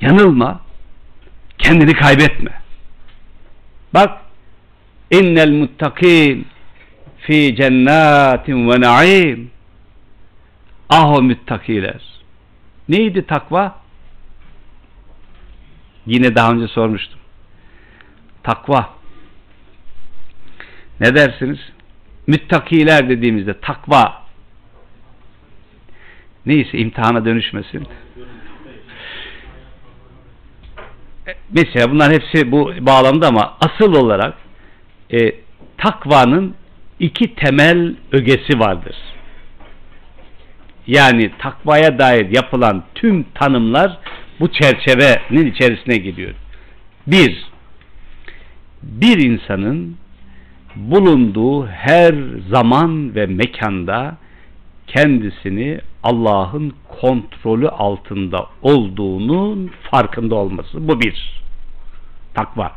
Yanılma. 0.00 0.60
Kendini 1.58 1.94
kaybetme. 1.94 2.50
Bak 3.94 4.20
innel 5.10 5.50
muttakin 5.50 6.46
fi 7.18 7.56
cennatin 7.56 8.70
ve 8.70 8.80
naim 8.80 9.50
ah 10.88 11.10
o 11.12 11.22
müttakiler 11.22 12.02
neydi 12.88 13.26
takva 13.26 13.80
yine 16.06 16.34
daha 16.34 16.52
önce 16.52 16.68
sormuştum 16.68 17.20
takva 18.42 18.94
ne 21.00 21.14
dersiniz 21.14 21.58
müttakiler 22.26 23.08
dediğimizde 23.08 23.60
takva 23.60 24.25
neyse 26.46 26.78
imtihana 26.78 27.24
dönüşmesin 27.24 27.86
mesela 31.50 31.90
bunlar 31.90 32.12
hepsi 32.12 32.52
bu 32.52 32.72
bağlamda 32.80 33.28
ama 33.28 33.56
asıl 33.60 33.94
olarak 33.94 34.34
e, 35.12 35.32
takvanın 35.78 36.54
iki 37.00 37.34
temel 37.34 37.94
ögesi 38.12 38.58
vardır. 38.58 38.96
Yani 40.86 41.30
takvaya 41.38 41.98
dair 41.98 42.30
yapılan 42.30 42.84
tüm 42.94 43.22
tanımlar 43.34 43.98
bu 44.40 44.52
çerçevenin 44.52 45.46
içerisine 45.46 45.96
giriyor. 45.96 46.34
Bir, 47.06 47.44
bir 48.82 49.18
insanın 49.18 49.96
bulunduğu 50.76 51.66
her 51.66 52.14
zaman 52.50 53.14
ve 53.14 53.26
mekanda 53.26 54.16
kendisini 54.86 55.80
Allah'ın 56.06 56.72
kontrolü 57.00 57.68
altında 57.68 58.46
olduğunun 58.62 59.70
farkında 59.90 60.34
olması. 60.34 60.88
Bu 60.88 61.00
bir. 61.00 61.42
Takva. 62.34 62.72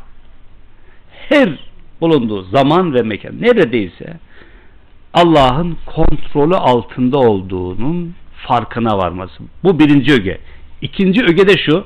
Her 1.28 1.58
bulunduğu 2.00 2.42
zaman 2.42 2.94
ve 2.94 3.02
mekan 3.02 3.40
neredeyse 3.40 4.18
Allah'ın 5.14 5.76
kontrolü 5.86 6.54
altında 6.56 7.18
olduğunun 7.18 8.14
farkına 8.46 8.98
varması. 8.98 9.42
Bu 9.64 9.78
birinci 9.78 10.12
öge. 10.12 10.40
İkinci 10.82 11.24
öge 11.24 11.48
de 11.48 11.58
şu. 11.66 11.84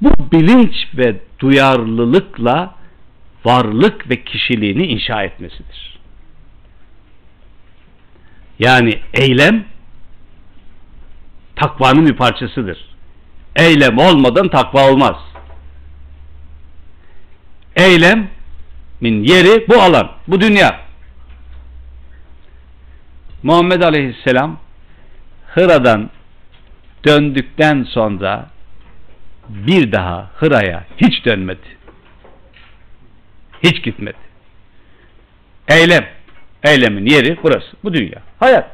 Bu 0.00 0.10
bilinç 0.32 0.74
ve 0.96 1.20
duyarlılıkla 1.38 2.74
varlık 3.44 4.10
ve 4.10 4.24
kişiliğini 4.24 4.86
inşa 4.86 5.22
etmesidir. 5.22 5.87
Yani 8.58 9.00
eylem 9.14 9.64
takvanın 11.56 12.06
bir 12.06 12.16
parçasıdır. 12.16 12.88
Eylem 13.56 13.98
olmadan 13.98 14.48
takva 14.48 14.90
olmaz. 14.90 15.16
Eylemin 17.76 19.22
yeri 19.24 19.68
bu 19.68 19.82
alan, 19.82 20.12
bu 20.28 20.40
dünya. 20.40 20.80
Muhammed 23.42 23.82
Aleyhisselam 23.82 24.58
Hıra'dan 25.46 26.10
döndükten 27.06 27.82
sonra 27.82 28.50
bir 29.48 29.92
daha 29.92 30.30
Hıra'ya 30.34 30.84
hiç 30.96 31.24
dönmedi. 31.24 31.78
Hiç 33.62 33.82
gitmedi. 33.82 34.18
Eylem. 35.68 36.17
Eylemin 36.68 37.06
yeri 37.06 37.36
burası. 37.42 37.76
Bu 37.84 37.94
dünya. 37.94 38.22
Hayat. 38.40 38.70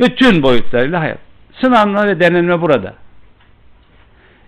Bütün 0.00 0.42
boyutlarıyla 0.42 1.00
hayat. 1.00 1.18
Sınanma 1.60 2.06
ve 2.06 2.20
denenme 2.20 2.60
burada. 2.60 2.94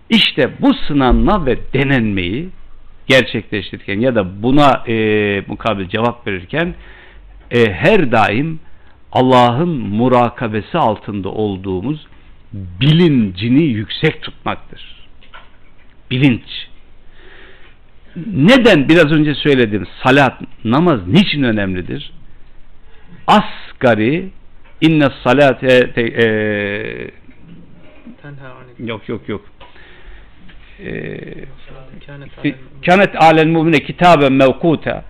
İşte 0.09 0.49
bu 0.61 0.73
sınanma 0.73 1.45
ve 1.45 1.57
denenmeyi 1.73 2.49
gerçekleştirirken 3.07 3.99
ya 3.99 4.15
da 4.15 4.43
buna 4.43 4.83
e, 4.87 4.95
mukabil 5.47 5.87
cevap 5.87 6.27
verirken 6.27 6.75
e, 7.51 7.73
her 7.73 8.11
daim 8.11 8.59
Allah'ın 9.11 9.69
murakabesi 9.69 10.77
altında 10.77 11.29
olduğumuz 11.29 12.07
bilincini 12.53 13.63
yüksek 13.63 14.21
tutmaktır. 14.21 15.07
Bilinç. 16.11 16.72
Neden 18.33 18.89
biraz 18.89 19.11
önce 19.11 19.35
söyledim 19.35 19.87
salat, 20.03 20.41
namaz 20.63 21.07
niçin 21.07 21.43
önemlidir? 21.43 22.11
Asgari 23.27 24.29
inne 24.81 25.07
salate 25.23 25.91
e, 25.97 26.05
yok 28.79 29.09
yok 29.09 29.29
yok 29.29 29.41
kanet 32.85 33.21
alen 33.21 33.47
mümine 33.47 33.79
kitaben 33.79 34.33
mevkuta 34.33 35.03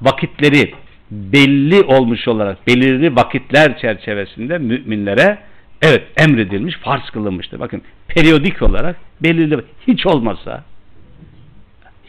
vakitleri 0.00 0.74
belli 1.10 1.82
olmuş 1.82 2.28
olarak 2.28 2.66
belirli 2.66 3.16
vakitler 3.16 3.78
çerçevesinde 3.78 4.58
müminlere 4.58 5.38
evet 5.82 6.02
emredilmiş, 6.16 6.76
farz 6.76 7.10
kılınmıştır. 7.10 7.60
Bakın 7.60 7.82
periyodik 8.08 8.62
olarak 8.62 8.96
belirli 9.22 9.60
hiç 9.86 10.06
olmazsa 10.06 10.64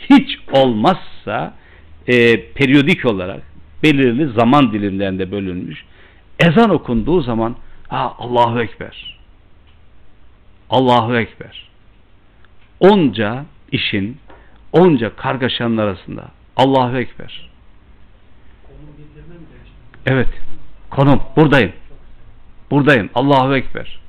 hiç 0.10 0.40
olmazsa 0.52 1.54
e, 2.08 2.46
periyodik 2.54 3.06
olarak 3.06 3.44
belirli 3.84 4.34
zaman 4.34 4.74
dilimlerinde 4.74 5.32
bölünmüş. 5.32 5.86
Ezan 6.40 6.70
okunduğu 6.70 7.22
zaman 7.22 7.56
ha, 7.88 8.16
Allahu 8.20 8.62
Ekber. 8.62 9.20
Allahu 10.70 11.18
Ekber. 11.18 11.70
Onca 12.80 13.46
işin, 13.72 14.18
onca 14.72 15.16
kargaşanın 15.16 15.78
arasında 15.78 16.26
Allahu 16.58 16.98
Ekber. 16.98 17.50
Evet. 20.06 20.30
Konum. 20.90 21.22
Buradayım. 21.36 21.74
Buradayım. 22.72 23.10
Allahu 23.16 23.56
Ekber. 23.56 24.00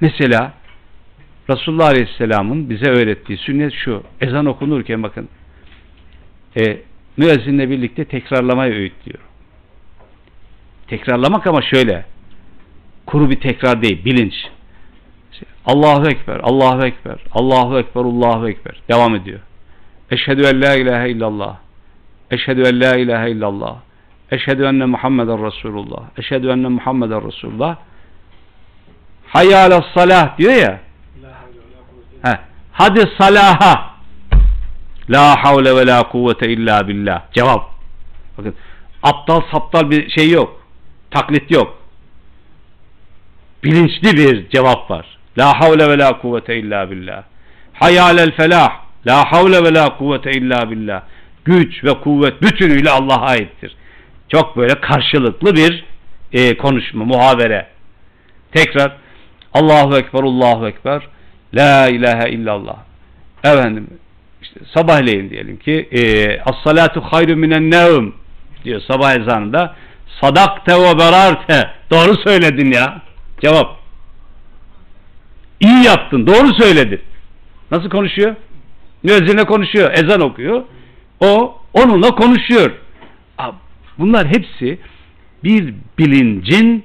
Mesela 0.00 0.52
Resulullah 1.50 1.86
Aleyhisselam'ın 1.86 2.70
bize 2.70 2.90
öğrettiği 2.90 3.38
sünnet 3.38 3.72
şu. 3.72 4.02
Ezan 4.20 4.46
okunurken 4.46 5.02
bakın 5.02 5.28
e, 6.56 6.80
müezzinle 7.16 7.70
birlikte 7.70 8.04
tekrarlamayı 8.04 8.74
öğütlüyor. 8.74 9.18
Tekrarlamak 10.86 11.46
ama 11.46 11.62
şöyle 11.62 12.04
kuru 13.06 13.30
bir 13.30 13.40
tekrar 13.40 13.82
değil. 13.82 14.04
Bilinç. 14.04 14.34
Allahu 15.66 16.08
Ekber, 16.08 16.40
Allahu 16.42 16.86
Ekber, 16.86 17.18
Allahu 17.32 17.78
Ekber, 17.78 18.00
Allahu 18.00 18.48
Ekber. 18.48 18.80
Devam 18.88 19.14
ediyor. 19.14 19.40
Eşhedü 20.10 20.42
en 20.42 20.62
la 20.62 20.74
ilahe 20.74 21.10
illallah. 21.10 21.56
Eşhedü 22.30 22.62
en 22.62 22.80
la 22.80 22.96
ilahe 22.96 23.30
illallah. 23.30 23.76
Eşhedü 24.30 24.64
enne 24.64 24.84
Muhammeden 24.84 25.46
Resulullah. 25.46 26.02
Eşhedü 26.18 26.48
enne 26.48 26.68
Muhammeden 26.68 27.26
Resulullah. 27.26 27.76
Hayya 29.26 29.66
ala 29.66 29.84
salah 29.94 30.38
diyor 30.38 30.52
ya. 30.52 30.80
He. 32.26 32.38
Hadi 32.72 33.12
salaha. 33.18 33.96
La 35.10 35.44
havle 35.44 35.76
ve 35.76 35.86
la 35.86 36.08
kuvvete 36.08 36.48
illa 36.48 36.88
billah. 36.88 37.22
Cevap. 37.32 37.70
Bakın 38.38 38.54
aptal 39.02 39.40
saptal 39.52 39.90
bir 39.90 40.10
şey 40.10 40.30
yok. 40.30 40.60
Taklit 41.10 41.50
yok. 41.50 41.78
bilinçli 43.64 44.16
bir 44.16 44.48
cevap 44.48 44.90
var. 44.90 45.06
La 45.38 45.60
havle 45.60 45.88
ve 45.88 45.98
la 45.98 46.18
kuvvete 46.18 46.56
illa 46.56 46.90
billah. 46.90 47.22
Hayalel 47.72 48.32
felah. 48.36 48.80
La 49.06 49.32
havle 49.32 49.64
ve 49.64 49.74
la 49.74 49.96
kuvvete 49.98 50.30
illa 50.30 50.70
billah. 50.70 51.02
Güç 51.44 51.84
ve 51.84 52.00
kuvvet 52.00 52.42
bütünüyle 52.42 52.90
Allah'a 52.90 53.26
aittir. 53.26 53.76
Çok 54.28 54.56
böyle 54.56 54.80
karşılıklı 54.80 55.56
bir 55.56 55.84
e, 56.32 56.56
konuşma, 56.56 57.04
muhabere. 57.04 57.66
Tekrar 58.52 58.96
Allahu 59.54 59.96
Ekber, 59.96 60.22
Allahu 60.22 60.68
Ekber. 60.68 61.02
La 61.56 61.88
ilahe 61.88 62.30
illallah. 62.30 62.76
Efendim 63.44 63.86
işte 64.42 64.60
sabahleyin 64.74 65.30
diyelim 65.30 65.56
ki 65.56 65.88
e, 65.90 66.00
as-salatu 66.40 67.00
hayrun 67.00 67.38
minen 67.38 67.70
nevm 67.70 68.10
diyor 68.64 68.80
sabah 68.90 69.14
ezanında. 69.14 69.74
Sadakte 70.20 70.72
ve 70.72 70.98
berarte. 70.98 71.70
Doğru 71.90 72.16
söyledin 72.24 72.72
ya. 72.72 73.02
Cevap. 73.42 73.76
İyi 75.60 75.84
yaptın 75.84 76.26
doğru 76.26 76.54
söyledin. 76.54 77.00
Nasıl 77.70 77.90
konuşuyor? 77.90 78.34
Müezzinle 79.02 79.44
konuşuyor 79.44 79.90
ezan 79.92 80.20
okuyor. 80.20 80.62
O 81.20 81.58
onunla 81.74 82.10
konuşuyor. 82.10 82.70
Bunlar 83.98 84.26
hepsi 84.26 84.78
bir 85.44 85.74
bilincin 85.98 86.84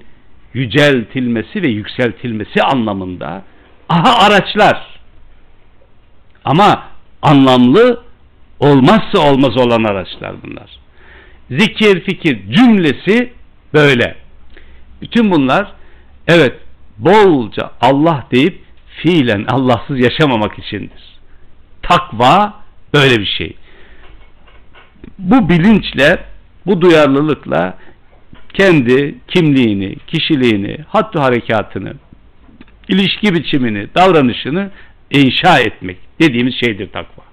yüceltilmesi 0.54 1.64
ve 1.64 1.68
yükseltilmesi 1.68 2.64
anlamında 2.64 3.44
aha 3.92 4.26
araçlar 4.26 4.88
ama 6.46 6.84
anlamlı 7.22 8.04
olmazsa 8.60 9.20
olmaz 9.20 9.58
olan 9.58 9.84
araçlar 9.84 10.36
bunlar. 10.44 10.70
Zikir, 11.50 12.02
fikir 12.02 12.52
cümlesi 12.52 13.34
böyle. 13.74 14.16
Bütün 15.02 15.32
bunlar 15.32 15.72
evet 16.28 16.60
bolca 16.98 17.72
Allah 17.82 18.28
deyip 18.32 18.64
fiilen 18.88 19.46
Allahsız 19.48 20.00
yaşamamak 20.00 20.60
içindir. 20.60 21.20
Takva 21.82 22.54
böyle 22.94 23.20
bir 23.20 23.34
şey. 23.38 23.56
Bu 25.20 25.50
bilinçle, 25.50 26.26
bu 26.66 26.82
duyarlılıkla 26.82 27.78
kendi 28.54 29.16
kimliğini, 29.28 29.96
kişiliğini, 30.08 30.78
hatta 30.88 31.24
harekatını, 31.24 31.94
ilişki 32.88 33.34
biçimini, 33.34 33.88
davranışını 33.96 34.72
inşa 35.12 35.60
etmek 35.60 35.98
dediğimiz 36.22 36.54
şeydir 36.60 36.90
takva. 36.92 37.24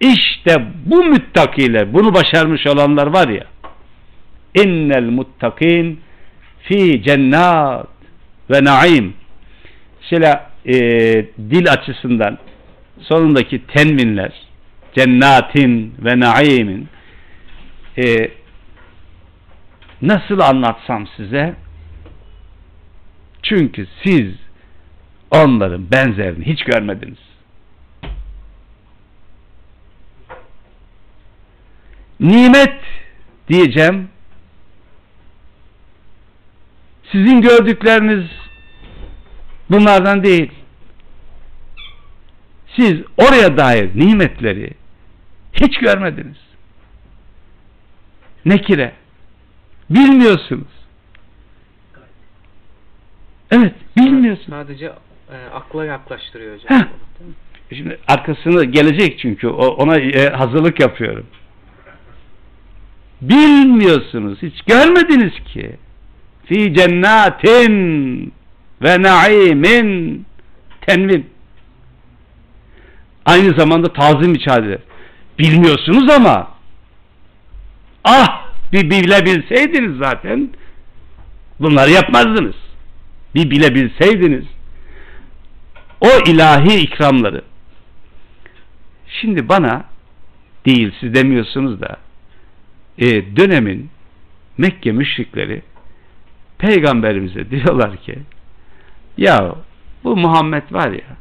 İşte 0.00 0.66
bu 0.86 1.04
müttakiler, 1.04 1.92
bunu 1.92 2.14
başarmış 2.14 2.66
olanlar 2.66 3.06
var 3.06 3.28
ya, 3.28 3.44
innel 4.54 5.04
muttakin 5.04 6.00
fi 6.62 7.02
cennat 7.02 7.88
ve 8.50 8.64
naim. 8.64 9.14
Şöyle 10.10 10.40
e, 10.66 10.74
dil 11.50 11.72
açısından 11.72 12.38
sonundaki 13.00 13.66
tenminler, 13.66 14.32
cennatin 14.94 15.94
ve 15.98 16.20
naimin 16.20 16.88
e, 17.98 18.30
nasıl 20.02 20.40
anlatsam 20.40 21.06
size 21.16 21.54
çünkü 23.42 23.86
siz 24.04 24.34
onların 25.30 25.90
benzerini 25.90 26.46
hiç 26.46 26.64
görmediniz. 26.64 27.18
Nimet 32.20 32.80
diyeceğim. 33.48 34.08
Sizin 37.12 37.40
gördükleriniz 37.40 38.30
bunlardan 39.70 40.24
değil. 40.24 40.52
Siz 42.76 42.94
oraya 43.16 43.56
dair 43.56 43.90
nimetleri 43.94 44.70
hiç 45.52 45.78
görmediniz. 45.78 46.36
Nekire. 48.44 48.92
Bilmiyorsunuz. 49.90 50.81
Evet, 53.52 53.74
bilmiyorsunuz. 53.96 54.48
Sadece 54.50 54.86
e, 54.86 55.36
akla 55.54 55.84
yaklaştırıyor 55.84 56.54
hocam. 56.54 56.78
Heh. 56.78 56.84
Şimdi 57.76 57.98
arkasını 58.08 58.64
gelecek 58.64 59.18
çünkü 59.18 59.48
ona 59.48 59.98
e, 59.98 60.30
hazırlık 60.30 60.80
yapıyorum. 60.80 61.26
Bilmiyorsunuz, 63.20 64.38
hiç 64.42 64.62
görmediniz 64.62 65.44
ki. 65.44 65.76
Fi 66.46 66.74
cennatin 66.74 68.32
ve 68.82 69.02
naimin 69.02 70.26
tenvin. 70.80 71.30
Aynı 73.24 73.58
zamanda 73.58 73.92
tazim 73.92 74.34
içade. 74.34 74.78
Bilmiyorsunuz 75.38 76.10
ama 76.10 76.48
ah 78.04 78.46
bir 78.72 78.90
bilebilseydiniz 78.90 79.98
zaten 79.98 80.48
bunları 81.60 81.90
yapmazdınız. 81.90 82.61
Bir 83.34 83.50
bilebilseydiniz 83.50 84.44
o 86.00 86.08
ilahi 86.26 86.74
ikramları 86.80 87.42
şimdi 89.08 89.48
bana 89.48 89.84
değil 90.66 90.92
siz 91.00 91.14
demiyorsunuz 91.14 91.80
da 91.80 91.96
e, 92.98 93.36
dönemin 93.36 93.90
Mekke 94.58 94.92
müşrikleri 94.92 95.62
peygamberimize 96.58 97.50
diyorlar 97.50 97.96
ki 97.96 98.18
ya 99.16 99.54
bu 100.04 100.16
Muhammed 100.16 100.62
var 100.72 100.90
ya 100.90 101.16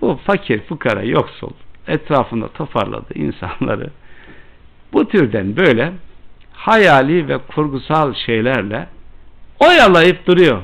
bu 0.00 0.20
fakir 0.26 0.60
fukara 0.60 1.02
yoksul 1.02 1.52
etrafında 1.88 2.48
toparladı 2.48 3.14
insanları 3.14 3.90
bu 4.92 5.08
türden 5.08 5.56
böyle 5.56 5.92
hayali 6.52 7.28
ve 7.28 7.38
kurgusal 7.38 8.14
şeylerle 8.14 8.86
oyalayıp 9.60 10.26
duruyor. 10.26 10.62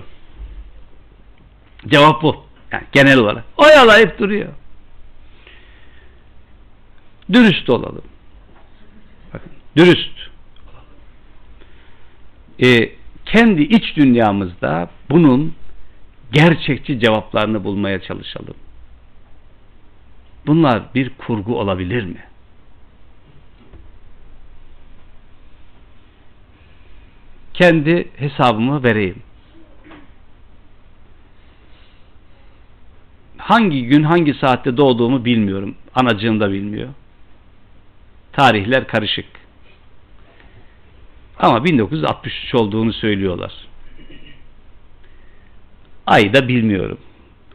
Cevap 1.87 2.23
bu. 2.23 2.45
Yani 2.73 2.85
genel 2.93 3.19
olarak. 3.19 3.45
Oyalayıp 3.57 4.19
duruyor. 4.19 4.49
Dürüst 7.33 7.71
olalım. 7.71 8.05
Bakın, 9.33 9.53
dürüst 9.77 10.33
e, 12.63 12.93
kendi 13.27 13.63
iç 13.63 13.97
dünyamızda 13.97 14.91
bunun 15.11 15.55
gerçekçi 16.33 17.01
cevaplarını 17.01 17.65
bulmaya 17.65 18.03
çalışalım. 18.03 18.55
Bunlar 20.47 20.83
bir 20.95 21.11
kurgu 21.11 21.59
olabilir 21.59 22.05
mi? 22.05 22.25
Kendi 27.55 28.09
hesabımı 28.17 28.83
vereyim. 28.83 29.23
Hangi 33.43 33.86
gün 33.86 34.02
hangi 34.02 34.35
saatte 34.35 34.77
doğduğumu 34.77 35.24
bilmiyorum. 35.24 35.74
Anacığım 35.94 36.40
da 36.40 36.52
bilmiyor. 36.52 36.89
Tarihler 38.32 38.86
karışık. 38.86 39.27
Ama 41.39 41.64
1963 41.64 42.55
olduğunu 42.55 42.93
söylüyorlar. 42.93 43.52
Ayı 46.06 46.35
da 46.35 46.48
bilmiyorum. 46.48 46.98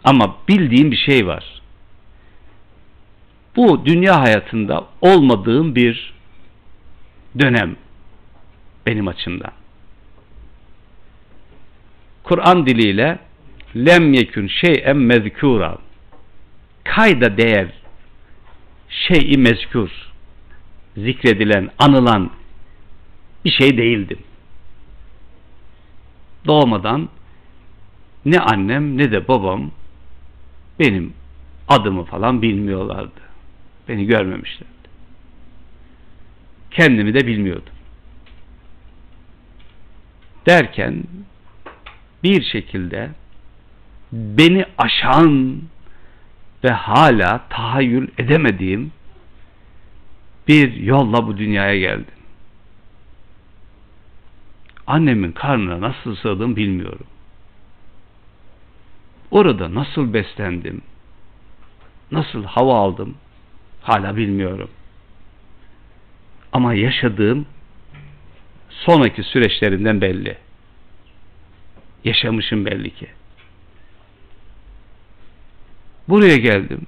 Ama 0.03 0.35
bildiğim 0.47 0.91
bir 0.91 0.97
şey 0.97 1.27
var. 1.27 1.61
Bu 3.55 3.85
dünya 3.85 4.19
hayatında 4.19 4.85
olmadığım 5.01 5.75
bir 5.75 6.13
dönem 7.39 7.75
benim 8.85 9.07
açımdan. 9.07 9.51
Kur'an 12.23 12.65
diliyle 12.65 13.19
lem 13.85 14.13
yekün 14.13 14.47
şey'en 14.47 14.97
mezkura 14.97 15.77
kayda 16.83 17.37
değer 17.37 17.67
şeyi 18.89 19.37
mezkur 19.37 19.89
zikredilen, 20.97 21.69
anılan 21.79 22.31
bir 23.45 23.51
şey 23.51 23.77
değildim. 23.77 24.19
Doğmadan 26.45 27.09
ne 28.25 28.39
annem 28.39 28.97
ne 28.97 29.11
de 29.11 29.27
babam 29.27 29.71
benim 30.79 31.13
adımı 31.67 32.03
falan 32.03 32.41
bilmiyorlardı. 32.41 33.19
Beni 33.87 34.05
görmemişlerdi. 34.05 34.71
Kendimi 36.71 37.13
de 37.13 37.27
bilmiyordum. 37.27 37.73
Derken 40.45 41.03
bir 42.23 42.43
şekilde 42.43 43.09
beni 44.11 44.65
aşan 44.77 45.61
ve 46.63 46.69
hala 46.71 47.47
tahayyül 47.49 48.07
edemediğim 48.17 48.91
bir 50.47 50.73
yolla 50.73 51.27
bu 51.27 51.37
dünyaya 51.37 51.79
geldim. 51.79 52.13
Annemin 54.87 55.31
karnına 55.31 55.81
nasıl 55.81 56.15
sığdım 56.15 56.55
bilmiyorum. 56.55 57.05
orada 59.31 59.75
nasıl 59.75 60.13
beslendim, 60.13 60.81
nasıl 62.11 62.43
hava 62.43 62.79
aldım 62.79 63.15
hala 63.81 64.15
bilmiyorum. 64.15 64.69
Ama 66.51 66.73
yaşadığım 66.73 67.45
sonraki 68.69 69.23
süreçlerinden 69.23 70.01
belli. 70.01 70.37
Yaşamışım 72.03 72.65
belli 72.65 72.89
ki. 72.95 73.07
Buraya 76.09 76.37
geldim. 76.37 76.81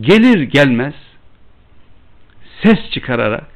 Gelir 0.00 0.42
gelmez 0.42 0.94
ses 2.62 2.90
çıkararak 2.90 3.46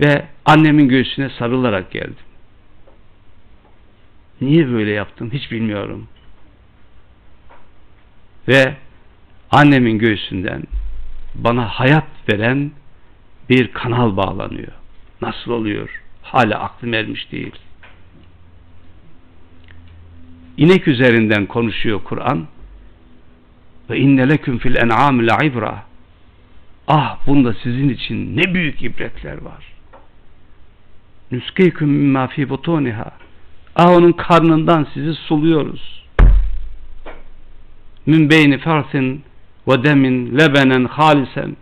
ve 0.00 0.26
annemin 0.44 0.88
göğsüne 0.88 1.30
sarılarak 1.30 1.90
geldim. 1.90 2.16
Niye 4.40 4.68
böyle 4.68 4.90
yaptım 4.90 5.30
hiç 5.32 5.50
bilmiyorum. 5.50 6.08
Ve 8.48 8.76
annemin 9.50 9.98
göğsünden 9.98 10.62
bana 11.34 11.68
hayat 11.68 12.06
veren 12.28 12.70
bir 13.50 13.72
kanal 13.72 14.16
bağlanıyor. 14.16 14.72
Nasıl 15.20 15.50
oluyor? 15.50 16.02
Hala 16.22 16.58
aklım 16.60 16.94
ermiş 16.94 17.32
değil. 17.32 17.54
İnek 20.56 20.88
üzerinden 20.88 21.46
konuşuyor 21.46 22.00
Kur'an. 22.04 22.46
Ve 23.90 23.98
inne 23.98 24.28
leküm 24.28 24.58
fil 24.58 24.76
en'am 24.76 25.26
la 25.26 25.38
ibra. 25.44 25.82
Ah 26.88 27.26
bunda 27.26 27.54
sizin 27.62 27.88
için 27.88 28.36
ne 28.36 28.54
büyük 28.54 28.82
ibretler 28.82 29.42
var. 29.42 29.72
Nüskeykum 31.30 31.88
mimma 31.88 32.26
fi 32.26 32.48
butuniha. 32.48 33.10
Ah 33.76 33.90
onun 33.90 34.12
karnından 34.12 34.86
sizi 34.94 35.14
suluyoruz. 35.14 36.04
Min 38.06 38.30
beyni 38.30 38.58
fersin 38.58 39.22
ve 39.68 39.84
demin 39.84 40.38
lebenen 40.38 40.84
halisen. 40.84 41.56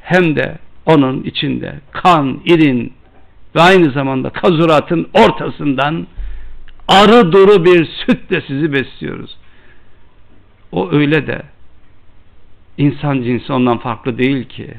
Hem 0.00 0.36
de 0.36 0.58
onun 0.86 1.22
içinde 1.22 1.80
kan, 1.92 2.40
irin 2.44 2.92
ve 3.54 3.60
aynı 3.60 3.90
zamanda 3.90 4.30
kazuratın 4.30 5.08
ortasından 5.14 6.06
arı 6.88 7.32
duru 7.32 7.64
bir 7.64 7.86
sütle 7.86 8.40
sizi 8.40 8.72
besliyoruz. 8.72 9.36
O 10.72 10.92
öyle 10.92 11.26
de 11.26 11.42
insan 12.78 13.22
cinsi 13.22 13.52
ondan 13.52 13.78
farklı 13.78 14.18
değil 14.18 14.48
ki. 14.48 14.74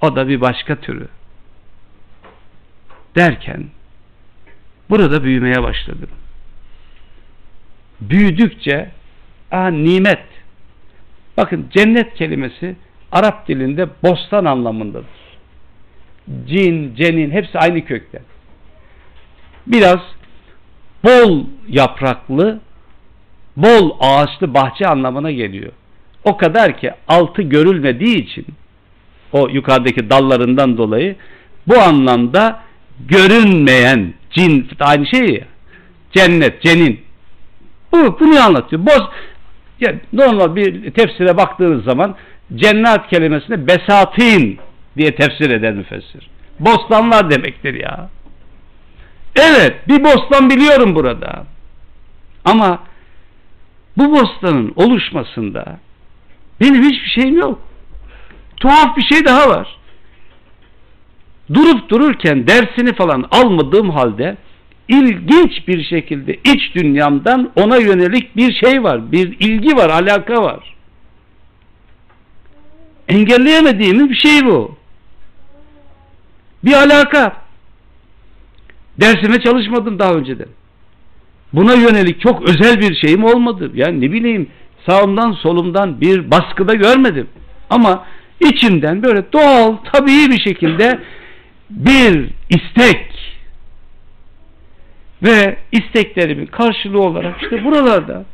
O 0.00 0.16
da 0.16 0.28
bir 0.28 0.40
başka 0.40 0.76
türü. 0.76 1.08
Derken 3.16 3.64
burada 4.90 5.24
büyümeye 5.24 5.62
başladım. 5.62 6.08
Büyüdükçe 8.00 8.90
a, 9.50 9.68
nimet. 9.68 10.24
Bakın 11.36 11.66
cennet 11.70 12.14
kelimesi 12.14 12.76
Arap 13.12 13.48
dilinde 13.48 13.88
bostan 14.02 14.44
anlamındadır. 14.44 15.06
Cin, 16.46 16.94
cenin 16.94 17.30
hepsi 17.30 17.58
aynı 17.58 17.84
kökten. 17.84 18.22
Biraz 19.66 20.00
bol 21.04 21.44
yapraklı, 21.68 22.60
bol 23.56 23.90
ağaçlı 24.00 24.54
bahçe 24.54 24.86
anlamına 24.86 25.30
geliyor. 25.30 25.72
O 26.24 26.36
kadar 26.36 26.78
ki 26.78 26.90
altı 27.08 27.42
görülmediği 27.42 28.16
için 28.16 28.46
o 29.32 29.48
yukarıdaki 29.48 30.10
dallarından 30.10 30.78
dolayı 30.78 31.16
bu 31.68 31.78
anlamda 31.78 32.60
görünmeyen 33.08 34.14
cin 34.30 34.68
aynı 34.80 35.06
şey 35.06 35.34
ya. 35.34 35.44
Cennet, 36.12 36.62
cenin. 36.62 37.00
Bu 37.92 38.20
bunu 38.20 38.40
anlatıyor. 38.40 38.86
Boz 38.86 39.02
yani 39.80 39.98
normal 40.12 40.56
bir 40.56 40.90
tefsire 40.90 41.36
baktığınız 41.36 41.84
zaman 41.84 42.14
cennet 42.54 43.06
kelimesini 43.10 43.66
besatin 43.66 44.58
diye 44.96 45.14
tefsir 45.14 45.50
eder 45.50 45.72
müfessir. 45.72 46.30
Bostanlar 46.60 47.30
demektir 47.30 47.74
ya. 47.74 48.08
Evet 49.36 49.88
bir 49.88 50.04
bostan 50.04 50.50
biliyorum 50.50 50.94
burada. 50.94 51.46
Ama 52.44 52.78
bu 53.96 54.12
bostanın 54.12 54.72
oluşmasında 54.76 55.78
benim 56.60 56.82
hiçbir 56.82 57.10
şeyim 57.20 57.38
yok. 57.38 57.58
Tuhaf 58.56 58.96
bir 58.96 59.02
şey 59.02 59.24
daha 59.24 59.48
var. 59.48 59.76
Durup 61.54 61.88
dururken 61.88 62.46
dersini 62.46 62.94
falan 62.94 63.28
almadığım 63.30 63.90
halde 63.90 64.36
ilginç 64.88 65.68
bir 65.68 65.84
şekilde 65.84 66.34
iç 66.34 66.74
dünyamdan 66.74 67.50
ona 67.56 67.76
yönelik 67.76 68.36
bir 68.36 68.52
şey 68.52 68.82
var. 68.82 69.12
Bir 69.12 69.36
ilgi 69.40 69.76
var, 69.76 69.90
alaka 69.90 70.42
var. 70.42 70.74
Engelleyemediğimiz 73.08 74.10
bir 74.10 74.14
şey 74.14 74.46
bu. 74.46 74.76
Bir 76.64 76.72
alaka. 76.72 77.41
Dersime 79.00 79.40
çalışmadım 79.40 79.98
daha 79.98 80.14
önceden. 80.14 80.48
Buna 81.52 81.74
yönelik 81.74 82.20
çok 82.20 82.42
özel 82.42 82.80
bir 82.80 82.94
şeyim 82.94 83.24
olmadı. 83.24 83.70
Yani 83.74 84.00
ne 84.00 84.12
bileyim 84.12 84.48
sağımdan 84.86 85.32
solumdan 85.32 86.00
bir 86.00 86.30
baskıda 86.30 86.74
görmedim. 86.74 87.28
Ama 87.70 88.04
içimden 88.40 89.02
böyle 89.02 89.32
doğal, 89.32 89.76
tabii 89.92 90.30
bir 90.30 90.40
şekilde 90.40 90.98
bir 91.70 92.30
istek 92.50 93.12
ve 95.22 95.56
isteklerimin 95.72 96.46
karşılığı 96.46 97.00
olarak 97.00 97.42
işte 97.42 97.64
buralarda 97.64 98.24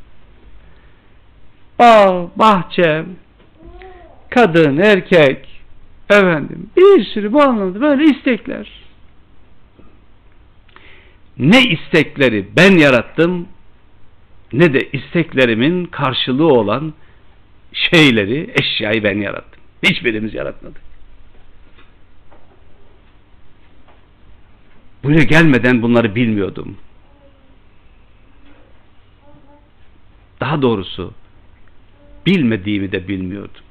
bağ, 1.78 2.28
bahçe, 2.36 3.04
kadın, 4.30 4.76
erkek, 4.76 5.62
efendim 6.10 6.70
bir 6.76 7.04
sürü 7.04 7.32
bu 7.32 7.42
anlamda 7.42 7.80
böyle 7.80 8.04
istekler. 8.04 8.77
Ne 11.38 11.62
istekleri 11.62 12.48
ben 12.56 12.78
yarattım 12.78 13.48
ne 14.52 14.74
de 14.74 14.88
isteklerimin 14.92 15.84
karşılığı 15.84 16.52
olan 16.52 16.94
şeyleri, 17.72 18.54
eşyayı 18.60 19.04
ben 19.04 19.18
yarattım. 19.18 19.62
Hiçbirimiz 19.82 20.34
yaratmadık. 20.34 20.80
Buraya 25.04 25.22
gelmeden 25.22 25.82
bunları 25.82 26.14
bilmiyordum. 26.14 26.76
Daha 30.40 30.62
doğrusu 30.62 31.14
bilmediğimi 32.26 32.92
de 32.92 33.08
bilmiyordum. 33.08 33.62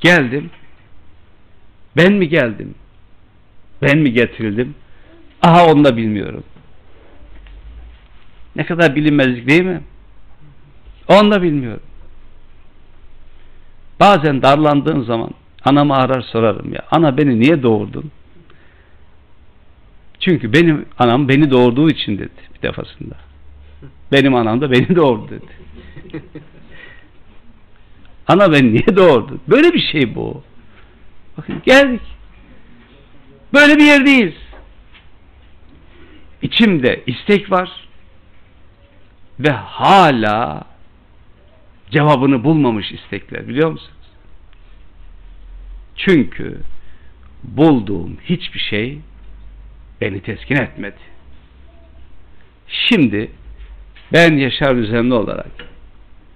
Geldim. 0.00 0.50
Ben 1.96 2.12
mi 2.12 2.28
geldim? 2.28 2.74
Ben 3.82 3.98
mi 3.98 4.12
getirildim? 4.12 4.74
Aha 5.42 5.66
onu 5.66 5.84
da 5.84 5.96
bilmiyorum. 5.96 6.44
Ne 8.56 8.66
kadar 8.66 8.94
bilinmezlik 8.94 9.48
değil 9.48 9.62
mi? 9.62 9.80
Onu 11.08 11.30
da 11.30 11.42
bilmiyorum. 11.42 11.82
Bazen 14.00 14.42
darlandığım 14.42 15.04
zaman 15.04 15.30
anamı 15.64 15.96
arar 15.96 16.20
sorarım 16.20 16.72
ya. 16.72 16.82
Ana 16.90 17.16
beni 17.16 17.40
niye 17.40 17.62
doğurdun? 17.62 18.10
Çünkü 20.20 20.52
benim 20.52 20.86
anam 20.98 21.28
beni 21.28 21.50
doğurduğu 21.50 21.90
için 21.90 22.18
dedi 22.18 22.30
bir 22.54 22.62
defasında. 22.62 23.14
Benim 24.12 24.34
anam 24.34 24.60
da 24.60 24.70
beni 24.70 24.96
doğurdu 24.96 25.30
dedi. 25.30 25.52
Ana 28.28 28.52
beni 28.52 28.72
niye 28.72 28.96
doğurdu? 28.96 29.40
Böyle 29.48 29.72
bir 29.72 29.88
şey 29.92 30.14
bu. 30.14 30.42
Bakın 31.36 31.62
geldik. 31.66 32.00
Böyle 33.52 33.76
bir 33.76 33.84
yerdeyiz. 33.84 34.34
İçimde 36.42 37.02
istek 37.06 37.50
var 37.50 37.88
ve 39.40 39.50
hala 39.50 40.64
cevabını 41.90 42.44
bulmamış 42.44 42.92
istekler 42.92 43.48
biliyor 43.48 43.70
musunuz? 43.70 43.92
Çünkü 45.96 46.60
bulduğum 47.44 48.16
hiçbir 48.24 48.60
şey 48.60 48.98
beni 50.00 50.20
teskin 50.22 50.56
etmedi. 50.56 50.96
Şimdi 52.68 53.30
ben 54.12 54.36
Yaşar 54.36 54.76
Düzenli 54.76 55.14
olarak 55.14 55.50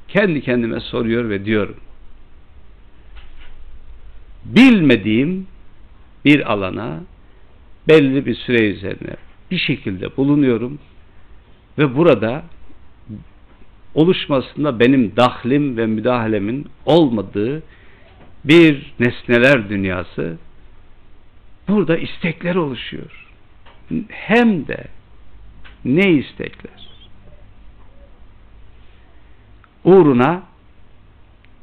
kendi 0.08 0.40
kendime 0.42 0.80
soruyor 0.80 1.30
ve 1.30 1.44
diyorum. 1.44 1.76
Bilmediğim 4.44 5.46
bir 6.26 6.52
alana 6.52 7.00
belli 7.88 8.26
bir 8.26 8.34
süre 8.34 8.70
üzerine 8.70 9.16
bir 9.50 9.58
şekilde 9.58 10.16
bulunuyorum 10.16 10.78
ve 11.78 11.96
burada 11.96 12.44
oluşmasında 13.94 14.80
benim 14.80 15.16
dahlim 15.16 15.76
ve 15.76 15.86
müdahalemin 15.86 16.66
olmadığı 16.86 17.62
bir 18.44 18.92
nesneler 19.00 19.68
dünyası 19.68 20.36
burada 21.68 21.96
istekler 21.96 22.54
oluşuyor. 22.54 23.26
hem 24.08 24.68
de 24.68 24.84
ne 25.84 26.12
istekler? 26.12 26.88
Uğruna 29.84 30.42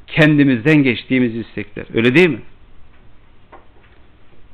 kendimizden 0.06 0.82
geçtiğimiz 0.82 1.36
istekler. 1.36 1.86
Öyle 1.94 2.14
değil 2.14 2.30
mi? 2.30 2.40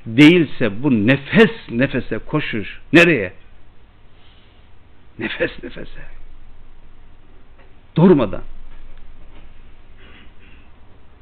Değilse 0.07 0.83
bu 0.83 1.07
nefes 1.07 1.51
nefese 1.71 2.19
koşuş. 2.19 2.81
Nereye? 2.93 3.33
Nefes 5.19 5.51
nefese. 5.63 6.01
Durmadan. 7.97 8.43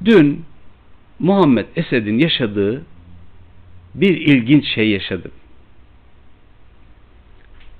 Dün 0.05 0.45
Muhammed 1.19 1.65
Esed'in 1.75 2.17
yaşadığı 2.19 2.85
bir 3.95 4.17
ilginç 4.17 4.67
şey 4.67 4.89
yaşadım. 4.89 5.31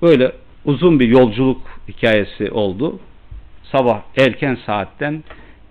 Böyle 0.02 0.32
uzun 0.64 1.00
bir 1.00 1.08
yolculuk 1.08 1.80
hikayesi 1.88 2.50
oldu. 2.50 3.00
Sabah 3.72 4.02
erken 4.16 4.58
saatten 4.66 5.24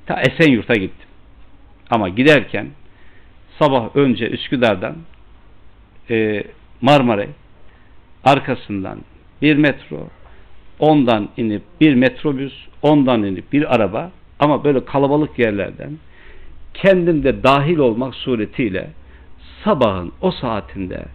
ta 0.06 0.22
Esenyurt'a 0.22 0.74
gittim. 0.74 1.10
Ama 1.90 2.10
giderken 2.10 2.68
sabah 3.60 3.96
önce 3.96 4.30
Üsküdar'dan 4.30 4.98
e, 6.10 6.44
Marmaray 6.81 7.27
arkasından 8.23 8.99
bir 9.41 9.56
metro 9.56 10.07
ondan 10.80 11.30
inip 11.38 11.61
bir 11.81 11.94
metrobüs 11.94 12.53
ondan 12.81 13.23
inip 13.23 13.53
bir 13.53 13.76
araba 13.76 14.11
ama 14.40 14.64
böyle 14.64 14.86
kalabalık 14.86 15.40
yerlerden 15.40 15.98
kendim 16.73 17.23
de 17.23 17.44
dahil 17.44 17.77
olmak 17.77 18.15
suretiyle 18.15 18.90
sabahın 19.64 20.11
o 20.22 20.31
saatinde 20.31 21.06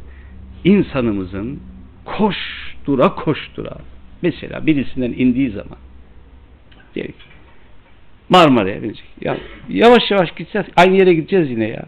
insanımızın 0.65 1.61
koştura 2.05 3.15
koştura 3.15 3.77
mesela 4.23 4.67
birisinden 4.67 5.13
indiği 5.13 5.51
zaman 5.51 5.79
diyelim 6.95 7.13
ki 7.13 7.35
Marmara'ya 8.29 8.83
binecek. 8.83 9.05
Ya, 9.21 9.37
yavaş 9.69 10.11
yavaş 10.11 10.35
gideceğiz. 10.35 10.67
Aynı 10.77 10.97
yere 10.97 11.15
gideceğiz 11.15 11.51
yine 11.51 11.69
ya. 11.69 11.87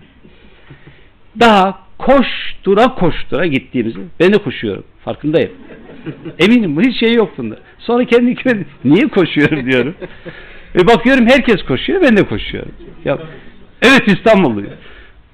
Daha 1.40 1.85
koştura 1.98 2.94
koştura 2.94 3.46
gittiğimizi 3.46 3.98
ben 4.20 4.32
de 4.32 4.38
koşuyorum. 4.38 4.84
Farkındayım. 5.04 5.50
Eminim 6.38 6.80
hiç 6.80 7.00
şey 7.00 7.14
yok 7.14 7.38
bunda. 7.38 7.58
Sonra 7.78 8.04
kendi 8.04 8.34
kendime 8.34 8.64
niye 8.84 9.08
koşuyorum 9.08 9.72
diyorum. 9.72 9.94
Ve 10.74 10.86
bakıyorum 10.86 11.26
herkes 11.26 11.62
koşuyor 11.62 12.02
ben 12.02 12.16
de 12.16 12.22
koşuyorum. 12.22 12.72
Ya, 13.04 13.18
evet 13.82 14.02
İstanbulluyum. 14.06 14.72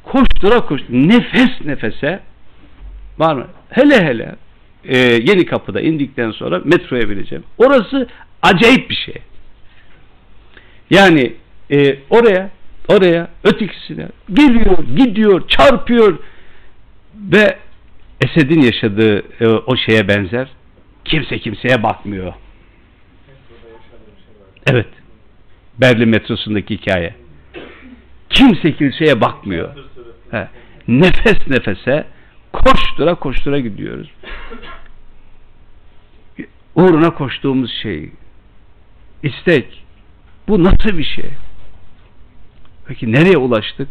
Koştura 0.04 0.66
koştura 0.66 0.96
nefes 0.96 1.50
nefese 1.64 2.20
var 3.18 3.34
mı? 3.34 3.46
Hele 3.68 4.04
hele 4.04 4.34
e, 4.84 4.98
yeni 4.98 5.46
kapıda 5.46 5.80
indikten 5.80 6.30
sonra 6.30 6.62
metroya 6.64 7.10
bineceğim. 7.10 7.44
Orası 7.58 8.08
acayip 8.42 8.90
bir 8.90 8.94
şey. 8.94 9.14
Yani 10.90 11.32
e, 11.70 11.96
oraya 12.10 12.50
oraya 12.88 13.28
ötekisine 13.44 14.08
geliyor, 14.32 14.78
gidiyor, 14.96 15.48
çarpıyor 15.48 16.18
ve 17.22 17.58
Esed'in 18.20 18.60
yaşadığı 18.60 19.22
e, 19.40 19.46
o 19.46 19.76
şeye 19.76 20.08
benzer. 20.08 20.48
Kimse 21.04 21.38
kimseye 21.38 21.82
bakmıyor. 21.82 22.32
Evet. 24.66 24.88
Berlin 25.80 26.08
metrosundaki 26.08 26.74
hikaye. 26.74 27.14
Kimse 28.30 28.76
kimseye 28.76 29.20
bakmıyor. 29.20 29.76
He. 30.30 30.48
Nefes 30.88 31.48
nefese 31.48 32.06
koştura 32.52 33.14
koştura 33.14 33.60
gidiyoruz. 33.60 34.10
Uğruna 36.74 37.14
koştuğumuz 37.14 37.72
şey 37.82 38.10
istek. 39.22 39.84
Bu 40.48 40.64
nasıl 40.64 40.98
bir 40.98 41.04
şey? 41.04 41.30
Peki 42.86 43.12
nereye 43.12 43.36
ulaştık? 43.36 43.88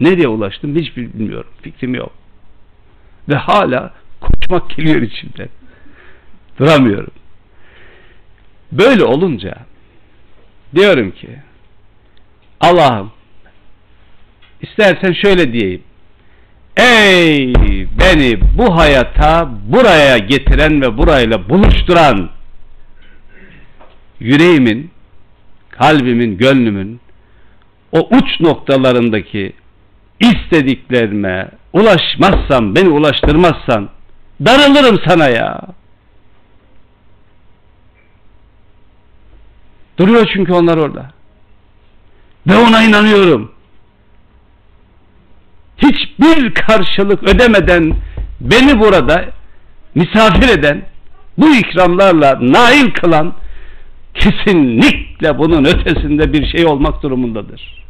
Nereye 0.00 0.28
ulaştım 0.28 0.76
hiç 0.76 0.96
bilmiyorum. 0.96 1.50
Fikrim 1.62 1.94
yok. 1.94 2.12
Ve 3.28 3.34
hala 3.34 3.90
koşmak 4.20 4.70
geliyor 4.76 5.02
içimden. 5.02 5.48
Duramıyorum. 6.58 7.12
Böyle 8.72 9.04
olunca 9.04 9.54
diyorum 10.74 11.10
ki 11.10 11.28
Allah'ım 12.60 13.12
istersen 14.60 15.12
şöyle 15.12 15.52
diyeyim. 15.52 15.82
Ey 16.76 17.54
beni 18.00 18.40
bu 18.58 18.76
hayata 18.76 19.50
buraya 19.66 20.18
getiren 20.18 20.80
ve 20.80 20.98
burayla 20.98 21.48
buluşturan 21.48 22.30
yüreğimin, 24.20 24.90
kalbimin, 25.70 26.38
gönlümün 26.38 27.00
o 27.92 28.08
uç 28.16 28.40
noktalarındaki 28.40 29.52
istediklerime 30.20 31.50
ulaşmazsam, 31.74 32.74
beni 32.74 32.88
ulaştırmazsan 32.88 33.88
darılırım 34.44 35.00
sana 35.08 35.28
ya. 35.28 35.60
Duruyor 39.98 40.30
çünkü 40.34 40.52
onlar 40.52 40.76
orada. 40.76 41.10
Ve 42.46 42.56
ona 42.56 42.82
inanıyorum. 42.82 43.52
Hiçbir 45.78 46.54
karşılık 46.54 47.22
ödemeden 47.22 47.96
beni 48.40 48.80
burada 48.80 49.24
misafir 49.94 50.48
eden, 50.48 50.82
bu 51.38 51.54
ikramlarla 51.54 52.38
nail 52.40 52.90
kılan 52.90 53.34
kesinlikle 54.14 55.38
bunun 55.38 55.64
ötesinde 55.64 56.32
bir 56.32 56.46
şey 56.46 56.66
olmak 56.66 57.02
durumundadır. 57.02 57.83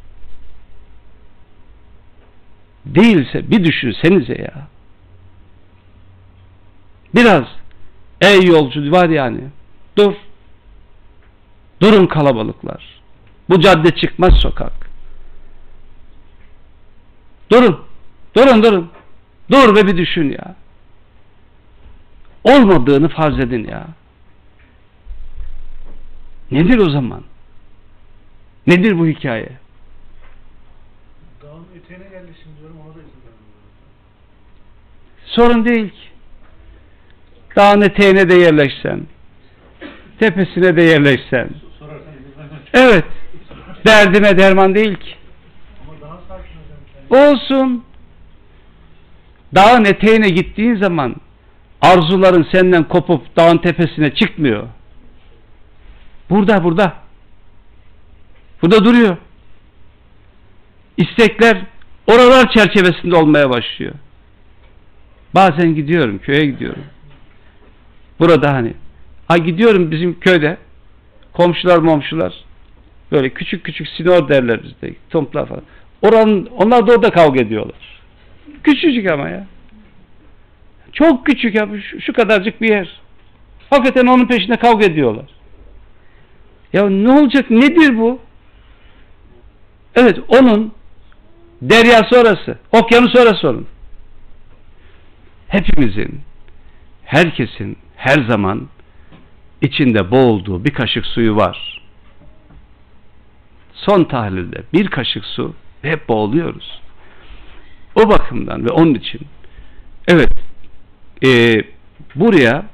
Değilse 2.86 3.50
bir 3.50 3.64
düşünsenize 3.64 4.34
ya. 4.34 4.68
Biraz 7.14 7.44
ey 8.20 8.44
yolcu 8.44 8.92
var 8.92 9.08
yani. 9.08 9.40
Dur. 9.96 10.14
Durun 11.82 12.06
kalabalıklar. 12.06 13.00
Bu 13.48 13.60
cadde 13.60 13.90
çıkmaz 13.90 14.34
sokak. 14.34 14.72
Durun. 17.50 17.80
Durun 18.36 18.62
durun. 18.62 18.90
Dur 19.50 19.76
ve 19.76 19.86
bir 19.86 19.96
düşün 19.96 20.30
ya. 20.30 20.56
Olmadığını 22.44 23.08
farz 23.08 23.38
edin 23.38 23.68
ya. 23.68 23.86
Nedir 26.50 26.78
o 26.78 26.90
zaman? 26.90 27.22
Nedir 28.66 28.98
bu 28.98 29.06
hikaye? 29.06 29.48
Dağın 31.42 31.66
eteğine 31.76 32.04
yerleşim 32.04 32.56
diyorum 32.60 32.76
ona 32.80 32.94
da 32.94 32.98
izin 32.98 33.20
vermiyorum. 33.20 33.44
Sorun 35.36 35.64
değil 35.64 35.90
ki. 35.90 36.08
Dağın 37.56 37.80
eteğine 37.80 38.30
de 38.30 38.34
yerleşsen, 38.34 39.00
tepesine 40.18 40.76
de 40.76 40.82
yerleşsen. 40.82 41.50
Evet, 42.74 43.04
derdime 43.86 44.38
derman 44.38 44.74
değil 44.74 44.94
ki. 44.94 45.14
Olsun. 47.10 47.84
Dağın 49.54 49.84
eteğine 49.84 50.28
gittiğin 50.28 50.76
zaman 50.76 51.16
arzuların 51.80 52.48
senden 52.52 52.84
kopup 52.84 53.36
dağın 53.36 53.58
tepesine 53.58 54.14
çıkmıyor. 54.14 54.68
Burada, 56.30 56.64
burada. 56.64 56.94
Burada 58.62 58.84
duruyor. 58.84 59.16
İstekler 60.96 61.62
oralar 62.06 62.52
çerçevesinde 62.52 63.16
olmaya 63.16 63.50
başlıyor. 63.50 63.94
Bazen 65.34 65.74
gidiyorum, 65.74 66.18
köye 66.18 66.46
gidiyorum. 66.46 66.82
Burada 68.20 68.52
hani. 68.52 68.74
Ha 69.28 69.36
gidiyorum 69.36 69.90
bizim 69.90 70.20
köyde. 70.20 70.56
Komşular 71.32 71.78
momşular. 71.78 72.34
Böyle 73.12 73.30
küçük 73.30 73.64
küçük 73.64 73.88
sinor 73.88 74.28
derler 74.28 74.62
bizde. 74.62 74.94
Tomplar 75.10 75.46
falan. 75.46 75.62
Oranın, 76.02 76.46
onlar 76.46 76.86
da 76.86 76.92
orada 76.92 77.10
kavga 77.10 77.40
ediyorlar. 77.40 78.00
Küçücük 78.62 79.10
ama 79.10 79.28
ya. 79.28 79.46
Çok 80.92 81.26
küçük 81.26 81.54
ya. 81.54 81.68
Şu, 81.90 82.00
şu 82.00 82.12
kadarcık 82.12 82.60
bir 82.60 82.68
yer. 82.68 83.00
Hakikaten 83.70 84.06
onun 84.06 84.26
peşinde 84.26 84.56
kavga 84.56 84.84
ediyorlar. 84.84 85.26
Ya 86.72 86.90
ne 86.90 87.10
olacak? 87.12 87.50
Nedir 87.50 87.98
bu? 87.98 88.18
Evet 89.94 90.18
onun 90.28 90.72
deryası 91.62 92.20
orası. 92.20 92.58
Okyanus 92.72 93.16
orası 93.16 93.48
onun. 93.48 93.66
Hepimizin, 95.54 96.20
herkesin 97.04 97.76
her 97.96 98.22
zaman 98.22 98.68
içinde 99.62 100.10
boğulduğu 100.10 100.64
bir 100.64 100.70
kaşık 100.70 101.06
suyu 101.06 101.36
var. 101.36 101.82
Son 103.72 104.04
tahlilde 104.04 104.62
bir 104.72 104.88
kaşık 104.88 105.24
su 105.24 105.54
ve 105.84 105.90
hep 105.90 106.08
boğuluyoruz. 106.08 106.80
O 107.94 108.08
bakımdan 108.08 108.64
ve 108.64 108.68
onun 108.68 108.94
için 108.94 109.20
evet 110.08 110.32
e, 111.24 111.54
buraya 112.14 112.66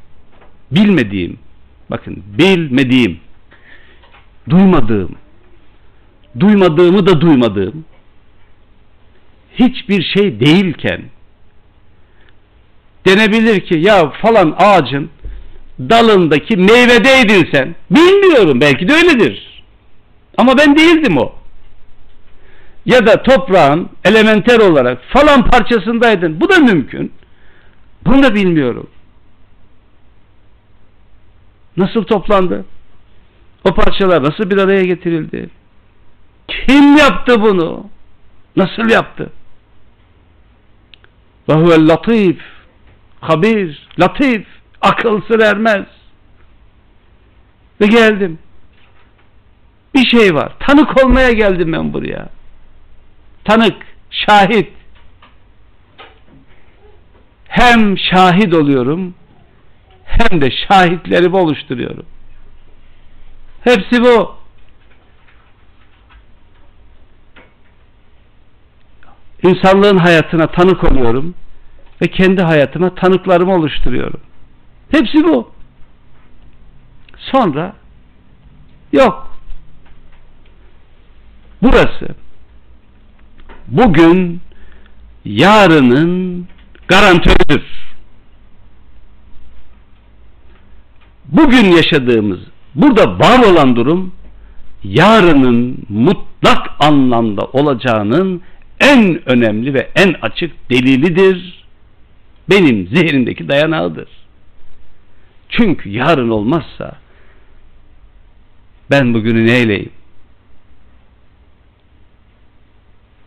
bilmediğim, 0.71 1.39
bakın 1.91 2.23
bilmediğim, 2.39 3.21
duymadığım, 4.51 5.15
duymadığımı 6.41 7.07
da 7.07 7.21
duymadığım 7.21 7.85
hiçbir 9.55 10.03
şey 10.03 10.41
değilken 10.41 11.03
denebilir 13.07 13.61
ki 13.61 13.75
ya 13.75 14.11
falan 14.11 14.55
ağacın 14.59 15.11
dalındaki 15.79 16.57
meyvedeydin 16.57 17.49
sen. 17.53 17.75
Bilmiyorum 17.91 18.61
belki 18.61 18.89
de 18.89 18.93
öyledir. 18.93 19.63
Ama 20.39 20.59
ben 20.59 20.77
değildim 20.77 21.19
o. 21.19 21.33
Ya 22.87 23.07
da 23.07 23.23
toprağın 23.23 23.89
elementer 24.05 24.59
olarak 24.59 25.03
falan 25.09 25.51
parçasındaydın. 25.51 26.41
Bu 26.41 26.49
da 26.49 26.59
mümkün. 26.59 27.13
Bunu 28.07 28.23
da 28.23 28.35
bilmiyorum. 28.35 28.91
Nasıl 31.77 32.05
toplandı? 32.05 32.65
O 33.65 33.75
parçalar 33.75 34.23
nasıl 34.23 34.51
bir 34.51 34.59
araya 34.59 34.85
getirildi? 34.85 35.51
Kim 36.49 36.97
yaptı 36.97 37.43
bunu? 37.43 37.87
Nasıl 38.57 38.89
yaptı? 38.91 39.31
Ve 41.49 41.53
huvel 41.53 41.89
latif, 41.89 42.41
habir, 43.21 43.89
latif, 43.99 44.47
akıl 44.81 45.23
sır 45.23 45.41
ermez. 45.41 45.87
Ve 47.81 47.87
geldim. 47.87 48.39
Bir 49.95 50.07
şey 50.07 50.35
var. 50.35 50.53
Tanık 50.61 51.05
olmaya 51.05 51.33
geldim 51.33 51.73
ben 51.73 51.93
buraya. 51.93 52.29
Tanık, 53.45 53.77
şahit. 54.11 54.73
Hem 57.49 57.99
şahit 57.99 58.55
oluyorum, 58.55 59.15
hem 60.05 60.41
de 60.41 60.51
şahitlerimi 60.51 61.37
oluşturuyorum. 61.37 62.07
Hepsi 63.65 64.03
bu. 64.03 64.35
İnsanlığın 69.43 69.97
hayatına 69.97 70.47
tanık 70.47 70.85
oluyorum 70.85 71.35
ve 72.03 72.09
kendi 72.09 72.43
hayatıma 72.43 72.95
tanıklarımı 72.95 73.55
oluşturuyorum. 73.55 74.21
Hepsi 74.91 75.25
bu. 75.25 75.51
Sonra 77.17 77.73
yok. 78.93 79.37
Burası 81.63 82.09
bugün 83.69 84.41
yarının 85.25 86.47
garantörüdür. 86.89 87.63
Bugün 91.25 91.65
yaşadığımız, 91.65 92.39
burada 92.75 93.19
var 93.19 93.53
olan 93.53 93.77
durum 93.77 94.13
yarının 94.85 95.79
mutlak 95.89 96.71
anlamda 96.81 97.43
olacağının 97.43 98.43
en 98.81 99.29
önemli 99.29 99.75
ve 99.75 99.91
en 99.97 100.15
açık 100.23 100.71
delilidir. 100.71 101.60
Benim 102.51 102.87
zihnimdeki 102.87 103.49
dayanağıdır. 103.49 104.09
Çünkü 105.49 105.89
yarın 105.89 106.31
olmazsa 106.31 106.99
ben 108.91 109.15
bugünü 109.15 109.47
neyleyim? 109.47 109.93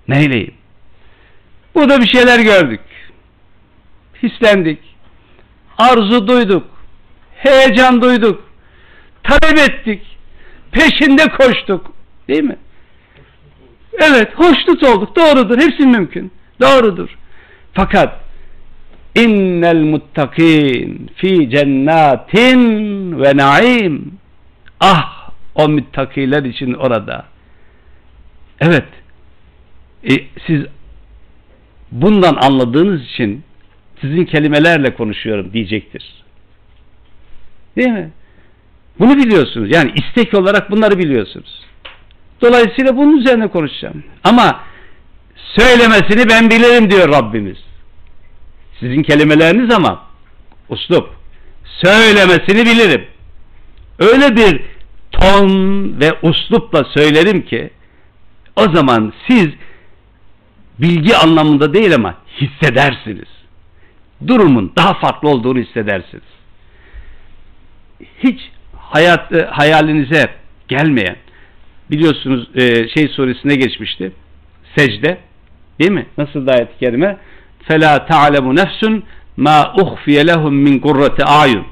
Neyleyim? 0.08 0.54
Burada 1.76 2.02
bir 2.02 2.08
şeyler 2.08 2.40
gördük. 2.40 2.82
Hislendik. 4.24 4.80
Arzu 5.78 6.28
duyduk. 6.28 6.68
Heyecan 7.36 8.02
duyduk. 8.02 8.44
Talep 9.24 9.60
ettik. 9.60 10.02
Peşinde 10.72 11.24
koştuk. 11.28 11.94
Değil 12.28 12.44
mi? 12.44 12.58
Evet, 13.94 14.34
hoşnut 14.36 14.84
olduk. 14.84 15.16
Doğrudur. 15.16 15.58
Hepsi 15.58 15.88
mümkün. 15.88 16.32
Doğrudur. 16.62 17.18
Fakat 17.74 18.23
innel 19.16 19.82
muttakin 19.82 21.12
fi 21.16 21.50
cennatin 21.50 23.22
ve 23.22 23.38
naim. 23.38 24.12
Ah 24.80 25.30
o 25.56 25.70
muttakiler 25.70 26.44
için 26.44 26.74
orada. 26.74 27.26
Evet. 28.60 28.86
E, 30.10 30.14
siz 30.48 30.66
bundan 31.92 32.36
anladığınız 32.36 33.04
için 33.04 33.44
sizin 34.02 34.26
kelimelerle 34.26 34.96
konuşuyorum 34.96 35.54
diyecektir. 35.54 36.24
Değil 37.78 37.90
mi? 37.90 38.12
Bunu 39.00 39.18
biliyorsunuz. 39.18 39.72
Yani 39.72 39.92
istek 39.96 40.34
olarak 40.34 40.72
bunları 40.72 40.98
biliyorsunuz. 41.00 41.66
Dolayısıyla 42.42 42.98
bunun 42.98 43.18
üzerine 43.18 43.48
konuşacağım. 43.48 44.04
Ama 44.24 44.60
söylemesini 45.36 46.30
ben 46.30 46.50
bilirim 46.50 46.92
diyor 46.92 47.10
Rabbimiz 47.10 47.58
sizin 48.84 49.04
kelimeleriniz 49.04 49.76
ama 49.76 50.04
uslup 50.70 51.10
söylemesini 51.66 52.66
bilirim. 52.66 53.06
Öyle 54.00 54.36
bir 54.36 54.62
ton 55.12 55.50
ve 56.00 56.12
uslupla 56.22 56.84
söylerim 56.84 57.42
ki 57.42 57.70
o 58.56 58.62
zaman 58.76 59.14
siz 59.28 59.48
bilgi 60.80 61.16
anlamında 61.18 61.74
değil 61.74 61.96
ama 61.96 62.18
hissedersiniz. 62.42 63.28
Durumun 64.28 64.74
daha 64.78 64.94
farklı 64.94 65.30
olduğunu 65.30 65.60
hissedersiniz. 65.60 66.24
Hiç 68.24 68.40
hayat 68.78 69.32
e, 69.32 69.46
hayalinize 69.46 70.26
gelmeyen 70.68 71.16
biliyorsunuz 71.92 72.50
e, 72.56 72.90
şey 72.90 73.08
suresine 73.08 73.56
geçmişti. 73.56 74.12
Secde 74.76 75.18
değil 75.80 75.92
mi? 75.92 76.06
Nasıl 76.18 76.48
da 76.48 76.52
ayet-i 76.52 76.80
kerime? 76.80 77.18
فَلَا 77.69 77.93
تَعْلَمُ 78.13 78.47
نَفْسٌ 78.61 78.83
مَا 79.47 79.59
اُخْفِيَ 79.83 80.17
لَهُمْ 80.31 80.55
مِنْ 80.67 80.81
قُرَّةِ 80.81 81.25
ayun. 81.25 81.67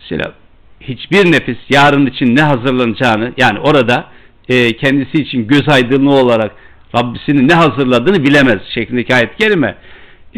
Mesela 0.00 0.32
hiçbir 0.80 1.32
nefis 1.32 1.58
yarın 1.70 2.06
için 2.06 2.36
ne 2.36 2.42
hazırlanacağını 2.42 3.32
yani 3.36 3.58
orada 3.58 4.04
e, 4.48 4.76
kendisi 4.76 5.22
için 5.22 5.46
göz 5.46 5.68
aydınlığı 5.68 6.14
olarak 6.14 6.50
Rabbisinin 6.96 7.48
ne 7.48 7.54
hazırladığını 7.54 8.24
bilemez 8.24 8.58
şeklindeki 8.74 9.14
ayet 9.14 9.36
kerime 9.36 9.74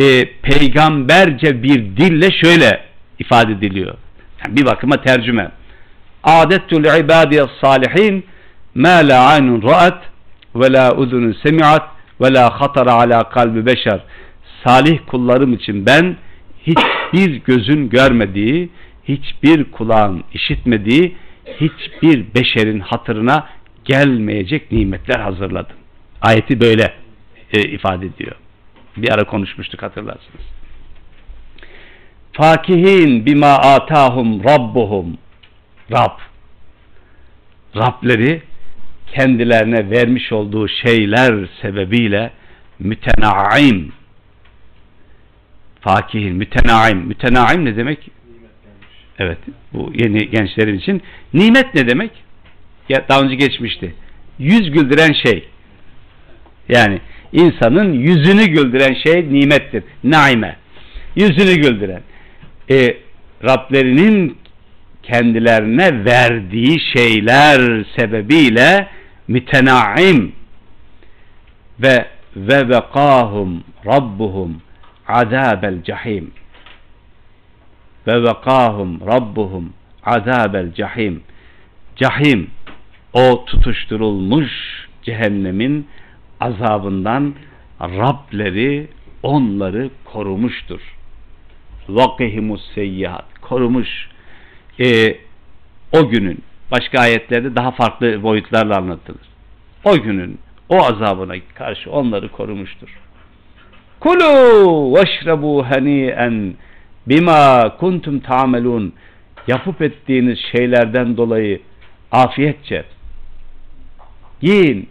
e, 0.03 0.25
peygamberce 0.25 1.63
bir 1.63 1.97
dille 1.97 2.31
şöyle 2.31 2.85
ifade 3.19 3.53
ediliyor. 3.53 3.95
Yani 4.45 4.57
bir 4.57 4.67
bakıma 4.67 5.03
tercüme. 5.03 5.51
Adettul 6.23 7.01
ibadiyes 7.01 7.49
salihin 7.61 8.25
ma 8.75 8.89
la 8.89 9.27
aynun 9.27 9.63
ra'at 9.63 10.03
ve 10.55 10.73
la 10.73 10.97
uzunun 10.97 11.37
semi'at 11.43 11.83
ve 12.21 12.35
la 12.35 12.61
hatara 12.61 12.93
ala 12.93 13.29
kalbi 13.29 13.67
beşer 13.67 14.01
salih 14.66 15.00
kullarım 15.08 15.54
için 15.54 15.86
ben 15.86 16.18
hiçbir 16.62 17.42
gözün 17.44 17.90
görmediği, 17.90 18.70
hiçbir 19.08 19.64
kulağın 19.72 20.24
işitmediği, 20.34 21.16
hiçbir 21.46 22.34
beşerin 22.36 22.80
hatırına 22.80 23.48
gelmeyecek 23.86 24.72
nimetler 24.72 25.20
hazırladım. 25.20 25.76
Ayeti 26.22 26.62
böyle 26.62 26.94
e, 27.54 27.62
ifade 27.62 28.06
ediyor. 28.06 28.36
Bir 28.98 29.14
ara 29.14 29.24
konuşmuştuk 29.24 29.82
hatırlarsınız. 29.82 30.46
Fakihin 32.34 33.26
bima 33.26 33.54
atahum 33.54 34.44
rabbuhum 34.44 35.18
Rab 35.92 36.20
Rableri 37.76 38.42
kendilerine 39.14 39.90
vermiş 39.90 40.32
olduğu 40.32 40.68
şeyler 40.68 41.48
sebebiyle 41.62 42.32
mütenaim 42.80 43.92
fakihin, 45.82 46.36
mütenaim. 46.36 46.98
Mütenaim 46.98 47.66
ne 47.66 47.76
demek? 47.76 48.12
Evet, 49.20 49.38
bu 49.74 49.92
yeni 49.96 50.30
gençlerin 50.30 50.78
için. 50.78 51.02
Nimet 51.34 51.76
ne 51.76 51.88
demek? 51.88 52.12
Ya, 52.90 53.06
daha 53.10 53.22
önce 53.22 53.36
geçmişti. 53.36 53.96
Yüz 54.40 54.72
güldüren 54.72 55.14
şey. 55.14 55.48
Yani 56.70 57.00
insanın 57.32 57.94
yüzünü 57.94 58.46
güldüren 58.46 58.94
şey 58.94 59.34
nimettir. 59.34 59.84
Naime. 60.04 60.56
Yüzünü 61.16 61.56
güldüren. 61.56 62.02
E, 62.70 62.98
Rablerinin 63.44 64.38
kendilerine 65.04 66.06
verdiği 66.06 66.80
şeyler 66.94 67.86
sebebiyle 67.98 68.88
mütenaim 69.28 70.32
ve 71.80 72.06
ve 72.36 72.70
vekahum 72.70 73.64
rabbuhum 73.86 74.62
azabel 75.10 75.84
cahim 75.84 76.32
ve 78.08 78.24
vekahum 78.24 79.00
rabbuhum 79.08 79.74
azabel 80.04 80.74
cahim 81.96 82.50
o 83.14 83.46
tutuşturulmuş 83.46 84.52
cehennemin 85.04 85.88
azabından 86.40 87.34
Rableri 87.82 88.88
onları 89.24 89.90
korumuştur. 90.06 90.82
vakihimus 91.90 92.74
seyyihat 92.76 93.40
korumuş 93.42 94.10
e, 94.80 95.18
o 95.92 96.10
günün 96.10 96.44
başka 96.72 97.00
ayetlerde 97.00 97.56
daha 97.56 97.72
farklı 97.72 98.24
boyutlarla 98.24 98.78
anlatılır. 98.78 99.28
O 99.84 99.94
günün 100.02 100.40
o 100.70 100.84
azabına 100.86 101.36
karşı 101.56 101.92
onları 101.92 102.32
korumuştur. 102.32 102.90
Kulu 104.00 104.96
veşrebu 104.96 105.66
hani'en 105.66 106.54
bima 107.08 107.78
kuntum 107.80 108.20
ta'melun 108.20 108.94
yapıp 109.48 109.82
ettiğiniz 109.82 110.40
şeylerden 110.52 111.18
dolayı 111.18 111.62
afiyetçe 112.12 112.86
yiyin, 114.42 114.90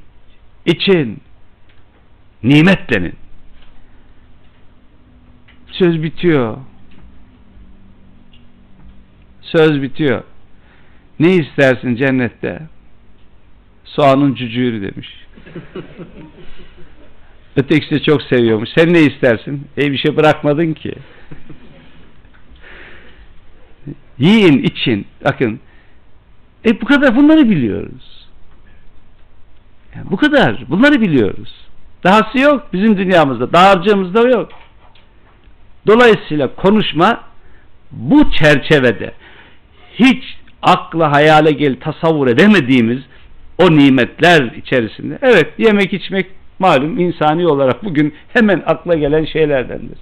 için, 0.66 1.20
nimetlenin. 2.42 3.14
Söz 5.66 6.02
bitiyor. 6.02 6.56
Söz 9.40 9.82
bitiyor. 9.82 10.22
Ne 11.20 11.34
istersin 11.34 11.96
cennette? 11.96 12.62
Soğanın 13.84 14.34
cücüğünü 14.34 14.92
demiş. 14.92 15.08
Ötekisi 17.58 17.90
de 17.90 18.02
çok 18.02 18.22
seviyormuş. 18.22 18.68
Sen 18.76 18.94
ne 18.94 19.00
istersin? 19.00 19.68
E 19.78 19.92
bir 19.92 19.98
şey 19.98 20.16
bırakmadın 20.16 20.74
ki. 20.74 20.94
Yiyin, 24.18 24.62
için. 24.62 25.06
Bakın. 25.24 25.60
E 26.64 26.80
bu 26.80 26.86
kadar 26.86 27.16
bunları 27.16 27.50
biliyoruz. 27.50 28.28
Yani 29.96 30.10
bu 30.10 30.16
kadar. 30.16 30.64
Bunları 30.68 31.00
biliyoruz. 31.00 31.66
Dahası 32.04 32.38
yok 32.38 32.68
bizim 32.72 32.98
dünyamızda. 32.98 33.52
Dağarcığımızda 33.52 34.28
yok. 34.28 34.48
Dolayısıyla 35.86 36.54
konuşma 36.54 37.20
bu 37.90 38.30
çerçevede 38.30 39.12
hiç 39.94 40.24
akla 40.62 41.12
hayale 41.12 41.50
gel 41.50 41.76
tasavvur 41.80 42.28
edemediğimiz 42.28 42.98
o 43.58 43.70
nimetler 43.70 44.42
içerisinde 44.42 45.18
evet 45.22 45.52
yemek 45.58 45.92
içmek 45.92 46.26
malum 46.58 46.98
insani 46.98 47.46
olarak 47.46 47.84
bugün 47.84 48.14
hemen 48.32 48.62
akla 48.66 48.94
gelen 48.94 49.24
şeylerdendir. 49.24 49.98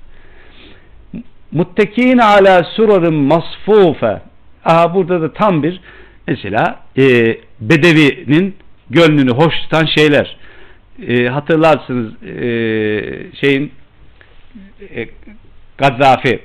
Muttekin 1.52 2.18
ala 2.18 2.64
surarın 2.64 3.14
masfufe 3.14 4.22
aha 4.64 4.94
burada 4.94 5.20
da 5.20 5.32
tam 5.32 5.62
bir 5.62 5.80
mesela 6.26 6.80
e, 6.98 7.02
bedevinin 7.60 8.54
gönlünü 8.90 9.30
hoş 9.30 9.54
tutan 9.62 9.86
şeyler 9.86 10.36
e, 11.08 11.26
hatırlarsınız 11.26 12.22
e, 12.22 12.46
şeyin 13.40 13.72
e, 14.94 15.08
Gaddafi 15.78 16.40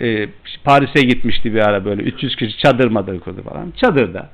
e, 0.00 0.28
Paris'e 0.64 1.02
gitmişti 1.02 1.54
bir 1.54 1.60
ara 1.60 1.84
böyle 1.84 2.02
300 2.02 2.36
kişi 2.36 2.58
çadır 2.58 2.90
madır 2.90 3.20
kurdu 3.20 3.42
falan. 3.42 3.72
Çadırda 3.76 4.30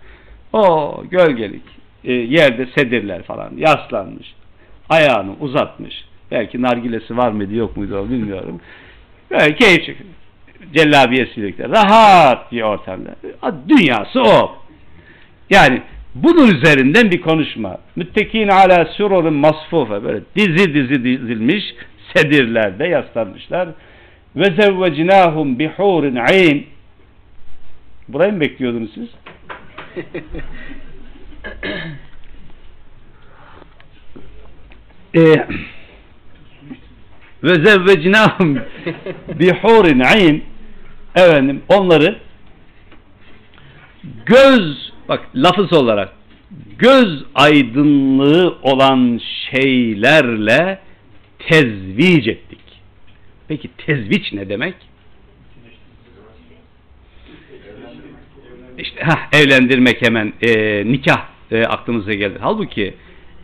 o 0.53 1.05
gölgelik 1.11 1.63
e, 2.05 2.13
yerde 2.13 2.67
sedirler 2.79 3.23
falan 3.23 3.53
yaslanmış. 3.57 4.35
Ayağını 4.91 5.33
uzatmış. 5.41 6.05
Belki 6.31 6.63
nargilesi 6.63 7.17
var 7.17 7.31
mıydı 7.31 7.55
yok 7.55 7.77
muydu 7.77 8.11
bilmiyorum. 8.11 8.61
Böyle 9.31 9.55
keyif 9.55 9.97
cellabiyesiyle 10.75 11.69
rahat 11.69 12.53
bir 12.53 12.63
ortamda. 12.63 13.15
Dünyası 13.69 14.23
o. 14.23 14.57
Yani 15.51 15.83
bunun 16.15 16.49
üzerinden 16.49 17.11
bir 17.11 17.21
konuşma. 17.21 17.79
Müttekin 17.97 18.49
ala 18.49 18.85
sururun 18.85 19.35
masfufe 19.35 20.05
böyle 20.05 20.21
dizi 20.37 20.75
dizi 20.75 21.05
dizilmiş 21.05 21.65
sedirlerde 22.17 22.87
yaslanmışlar. 22.87 23.69
Ve 24.37 24.45
zevvecinahum 24.45 25.59
bihurin 25.59 26.17
ayn 26.17 26.65
Burayı 28.09 28.33
mı 28.33 28.41
bekliyordunuz 28.41 28.91
siz? 28.95 29.09
e, 35.15 35.21
ve 37.43 37.55
zevvecinahum 37.55 38.59
bihurin 39.39 40.01
ayn 40.01 40.43
efendim 41.15 41.63
onları 41.69 42.19
göz 44.27 44.93
bak 45.09 45.29
lafız 45.35 45.73
olarak 45.73 46.13
göz 46.79 47.25
aydınlığı 47.35 48.59
olan 48.63 49.21
şeylerle 49.51 50.81
tezvic 51.39 52.31
ettik. 52.31 52.61
Peki 53.49 53.71
tezviç 53.87 54.33
ne 54.33 54.49
demek? 54.49 54.75
İşte 58.79 59.01
heh, 59.05 59.41
evlendirmek 59.41 60.03
hemen 60.03 60.33
e, 60.43 60.83
nikah 60.93 61.27
e, 61.51 61.65
aklımıza 61.65 62.15
geldi. 62.15 62.39
Halbuki 62.41 62.95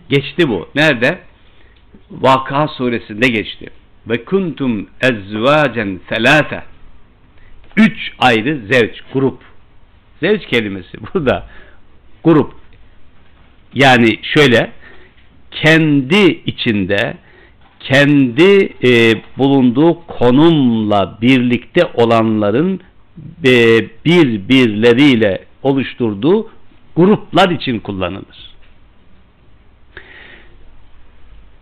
geçti 0.09 0.49
bu. 0.49 0.69
Nerede? 0.75 1.19
Vaka 2.11 2.69
suresinde 2.69 3.29
geçti. 3.29 3.67
Ve 4.09 4.25
kuntum 4.25 4.87
ezvacen 5.01 6.01
selate 6.09 6.63
üç 7.77 8.13
ayrı 8.19 8.61
zevç, 8.73 9.01
grup. 9.13 9.43
Zevç 10.21 10.47
kelimesi 10.47 10.99
burada 11.03 11.47
grup. 12.25 12.55
Yani 13.75 14.19
şöyle 14.23 14.73
kendi 15.51 16.43
içinde 16.47 17.17
kendi 17.81 18.73
e, 18.85 19.23
bulunduğu 19.39 20.07
konumla 20.07 21.19
birlikte 21.23 21.81
olanların 21.95 22.81
e, 23.45 23.81
birbirleriyle 24.05 25.45
oluşturduğu 25.63 26.51
gruplar 26.97 27.51
için 27.51 27.79
kullanılır. 27.79 28.46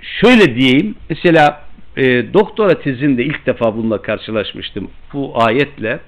Şöyle 0.04 0.56
diyeyim, 0.56 0.94
mesela 1.10 1.64
e, 1.96 2.34
doktora 2.34 2.80
tezinde 2.80 3.24
ilk 3.24 3.46
defa 3.46 3.76
bununla 3.76 4.02
karşılaşmıştım. 4.02 4.90
Bu 5.12 5.42
ayetle 5.42 6.00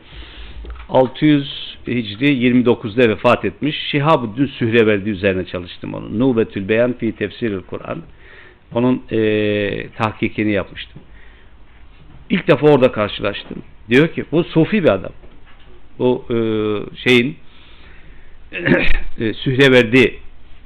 600 0.89 1.77
Hicri 1.87 2.27
29'da 2.27 3.09
vefat 3.09 3.45
etmiş 3.45 3.77
Şihabuddin 3.91 4.47
Sühreverdi 4.47 5.11
üzerine 5.11 5.47
çalıştım 5.47 5.95
onu. 5.95 6.19
Nubetül 6.19 6.69
Beyan 6.69 6.93
fi 6.93 7.17
tefsiril 7.17 7.61
Kur'an. 7.61 8.03
Onun 8.75 9.03
e, 9.11 9.89
tahkikini 9.89 10.53
yapmıştım. 10.53 11.03
İlk 12.31 12.49
defa 12.49 12.67
orada 12.67 12.93
karşılaştım. 12.93 13.63
Diyor 13.91 14.09
ki 14.09 14.25
bu 14.33 14.45
sufi 14.45 14.85
bir 14.85 14.89
adam. 14.89 15.13
Bu 15.99 16.25
e, 16.31 16.37
şeyin 16.97 17.37
e, 19.21 19.35
Sühreverdi 19.35 20.19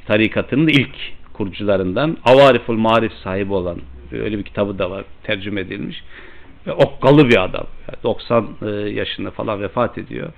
tarikatının 0.06 0.68
ilk 0.68 0.96
kurucularından 1.40 2.16
Avariful 2.24 2.76
Marif 2.76 3.12
sahibi 3.12 3.52
olan 3.52 3.78
öyle 4.12 4.38
bir 4.38 4.42
kitabı 4.42 4.78
da 4.78 4.90
var 4.90 5.04
tercüme 5.22 5.60
edilmiş 5.60 6.02
ve 6.66 6.72
okkalı 6.72 7.28
bir 7.28 7.44
adam. 7.44 7.66
Yani 7.88 8.02
90 8.02 8.48
e, 8.62 8.66
yaşında 8.70 9.30
falan 9.30 9.62
vefat 9.62 9.98
ediyor. 9.98 10.32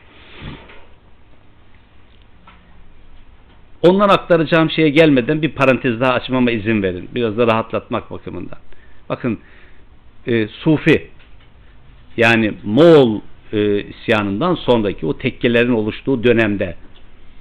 Ondan 3.83 4.09
aktaracağım 4.09 4.71
şeye 4.71 4.89
gelmeden 4.89 5.43
bir 5.43 5.49
parantez 5.49 6.01
daha 6.01 6.13
açmama 6.13 6.51
izin 6.51 6.83
verin. 6.83 7.09
Biraz 7.15 7.39
da 7.39 7.47
rahatlatmak 7.47 8.11
bakımından. 8.11 8.59
Bakın 9.09 9.39
e, 10.27 10.49
Sufi 10.49 11.09
yani 12.17 12.53
Moğol 12.65 13.21
e, 13.53 13.83
isyanından 13.83 14.55
sonraki 14.55 15.07
o 15.07 15.19
tekkelerin 15.19 15.73
oluştuğu 15.73 16.25
dönemde 16.25 16.77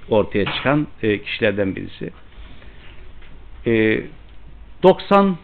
ortaya 0.09 0.45
çıkan 0.45 0.87
e, 1.03 1.21
kişilerden 1.21 1.75
birisi. 1.75 2.11
E, 3.67 4.03
90 4.83 5.37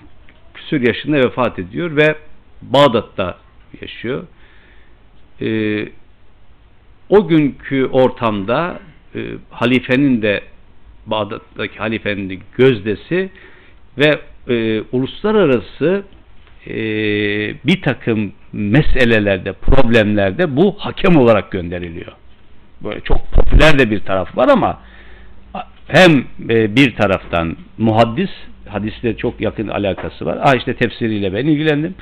küsür 0.53 0.87
yaşında 0.87 1.17
vefat 1.17 1.59
ediyor 1.59 1.95
ve 1.95 2.15
Bağdat'ta 2.61 3.37
yaşıyor. 3.81 4.23
E, 5.41 5.47
o 7.09 7.27
günkü 7.27 7.85
ortamda 7.85 8.79
e, 9.15 9.19
halifenin 9.49 10.21
de 10.21 10.43
Bağdat'taki 11.05 11.77
halifenin 11.77 12.43
gözdesi 12.57 13.29
ve 13.97 14.19
e, 14.47 14.81
uluslararası 14.91 16.03
e, 16.67 16.75
bir 17.65 17.81
takım 17.81 18.33
meselelerde, 18.53 19.53
problemlerde 19.53 20.55
bu 20.55 20.75
hakem 20.77 21.15
olarak 21.15 21.51
gönderiliyor. 21.51 22.11
Böyle 22.83 23.01
çok 23.01 23.31
popüler 23.31 23.79
de 23.79 23.91
bir 23.91 23.99
taraf 23.99 24.37
var 24.37 24.49
ama 24.49 24.81
hem 25.87 26.25
e, 26.49 26.75
bir 26.75 26.95
taraftan 26.95 27.57
muhaddis, 27.77 28.29
hadisle 28.67 29.17
çok 29.17 29.41
yakın 29.41 29.67
alakası 29.67 30.25
var. 30.25 30.39
Ah 30.41 30.55
işte 30.55 30.75
tefsiriyle 30.75 31.33
ben 31.33 31.45
ilgilendim. 31.45 31.95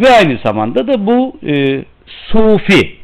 Ve 0.00 0.10
aynı 0.10 0.38
zamanda 0.44 0.86
da 0.86 1.06
bu 1.06 1.36
e, 1.46 1.84
sufi 2.06 2.96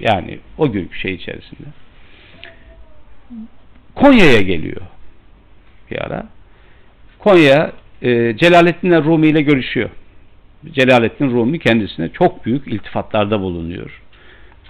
yani 0.00 0.38
o 0.58 0.72
günkü 0.72 0.98
şey 0.98 1.14
içerisinde 1.14 1.68
Konya'ya 3.94 4.40
geliyor 4.40 4.80
bir 5.90 6.02
ara. 6.06 6.26
Konya 7.18 7.72
e, 8.02 8.36
Celaleddin 8.36 9.04
Rumi 9.04 9.28
ile 9.28 9.42
görüşüyor. 9.42 9.90
Celaleddin 10.72 11.30
Rumi 11.30 11.58
kendisine 11.58 12.08
çok 12.08 12.44
büyük 12.46 12.68
iltifatlarda 12.68 13.40
bulunuyor. 13.40 14.02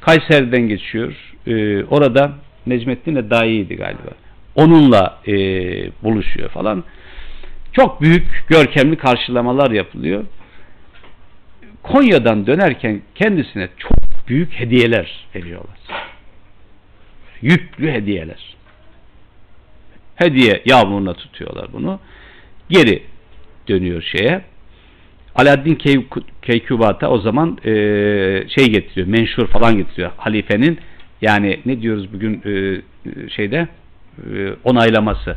Kayseri'den 0.01 0.69
geçiyor. 0.69 1.15
Ee, 1.47 1.85
orada 1.85 2.33
Necmettin 2.67 3.17
Edai'ydi 3.17 3.77
galiba. 3.77 4.11
Onunla 4.55 5.19
e, 5.27 5.33
buluşuyor 6.03 6.49
falan. 6.49 6.85
Çok 7.73 8.01
büyük 8.01 8.45
görkemli 8.49 8.97
karşılamalar 8.97 9.71
yapılıyor. 9.71 10.25
Konya'dan 11.83 12.47
dönerken 12.47 13.03
kendisine 13.15 13.69
çok 13.79 13.99
büyük 14.29 14.53
hediyeler 14.53 15.27
veriyorlar. 15.35 15.79
Yüklü 17.43 17.93
hediyeler. 17.93 18.57
Hediye 20.17 20.63
yağmuruna 20.65 21.15
tutuyorlar 21.15 21.73
bunu. 21.73 22.01
Geri 22.69 23.03
dönüyor 23.69 24.03
şeye. 24.03 24.43
Alaaddin 25.35 25.79
Keykubat'a 26.43 27.09
o 27.09 27.19
zaman 27.19 27.59
e, 27.65 27.73
şey 28.49 28.67
getiriyor, 28.67 29.07
menşur 29.07 29.47
falan 29.47 29.77
getiriyor 29.77 30.11
halifenin. 30.17 30.79
Yani 31.23 31.61
ne 31.67 31.83
diyoruz 31.83 32.13
bugün 32.13 32.43
e, 32.45 32.81
şeyde 33.31 33.69
e, 34.35 34.53
onaylaması. 34.65 35.37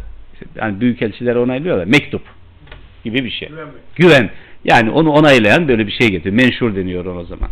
Yani 0.55 0.81
büyükelçiler 0.81 1.35
onaylıyorlar. 1.35 1.85
Mektup 1.85 2.21
gibi 3.03 3.23
bir 3.23 3.31
şey. 3.31 3.47
Güven. 3.47 3.67
Güven. 3.95 4.29
Yani 4.63 4.91
onu 4.91 5.11
onaylayan 5.11 5.67
böyle 5.67 5.87
bir 5.87 5.91
şey 5.91 6.09
getiriyor. 6.09 6.35
Menşur 6.35 6.75
deniyor 6.75 7.05
o 7.05 7.23
zaman. 7.23 7.49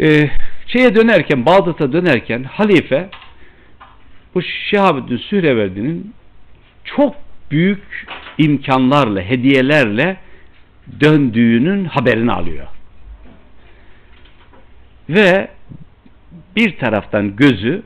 Ee, 0.00 0.30
şeye 0.66 0.94
dönerken, 0.94 1.46
Bağdat'a 1.46 1.92
dönerken 1.92 2.42
halife 2.42 3.08
bu 4.34 4.42
Şehabüddin 4.42 5.16
Sühreverdi'nin 5.16 6.14
çok 6.84 7.14
büyük 7.50 8.06
imkanlarla, 8.38 9.20
hediyelerle 9.20 10.16
döndüğünün 11.00 11.84
haberini 11.84 12.32
alıyor. 12.32 12.66
Ve 15.08 15.48
bir 16.56 16.76
taraftan 16.76 17.36
gözü 17.36 17.82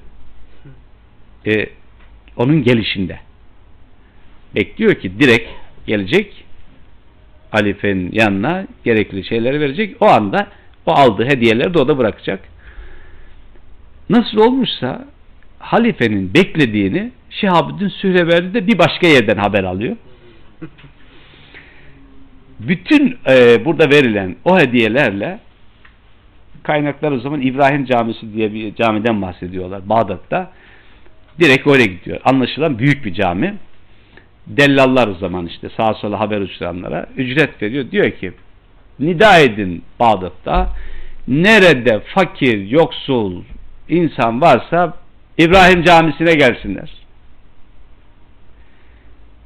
e, 1.46 1.66
onun 2.36 2.62
gelişinde. 2.62 3.18
Bekliyor 4.54 4.94
ki 4.94 5.20
direkt 5.20 5.48
gelecek 5.86 6.44
halifenin 7.50 8.12
yanına 8.12 8.66
gerekli 8.84 9.24
şeyleri 9.24 9.60
verecek. 9.60 9.96
O 10.00 10.06
anda 10.06 10.46
o 10.86 10.92
aldığı 10.92 11.24
hediyeleri 11.24 11.74
de 11.74 11.78
o 11.78 11.88
da 11.88 11.98
bırakacak. 11.98 12.40
Nasıl 14.10 14.38
olmuşsa 14.38 15.04
halifenin 15.58 16.34
beklediğini 16.34 17.12
Şihabüddin 17.30 17.88
Sühreverdi 17.88 18.54
de 18.54 18.66
bir 18.66 18.78
başka 18.78 19.06
yerden 19.06 19.36
haber 19.36 19.64
alıyor. 19.64 19.96
Bütün 22.60 23.18
e, 23.28 23.64
burada 23.64 23.90
verilen 23.90 24.36
o 24.44 24.58
hediyelerle 24.58 25.40
kaynaklar 26.62 27.12
o 27.12 27.20
zaman 27.20 27.40
İbrahim 27.40 27.84
Camisi 27.84 28.32
diye 28.32 28.54
bir 28.54 28.74
camiden 28.74 29.22
bahsediyorlar 29.22 29.88
Bağdat'ta. 29.88 30.52
Direkt 31.40 31.66
öyle 31.66 31.86
gidiyor. 31.86 32.20
Anlaşılan 32.24 32.78
büyük 32.78 33.04
bir 33.04 33.14
cami. 33.14 33.54
Dellallar 34.46 35.08
o 35.08 35.14
zaman 35.14 35.46
işte 35.46 35.68
sağa 35.76 35.94
sola 35.94 36.20
haber 36.20 36.40
uçuranlara 36.40 37.06
ücret 37.16 37.62
veriyor. 37.62 37.90
Diyor 37.90 38.10
ki 38.10 38.32
nida 39.00 39.38
edin 39.38 39.82
Bağdat'ta 40.00 40.68
nerede 41.28 42.00
fakir, 42.00 42.70
yoksul 42.70 43.42
insan 43.88 44.40
varsa 44.40 44.94
İbrahim 45.38 45.84
Camisi'ne 45.84 46.34
gelsinler. 46.34 46.90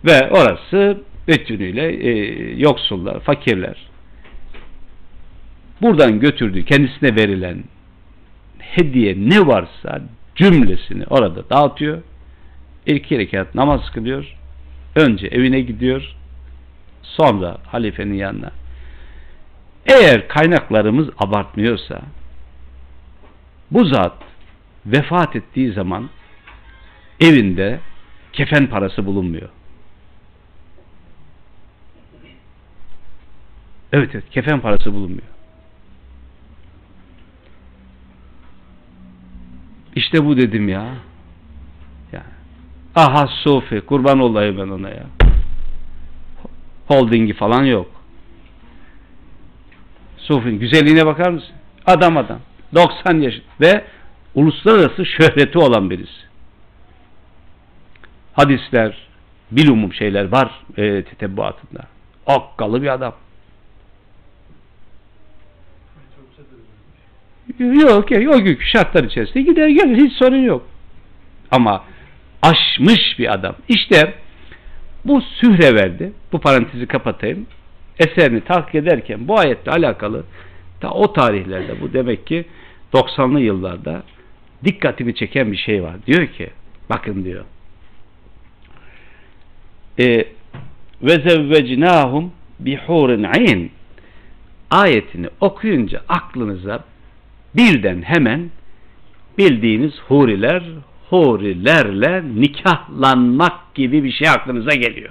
Ve 0.04 0.30
orası 0.30 1.00
bütünüyle 1.28 1.92
e, 1.92 2.10
yoksullar, 2.56 3.20
fakirler. 3.20 3.76
Buradan 5.84 6.20
götürdüğü 6.20 6.64
kendisine 6.64 7.16
verilen 7.16 7.64
hediye 8.58 9.14
ne 9.18 9.46
varsa 9.46 10.02
cümlesini 10.36 11.04
orada 11.10 11.50
dağıtıyor. 11.50 12.02
İki 12.86 13.18
rekat 13.18 13.54
namaz 13.54 13.90
kılıyor. 13.90 14.36
Önce 14.96 15.26
evine 15.26 15.60
gidiyor. 15.60 16.14
Sonra 17.02 17.58
halifenin 17.66 18.14
yanına. 18.14 18.50
Eğer 19.86 20.28
kaynaklarımız 20.28 21.08
abartmıyorsa 21.18 22.00
bu 23.70 23.84
zat 23.84 24.16
vefat 24.86 25.36
ettiği 25.36 25.72
zaman 25.72 26.10
evinde 27.20 27.80
kefen 28.32 28.66
parası 28.66 29.06
bulunmuyor. 29.06 29.48
Evet 33.92 34.10
evet 34.14 34.30
kefen 34.30 34.60
parası 34.60 34.92
bulunmuyor. 34.92 35.33
İşte 39.94 40.24
bu 40.24 40.36
dedim 40.36 40.68
ya. 40.68 40.94
ya. 42.12 42.22
Aha 42.94 43.26
Sofi 43.26 43.80
kurban 43.80 44.20
olayım 44.20 44.58
ben 44.58 44.68
ona 44.68 44.90
ya. 44.90 45.06
Holdingi 46.86 47.32
falan 47.32 47.64
yok. 47.64 47.90
Sofi'nin 50.16 50.58
güzelliğine 50.58 51.06
bakar 51.06 51.30
mısın? 51.30 51.54
Adam 51.86 52.16
adam. 52.16 52.38
90 52.74 53.20
yaş 53.20 53.34
ve 53.60 53.84
uluslararası 54.34 55.06
şöhreti 55.06 55.58
olan 55.58 55.90
birisi. 55.90 56.24
Hadisler, 58.32 59.08
bilumum 59.50 59.92
şeyler 59.92 60.32
var 60.32 60.50
e, 60.76 61.02
tetebbuatında. 61.04 61.80
Akkalı 62.26 62.82
bir 62.82 62.88
adam. 62.88 63.14
Yok, 67.58 68.10
yok, 68.10 68.34
o 68.34 68.42
günkü 68.42 68.66
şartlar 68.66 69.04
içerisinde 69.04 69.42
gider 69.42 69.68
gelir 69.68 69.96
hiç 69.96 70.12
sorun 70.12 70.44
yok. 70.44 70.66
Ama 71.50 71.84
aşmış 72.42 73.18
bir 73.18 73.32
adam. 73.34 73.54
İşte 73.68 74.14
bu 75.04 75.20
sühre 75.20 75.74
verdi. 75.74 76.12
Bu 76.32 76.38
parantezi 76.38 76.86
kapatayım. 76.86 77.46
Eserini 77.98 78.40
tahkik 78.40 78.74
ederken 78.74 79.28
bu 79.28 79.38
ayetle 79.38 79.72
alakalı 79.72 80.24
ta 80.80 80.90
o 80.90 81.12
tarihlerde 81.12 81.80
bu 81.80 81.92
demek 81.92 82.26
ki 82.26 82.44
90'lı 82.92 83.40
yıllarda 83.40 84.02
dikkatimi 84.64 85.14
çeken 85.14 85.52
bir 85.52 85.56
şey 85.56 85.82
var. 85.82 85.94
Diyor 86.06 86.26
ki 86.26 86.50
bakın 86.90 87.24
diyor 87.24 87.44
e, 89.98 90.26
ve 91.02 91.28
zevvecnahum 91.28 92.32
bihurin 92.60 93.22
ayn 93.22 93.70
ayetini 94.70 95.28
okuyunca 95.40 96.02
aklınıza 96.08 96.84
birden 97.55 98.01
hemen 98.01 98.49
bildiğiniz 99.37 99.93
huriler, 100.07 100.63
hurilerle 101.09 102.23
nikahlanmak 102.35 103.75
gibi 103.75 104.03
bir 104.03 104.11
şey 104.11 104.29
aklınıza 104.29 104.75
geliyor. 104.75 105.09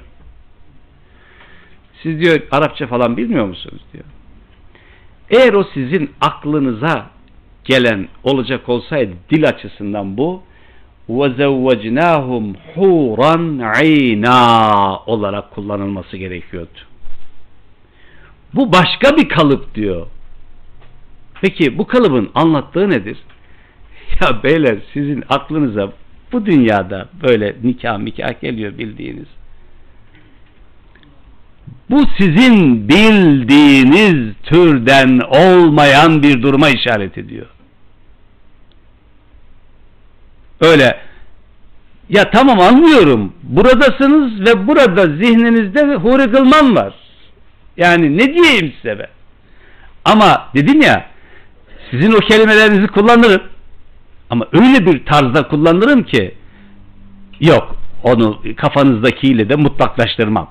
Siz 2.03 2.20
diyor 2.20 2.40
Arapça 2.51 2.86
falan 2.86 3.16
bilmiyor 3.16 3.47
musunuz 3.47 3.82
diyor. 3.93 4.05
Eğer 5.31 5.53
o 5.53 5.65
sizin 5.74 6.11
aklınıza 6.20 7.07
gelen 7.65 8.09
olacak 8.24 8.69
olsaydı 8.69 9.12
dil 9.31 9.49
açısından 9.49 10.16
bu 10.16 10.43
وَزَوَّجْنَاهُمْ 11.09 12.55
huran 12.74 13.59
ayna 13.59 14.99
olarak 14.99 15.51
kullanılması 15.51 16.16
gerekiyordu. 16.16 16.78
Bu 18.55 18.73
başka 18.73 19.16
bir 19.16 19.28
kalıp 19.28 19.74
diyor. 19.74 20.07
Peki 21.44 21.78
bu 21.78 21.88
kalıbın 21.88 22.32
anlattığı 22.36 22.90
nedir? 22.90 23.18
Ya 24.22 24.44
beyler 24.44 24.78
sizin 24.94 25.24
aklınıza 25.30 25.91
bu 26.32 26.45
dünyada 26.45 27.10
böyle 27.24 27.56
nikah 27.64 27.98
mikah 27.98 28.41
geliyor 28.41 28.78
bildiğiniz. 28.78 29.28
Bu 31.90 32.06
sizin 32.18 32.90
bildiğiniz 32.90 34.36
türden 34.44 35.20
olmayan 35.20 36.24
bir 36.24 36.41
duruma 36.41 36.70
işaret 36.70 37.18
ediyor. 37.18 37.45
Öyle 40.61 40.98
ya 42.10 42.32
tamam 42.32 42.60
anlıyorum. 42.60 43.34
Buradasınız 43.44 44.40
ve 44.40 44.68
burada 44.68 45.07
zihninizde 45.07 45.95
huri 45.95 46.34
var. 46.76 46.94
Yani 47.78 48.18
ne 48.18 48.34
diyeyim 48.34 48.74
size 48.82 48.99
ben? 48.99 49.10
Ama 50.06 50.49
dedim 50.56 50.82
ya 50.82 51.12
sizin 51.94 52.11
o 52.11 52.20
kelimelerinizi 52.20 52.88
kullanırım. 52.88 53.41
Ama 54.30 54.48
öyle 54.52 54.86
bir 54.86 55.06
tarzda 55.06 55.48
kullanırım 55.48 56.03
ki 56.03 56.36
yok 57.40 57.76
onu 58.03 58.41
kafanızdakiyle 58.57 59.49
de 59.49 59.56
mutlaklaştırmam. 59.56 60.49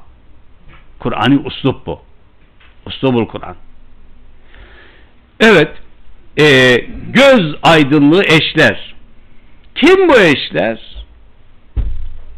Kur'an'ı 0.98 1.40
uslup 1.44 1.86
bu. 1.86 2.00
Uslubul 2.86 3.26
Kur'an. 3.26 3.56
Evet 5.40 5.70
e, 6.40 6.76
göz 7.08 7.54
aydınlığı 7.62 8.24
eşler. 8.24 8.94
Kim 9.74 10.08
bu 10.08 10.18
eşler? 10.18 11.04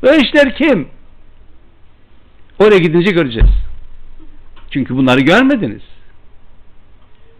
Bu 0.03 0.09
eşler 0.09 0.57
kim? 0.57 0.89
Oraya 2.59 2.79
gidince 2.79 3.11
göreceğiz. 3.11 3.51
Çünkü 4.71 4.97
bunları 4.97 5.21
görmediniz. 5.21 5.83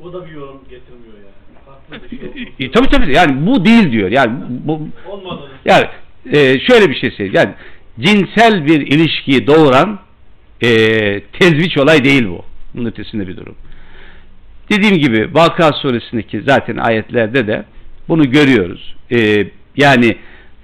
O 0.03 0.13
da 0.13 0.27
bir 0.27 0.31
yorum 0.31 0.61
getirmiyor 0.71 1.15
yani. 1.15 1.59
Farklı 1.67 1.83
bir 1.83 1.83
şey 1.83 1.83
olması. 1.83 1.84
E, 2.61 2.71
tabii 2.71 2.89
tabii 2.89 3.15
yani 3.15 3.47
bu 3.47 3.65
değil 3.65 3.93
diyor. 3.93 4.11
Yani 4.11 4.33
bu 4.49 4.89
Olmadığını 5.09 5.49
yani 5.65 5.85
e, 6.33 6.61
şöyle 6.61 6.91
bir 6.91 6.95
şey 6.95 7.11
söyleyeyim. 7.11 7.35
Yani 7.35 7.55
cinsel 8.01 8.67
bir 8.67 8.81
ilişkiyi 8.81 9.47
doğuran 9.47 9.99
e, 10.63 10.69
tezviç 11.21 11.79
olay 11.79 12.05
değil 12.05 12.29
bu. 12.29 12.45
Bunun 12.75 12.87
ötesinde 12.87 13.29
bir 13.29 13.37
durum. 13.37 13.55
Dediğim 14.71 14.99
gibi 14.99 15.35
Vakıa 15.35 15.73
suresindeki 15.73 16.43
zaten 16.43 16.77
ayetlerde 16.77 17.47
de 17.47 17.65
bunu 18.09 18.31
görüyoruz. 18.31 18.95
E, 19.13 19.47
yani 19.77 20.17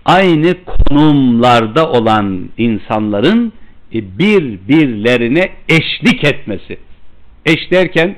aynı 0.04 0.54
konumlarda 0.64 1.90
olan 1.90 2.48
insanların 2.58 3.52
e, 3.94 4.18
birbirlerine 4.18 5.50
eşlik 5.68 6.24
etmesi. 6.24 6.78
Eş 7.46 7.70
derken 7.70 8.16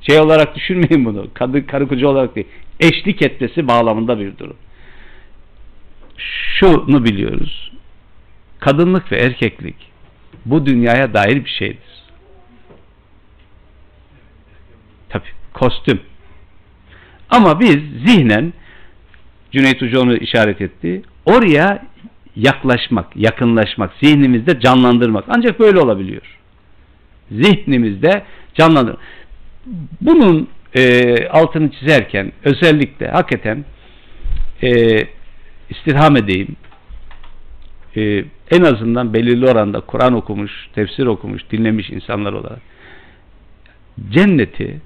şey 0.00 0.18
olarak 0.18 0.56
düşünmeyin 0.56 1.04
bunu. 1.04 1.26
Kadın 1.34 1.60
karı 1.60 1.88
koca 1.88 2.08
olarak 2.08 2.36
değil. 2.36 2.46
Eşlik 2.80 3.22
etmesi 3.22 3.68
bağlamında 3.68 4.18
bir 4.20 4.38
durum. 4.38 4.56
Şunu 6.58 7.04
biliyoruz. 7.04 7.72
Kadınlık 8.60 9.12
ve 9.12 9.16
erkeklik 9.16 9.76
bu 10.44 10.66
dünyaya 10.66 11.14
dair 11.14 11.44
bir 11.44 11.50
şeydir. 11.50 11.90
Tabi 15.08 15.24
kostüm. 15.54 16.00
Ama 17.30 17.60
biz 17.60 17.76
zihnen 18.06 18.52
Cüneyt 19.52 19.82
Hoca 19.82 20.00
onu 20.00 20.16
işaret 20.16 20.60
etti. 20.60 21.02
Oraya 21.26 21.86
yaklaşmak, 22.36 23.16
yakınlaşmak, 23.16 23.92
zihnimizde 24.02 24.60
canlandırmak. 24.60 25.24
Ancak 25.28 25.60
böyle 25.60 25.78
olabiliyor. 25.78 26.38
Zihnimizde 27.30 28.22
canlandırmak. 28.54 29.00
Bunun 30.00 30.48
e, 30.76 31.28
altını 31.28 31.70
çizerken 31.70 32.32
özellikle 32.44 33.08
hakikaten 33.08 33.64
e, 34.62 34.70
istirham 35.70 36.16
edeyim. 36.16 36.56
E, 37.96 38.24
en 38.50 38.62
azından 38.62 39.14
belirli 39.14 39.46
oranda 39.46 39.80
Kur'an 39.80 40.14
okumuş, 40.14 40.68
tefsir 40.74 41.06
okumuş, 41.06 41.42
dinlemiş 41.50 41.90
insanlar 41.90 42.32
olarak 42.32 42.60
cenneti 44.10 44.80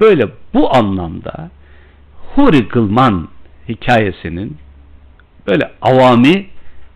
böyle 0.00 0.28
bu 0.54 0.76
anlamda 0.76 1.50
Huri 2.34 2.68
Gılman 2.68 3.28
hikayesinin 3.68 4.56
böyle 5.46 5.70
avami 5.82 6.46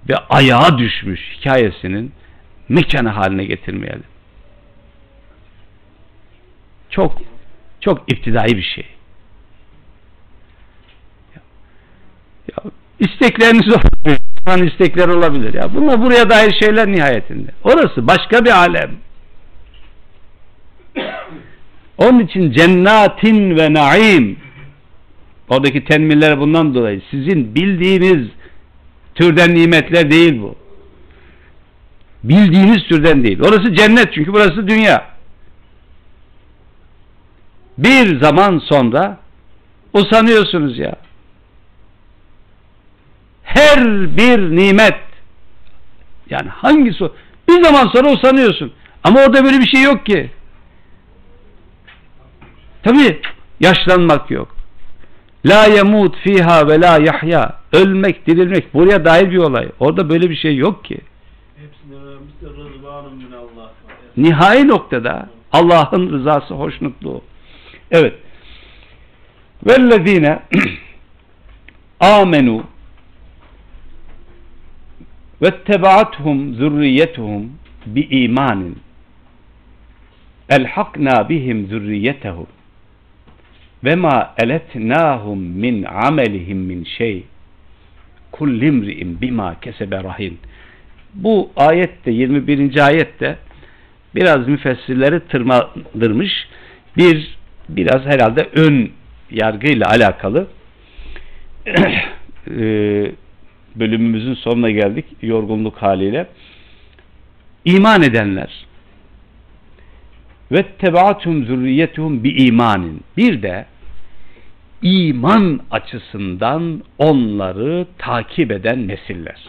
ve 0.09 0.17
ayağa 0.29 0.79
düşmüş 0.79 1.21
hikayesinin 1.39 2.13
mekanı 2.69 3.09
haline 3.09 3.45
getirmeyelim. 3.45 4.05
Çok 6.91 7.23
çok 7.81 8.13
iptidai 8.13 8.57
bir 8.57 8.63
şey. 8.63 8.87
Ya, 11.35 11.43
ya 12.49 12.71
istekleriniz 12.99 13.69
olabilir. 13.69 14.19
İnsan 14.41 14.67
istekler 14.67 15.09
olabilir. 15.09 15.55
Ya 15.55 15.75
bunlar 15.75 16.03
buraya 16.03 16.31
dair 16.31 16.57
şeyler 16.61 16.93
nihayetinde. 16.93 17.51
Orası 17.65 18.07
başka 18.07 18.45
bir 18.45 18.51
alem. 18.51 18.91
Onun 21.99 22.21
için 22.21 22.53
cennatin 22.53 23.57
ve 23.57 23.75
naim 23.75 24.39
oradaki 25.49 25.85
tenmiller 25.85 26.41
bundan 26.41 26.75
dolayı 26.75 27.03
sizin 27.11 27.55
bildiğiniz 27.55 28.29
türden 29.15 29.55
nimetler 29.55 30.11
değil 30.11 30.43
bu. 30.43 30.55
Bildiğiniz 32.25 32.85
türden 32.85 33.25
değil. 33.25 33.41
Orası 33.41 33.75
cennet 33.75 34.13
çünkü 34.15 34.33
burası 34.33 34.69
dünya. 34.69 35.16
Bir 37.79 38.21
zaman 38.21 38.59
sonra 38.59 39.19
usanıyorsunuz 39.93 40.79
ya. 40.79 40.97
Her 43.43 43.81
bir 44.17 44.57
nimet 44.57 45.01
yani 46.31 46.49
hangisi 46.49 47.05
o? 47.05 47.13
Bir 47.49 47.65
zaman 47.65 47.87
sonra 47.87 48.13
usanıyorsun. 48.13 48.73
Ama 49.05 49.21
orada 49.21 49.45
böyle 49.45 49.59
bir 49.59 49.67
şey 49.67 49.83
yok 49.83 50.07
ki. 50.07 50.31
Tabi 52.83 53.21
yaşlanmak 53.61 54.31
yok. 54.31 54.57
La 55.47 55.65
yemut 55.67 56.17
fiha 56.17 56.69
ve 56.69 56.81
la 56.81 56.99
yahya. 56.99 57.55
Ölmek, 57.73 58.27
dirilmek 58.27 58.75
buraya 58.75 59.05
dair 59.05 59.31
bir 59.31 59.39
olay. 59.39 59.69
Orada 59.81 60.09
böyle 60.09 60.31
bir 60.31 60.37
şey 60.37 60.57
yok 60.57 60.85
ki. 60.85 61.01
Nihai 64.17 64.69
noktada 64.69 65.29
Allah'ın 65.53 66.13
rızası, 66.13 66.55
hoşnutluğu. 66.55 67.23
Evet. 67.91 68.15
Vellezine 69.67 70.39
amenu 72.01 72.65
vettebaatuhum 75.43 76.55
zürriyetuhum 76.55 77.53
bi 77.87 78.01
imanin 78.01 78.79
elhakna 80.49 81.29
bihim 81.29 81.67
zürriyetehum 81.67 82.47
ve 83.85 83.95
ma 83.95 84.35
eletnahum 84.39 85.39
min 85.39 85.85
amelihim 85.85 86.59
min 86.59 86.85
şey 86.85 87.25
kullimri'in 88.33 89.21
bima 89.21 89.61
kesebe 89.61 90.05
rahin 90.05 90.39
bu 91.15 91.51
ayette 91.57 92.11
21. 92.11 92.87
ayette 92.87 93.39
biraz 94.15 94.49
müfessirleri 94.49 95.21
tırmandırmış 95.21 96.33
bir 96.97 97.36
biraz 97.69 98.05
herhalde 98.05 98.49
ön 98.55 98.93
yargıyla 99.31 99.89
alakalı. 99.89 100.47
E, 102.51 103.13
bölümümüzün 103.77 104.35
sonuna 104.35 104.71
geldik 104.71 105.05
yorgunluk 105.23 105.77
haliyle. 105.77 106.27
İman 107.65 108.03
edenler. 108.03 108.67
Ve 110.53 110.63
tebaatum 110.63 111.45
zürriyetuhum 111.45 112.25
bi 112.25 112.31
imanin. 112.31 113.01
Bir 113.17 113.43
de 113.43 113.67
iman 114.83 115.61
açısından 115.71 116.83
onları 116.99 117.87
takip 117.99 118.51
eden 118.51 118.89
nesiller. 118.89 119.41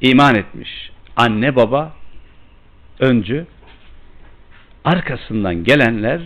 İman 0.00 0.34
etmiş 0.34 0.90
anne 1.16 1.56
baba 1.56 1.99
öncü 3.00 3.46
arkasından 4.84 5.64
gelenler 5.64 6.20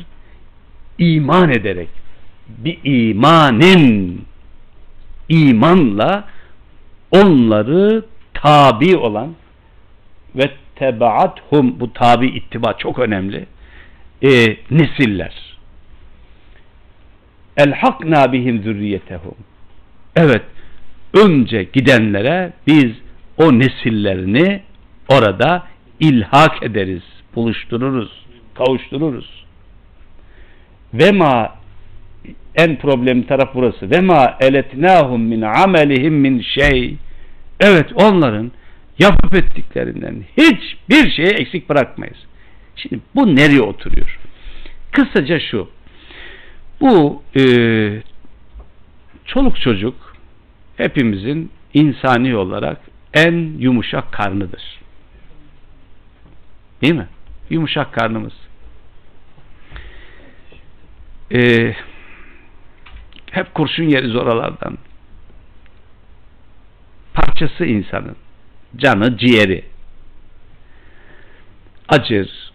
iman 0.98 1.50
ederek 1.50 1.88
bir 2.48 2.78
imanin 2.84 4.24
imanla 5.28 6.28
onları 7.10 8.04
tabi 8.34 8.96
olan 8.96 9.34
ve 10.34 10.50
tebaathum 10.76 11.80
bu 11.80 11.92
tabi 11.92 12.26
ittiba 12.26 12.72
çok 12.78 12.98
önemli 12.98 13.46
e, 14.22 14.56
nesiller. 14.70 15.58
Elhakna 17.56 18.32
bihim 18.32 18.62
zürriyetehum. 18.62 19.36
Evet 20.16 20.42
önce 21.14 21.62
gidenlere 21.62 22.52
biz 22.66 22.92
o 23.38 23.58
nesillerini 23.58 24.62
orada 25.08 25.62
ilhak 26.00 26.62
ederiz, 26.62 27.02
buluştururuz, 27.34 28.26
kavuştururuz. 28.54 29.44
Ve 30.94 31.12
ma 31.12 31.54
en 32.54 32.76
problem 32.78 33.22
taraf 33.22 33.54
burası. 33.54 33.90
Ve 33.90 34.00
ma 34.00 34.36
eletnahum 34.40 35.22
min 35.22 35.42
amelihim 35.42 36.14
min 36.14 36.40
şey. 36.40 36.96
Evet 37.60 37.92
onların 37.94 38.52
yapıp 38.98 39.34
ettiklerinden 39.34 40.24
hiçbir 40.36 41.10
şeyi 41.10 41.28
eksik 41.28 41.68
bırakmayız. 41.68 42.18
Şimdi 42.76 43.00
bu 43.14 43.36
nereye 43.36 43.62
oturuyor? 43.62 44.18
Kısaca 44.92 45.40
şu. 45.40 45.68
Bu 46.80 47.22
e, 47.36 47.42
çoluk 49.24 49.60
çocuk 49.60 50.16
hepimizin 50.76 51.50
insani 51.74 52.36
olarak 52.36 52.80
en 53.14 53.58
yumuşak 53.58 54.12
karnıdır. 54.12 54.62
Değil 56.84 56.94
mi? 56.94 57.08
Yumuşak 57.50 57.92
karnımız. 57.92 58.32
Ee, 61.32 61.74
hep 63.30 63.54
kurşun 63.54 63.84
yeriz 63.84 64.16
oralardan. 64.16 64.78
Parçası 67.14 67.64
insanın. 67.64 68.16
Canı, 68.76 69.18
ciğeri. 69.18 69.64
Acır. 71.88 72.52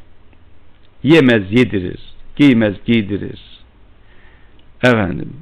Yemez, 1.03 1.51
yedirir. 1.51 1.99
Giymez, 2.35 2.75
giydirir. 2.85 3.39
Efendim. 4.83 5.33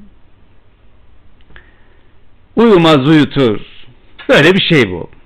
Uyumaz, 2.55 3.07
uyutur. 3.07 3.61
Böyle 4.29 4.53
bir 4.53 4.61
şey 4.61 4.91
bu. 4.91 5.16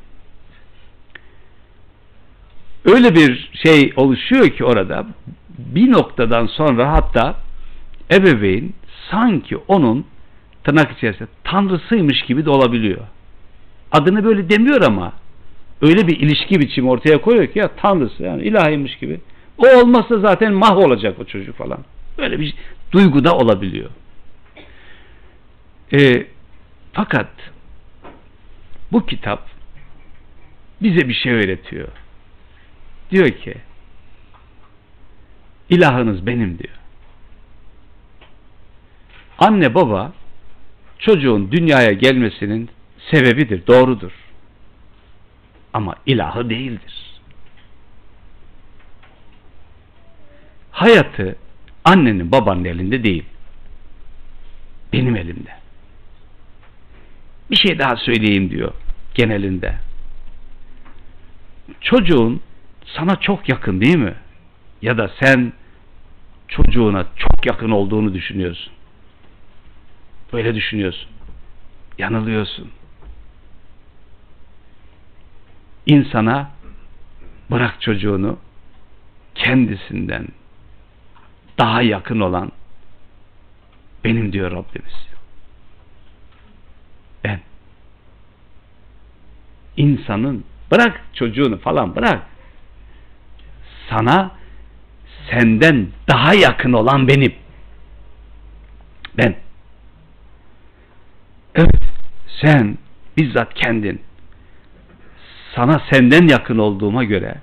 Öyle 2.86 3.16
bir 3.16 3.50
şey 3.54 3.94
oluşuyor 3.96 4.50
ki 4.50 4.66
orada 4.66 5.08
bir 5.58 5.92
noktadan 5.92 6.46
sonra 6.46 6.92
hatta 6.92 7.36
ebeveyn 8.12 8.74
sanki 9.12 9.58
onun 9.58 10.06
tırnak 10.64 10.98
içerisinde 10.98 11.30
tanrısıymış 11.44 12.22
gibi 12.22 12.46
de 12.46 12.50
olabiliyor. 12.50 13.02
Adını 13.92 14.24
böyle 14.24 14.50
demiyor 14.50 14.82
ama 14.82 15.14
öyle 15.82 16.08
bir 16.08 16.20
ilişki 16.20 16.60
biçimi 16.60 16.90
ortaya 16.90 17.22
koyuyor 17.22 17.48
ki 17.48 17.60
ya 17.60 17.68
tanrısı 17.68 18.24
yani 18.24 18.44
ilahiymiş 18.44 18.96
gibi. 18.96 19.20
O 19.58 19.68
olmazsa 19.80 20.20
zaten 20.20 20.54
mahvolacak 20.54 21.20
o 21.20 21.26
çocuk 21.26 21.58
falan. 21.58 21.80
Böyle 22.18 22.40
bir 22.40 22.54
duygu 22.92 23.24
da 23.24 23.36
olabiliyor. 23.36 23.90
E, 25.94 26.26
fakat 26.94 27.30
bu 28.92 29.06
kitap 29.06 29.48
bize 30.82 31.10
bir 31.10 31.14
şey 31.14 31.34
öğretiyor. 31.34 31.88
Diyor 33.12 33.30
ki 33.30 33.56
ilahınız 35.70 36.26
benim 36.26 36.60
diyor. 36.60 36.76
Anne 39.40 39.76
baba 39.76 40.14
çocuğun 41.00 41.52
dünyaya 41.52 41.92
gelmesinin 41.92 42.70
sebebidir, 43.12 43.68
doğrudur. 43.68 44.12
Ama 45.74 45.96
ilahı 46.06 46.50
değildir. 46.50 47.22
Hayatı 50.72 51.36
annenin 51.84 52.32
babanın 52.32 52.66
elinde 52.66 53.04
değil. 53.04 53.26
Benim 54.94 55.16
elimde. 55.16 55.56
Bir 57.52 57.56
şey 57.56 57.80
daha 57.80 57.96
söyleyeyim 57.96 58.50
diyor 58.50 58.74
genelinde. 59.16 59.76
Çocuğun 61.82 62.42
sana 62.86 63.16
çok 63.16 63.50
yakın 63.50 63.82
değil 63.82 63.98
mi? 63.98 64.16
Ya 64.82 64.98
da 64.98 65.12
sen 65.20 65.54
çocuğuna 66.48 67.06
çok 67.16 67.46
yakın 67.46 67.72
olduğunu 67.72 68.14
düşünüyorsun. 68.14 68.74
Böyle 70.34 70.56
düşünüyorsun. 70.56 71.10
Yanılıyorsun. 71.98 72.72
İnsana 75.86 76.52
bırak 77.52 77.82
çocuğunu 77.82 78.38
kendisinden 79.36 80.28
daha 81.58 81.82
yakın 81.82 82.20
olan 82.20 82.52
benim 84.04 84.34
diyor 84.34 84.52
Rabbimiz. 84.52 85.08
Ben. 87.24 87.40
İnsanın 89.78 90.44
bırak 90.72 91.02
çocuğunu 91.14 91.60
falan 91.60 91.96
bırak. 91.96 92.31
Sana 93.92 94.32
senden 95.32 95.88
daha 96.08 96.34
yakın 96.34 96.74
olan 96.74 97.08
benim. 97.08 97.34
Ben. 99.18 99.36
Evet, 101.56 101.82
sen 102.42 102.78
bizzat 103.18 103.54
kendin 103.54 104.02
sana 105.56 105.82
senden 105.92 106.28
yakın 106.28 106.58
olduğuma 106.58 107.04
göre 107.04 107.36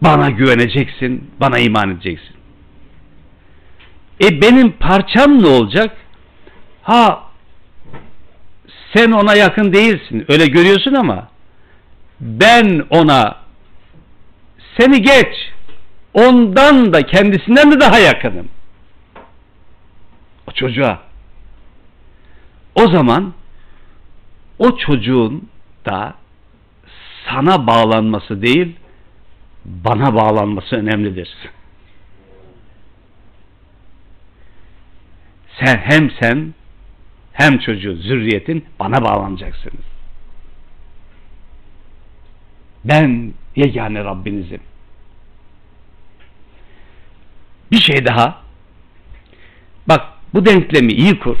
bana 0.00 0.30
güveneceksin, 0.30 1.30
bana 1.40 1.58
iman 1.58 1.90
edeceksin. 1.90 2.36
E 4.24 4.40
benim 4.42 4.72
parçam 4.72 5.42
ne 5.42 5.46
olacak? 5.46 5.96
Ha 6.82 7.24
sen 8.94 9.10
ona 9.10 9.34
yakın 9.34 9.72
değilsin. 9.72 10.24
Öyle 10.28 10.46
görüyorsun 10.46 10.94
ama 10.94 11.28
ben 12.20 12.84
ona 12.90 13.43
seni 14.78 15.02
geç 15.02 15.52
ondan 16.14 16.92
da 16.92 17.06
kendisinden 17.06 17.72
de 17.72 17.80
daha 17.80 17.98
yakınım. 17.98 18.48
O 20.48 20.52
çocuğa. 20.52 21.02
O 22.74 22.88
zaman 22.88 23.34
o 24.58 24.76
çocuğun 24.76 25.48
da 25.86 26.14
sana 27.28 27.66
bağlanması 27.66 28.42
değil 28.42 28.76
bana 29.64 30.14
bağlanması 30.14 30.76
önemlidir. 30.76 31.28
Sen 35.60 35.76
hem 35.76 36.10
sen 36.20 36.54
hem 37.32 37.58
çocuğu 37.58 37.96
zürriyetin 37.96 38.64
bana 38.80 39.04
bağlanacaksınız. 39.04 39.93
Ben 42.84 43.32
yegane 43.56 44.04
Rabbinizim. 44.04 44.60
Bir 47.72 47.80
şey 47.80 48.06
daha. 48.06 48.42
Bak 49.88 50.00
bu 50.34 50.46
denklemi 50.46 50.92
iyi 50.92 51.18
kur. 51.18 51.36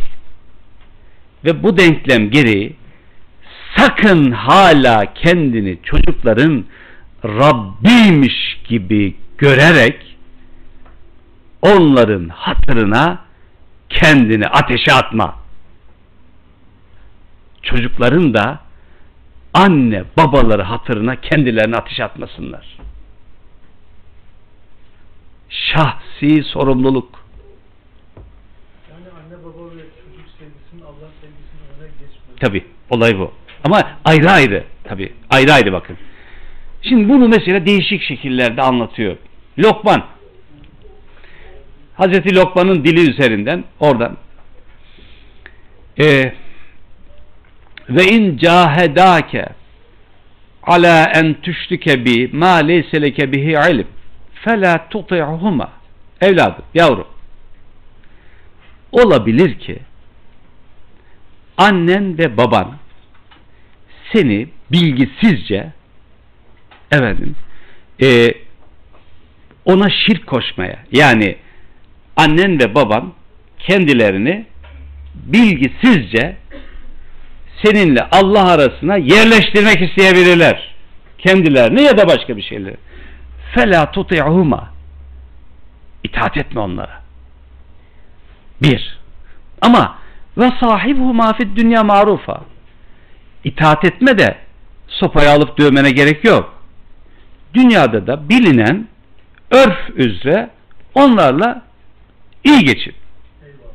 Ve 1.44 1.62
bu 1.62 1.78
denklem 1.78 2.30
gereği 2.30 2.76
sakın 3.76 4.30
hala 4.30 5.14
kendini 5.14 5.78
çocukların 5.82 6.64
Rabbiymiş 7.24 8.60
gibi 8.68 9.16
görerek 9.38 10.16
onların 11.62 12.28
hatırına 12.28 13.24
kendini 13.88 14.46
ateşe 14.46 14.92
atma. 14.92 15.34
Çocukların 17.62 18.34
da 18.34 18.63
anne 19.54 20.04
babaları 20.16 20.62
hatırına 20.62 21.20
kendilerini 21.20 21.76
ateşe 21.76 22.04
atmasınlar. 22.04 22.78
Şahsi 25.48 26.42
sorumluluk. 26.42 27.24
Yani 28.90 29.06
anne 29.08 29.44
baba 29.44 29.64
ve 29.64 29.80
çocuk 29.80 30.30
sevgisinin 30.38 30.82
Allah 30.82 31.10
sevgisinin 31.20 31.78
önüne 31.78 31.88
geçmesi. 31.88 32.40
Tabi 32.40 32.64
olay 32.90 33.18
bu. 33.18 33.32
Ama 33.64 33.82
ayrı 34.04 34.30
ayrı 34.30 34.64
tabi 34.84 35.12
ayrı 35.30 35.52
ayrı 35.52 35.72
bakın. 35.72 35.96
Şimdi 36.82 37.08
bunu 37.08 37.28
mesela 37.28 37.66
değişik 37.66 38.02
şekillerde 38.02 38.62
anlatıyor. 38.62 39.16
Lokman 39.58 40.04
Hazreti 41.94 42.36
Lokman'ın 42.36 42.84
dili 42.84 43.10
üzerinden 43.10 43.64
oradan 43.80 44.16
e, 46.00 46.32
ve 47.88 48.04
in 48.04 48.36
cahedake 48.36 49.46
ala 50.62 51.04
en 51.14 51.34
tüşrike 51.34 52.04
bi 52.04 52.30
ma 52.32 52.54
leyse 52.54 53.02
leke 53.02 53.32
bihi 53.32 53.50
ilim 53.70 53.86
fela 54.34 54.88
tuti'huma 54.88 55.72
evladım 56.20 56.64
yavrum. 56.74 57.06
Olabilir 58.92 59.58
ki 59.58 59.78
annen 61.56 62.18
ve 62.18 62.36
baban 62.36 62.76
seni 64.12 64.48
bilgisizce 64.72 65.72
efendim 66.90 67.36
e, 68.02 68.34
ona 69.64 69.90
şirk 69.90 70.26
koşmaya 70.26 70.78
yani 70.92 71.36
annen 72.16 72.60
ve 72.60 72.74
baban 72.74 73.12
kendilerini 73.58 74.46
bilgisizce 75.14 76.36
seninle 77.64 78.08
Allah 78.10 78.52
arasına 78.52 78.96
yerleştirmek 78.96 79.82
isteyebilirler. 79.82 80.74
Kendilerini 81.18 81.82
ya 81.82 81.98
da 81.98 82.08
başka 82.08 82.36
bir 82.36 82.42
şeyleri. 82.42 82.76
Fela 83.54 83.90
tuti'huma 83.90 84.68
itaat 86.04 86.36
etme 86.36 86.60
onlara. 86.60 87.02
Bir. 88.62 88.98
Ama 89.60 89.98
ve 90.38 90.50
sahibhuma 90.60 91.32
fid 91.32 91.56
dünya 91.56 91.84
marufa. 91.84 92.40
İtaat 93.44 93.84
etme 93.84 94.18
de 94.18 94.38
sopayı 94.88 95.30
alıp 95.30 95.58
dövmene 95.58 95.90
gerek 95.90 96.24
yok. 96.24 96.54
Dünyada 97.54 98.06
da 98.06 98.28
bilinen 98.28 98.88
örf 99.50 99.90
üzere 99.96 100.50
onlarla 100.94 101.62
iyi 102.44 102.64
geçin. 102.64 102.94
Eyvallah. 103.44 103.74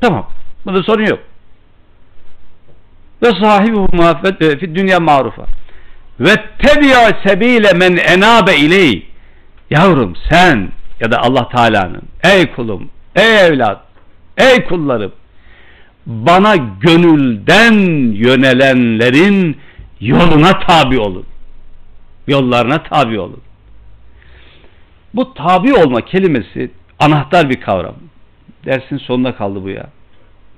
Tamam. 0.00 0.28
Bunda 0.66 0.82
sorun 0.82 1.06
yok. 1.06 1.18
Ve 3.22 3.30
sahibuhuma 3.42 4.22
fi 4.38 4.74
dünya 4.74 5.00
marufa. 5.00 5.46
Ve 6.20 6.34
tebi'a 6.58 7.10
sebile 7.26 7.72
men 7.72 7.96
enabe 7.96 8.56
iley. 8.56 9.06
Yavrum 9.70 10.16
sen 10.30 10.68
ya 11.00 11.12
da 11.12 11.22
Allah 11.22 11.48
Teala'nın 11.48 12.02
ey 12.24 12.54
kulum, 12.54 12.90
ey 13.16 13.46
evlat, 13.46 13.80
ey 14.38 14.64
kullarım 14.64 15.12
bana 16.06 16.56
gönülden 16.56 17.72
yönelenlerin 18.12 19.56
yoluna 20.00 20.58
tabi 20.60 20.98
olun. 20.98 21.26
Yollarına 22.26 22.82
tabi 22.82 23.20
olun. 23.20 23.40
Bu 25.14 25.34
tabi 25.34 25.74
olma 25.74 26.00
kelimesi 26.00 26.70
anahtar 26.98 27.50
bir 27.50 27.60
kavram. 27.60 27.94
Dersin 28.64 28.98
sonuna 28.98 29.36
kaldı 29.36 29.62
bu 29.62 29.68
ya. 29.68 29.86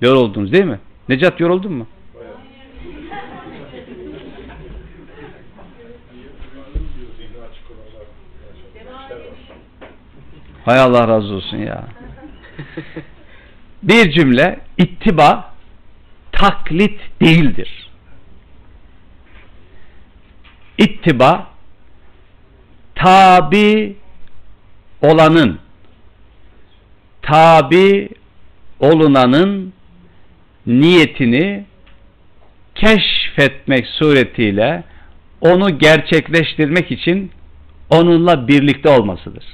Yoruldunuz 0.01 0.53
değil 0.53 0.65
mi? 0.65 0.79
Necat 1.09 1.41
yoruldun 1.41 1.73
mu? 1.73 1.87
Hay 10.65 10.79
Allah 10.81 11.09
razı 11.09 11.35
olsun 11.35 11.57
ya. 11.57 11.85
Bir 13.83 14.11
cümle 14.13 14.61
ittiba 14.79 15.55
taklit 16.33 17.01
değildir. 17.21 17.91
İttiba 20.79 21.47
tabi 22.95 23.97
olanın 25.03 25.59
tabi 27.23 28.09
olunanın 28.81 29.73
niyetini 30.67 31.65
keşfetmek 32.75 33.87
suretiyle 33.87 34.85
onu 35.41 35.79
gerçekleştirmek 35.79 36.91
için 36.91 37.31
onunla 37.91 38.49
birlikte 38.49 38.89
olmasıdır. 38.89 39.45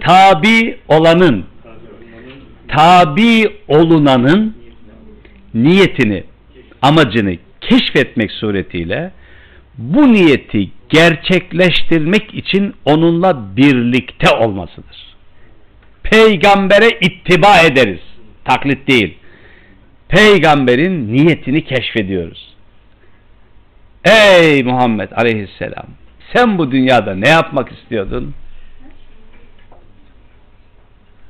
Tabi 0.00 0.78
olanın 0.88 1.44
tabi 2.68 3.52
olunanın 3.68 4.56
niyetini, 5.54 6.24
amacını 6.82 7.36
keşfetmek 7.60 8.32
suretiyle 8.32 9.12
bu 9.78 10.12
niyeti 10.12 10.70
gerçekleştirmek 10.88 12.34
için 12.34 12.74
onunla 12.84 13.56
birlikte 13.56 14.36
olmasıdır. 14.36 15.05
Peygambere 16.10 16.88
ittiba 17.00 17.60
ederiz. 17.60 18.00
Taklit 18.44 18.88
değil. 18.88 19.18
Peygamberin 20.08 21.12
niyetini 21.12 21.64
keşfediyoruz. 21.64 22.56
Ey 24.04 24.62
Muhammed 24.62 25.10
aleyhisselam 25.10 25.86
sen 26.32 26.58
bu 26.58 26.72
dünyada 26.72 27.14
ne 27.14 27.28
yapmak 27.28 27.72
istiyordun? 27.72 28.34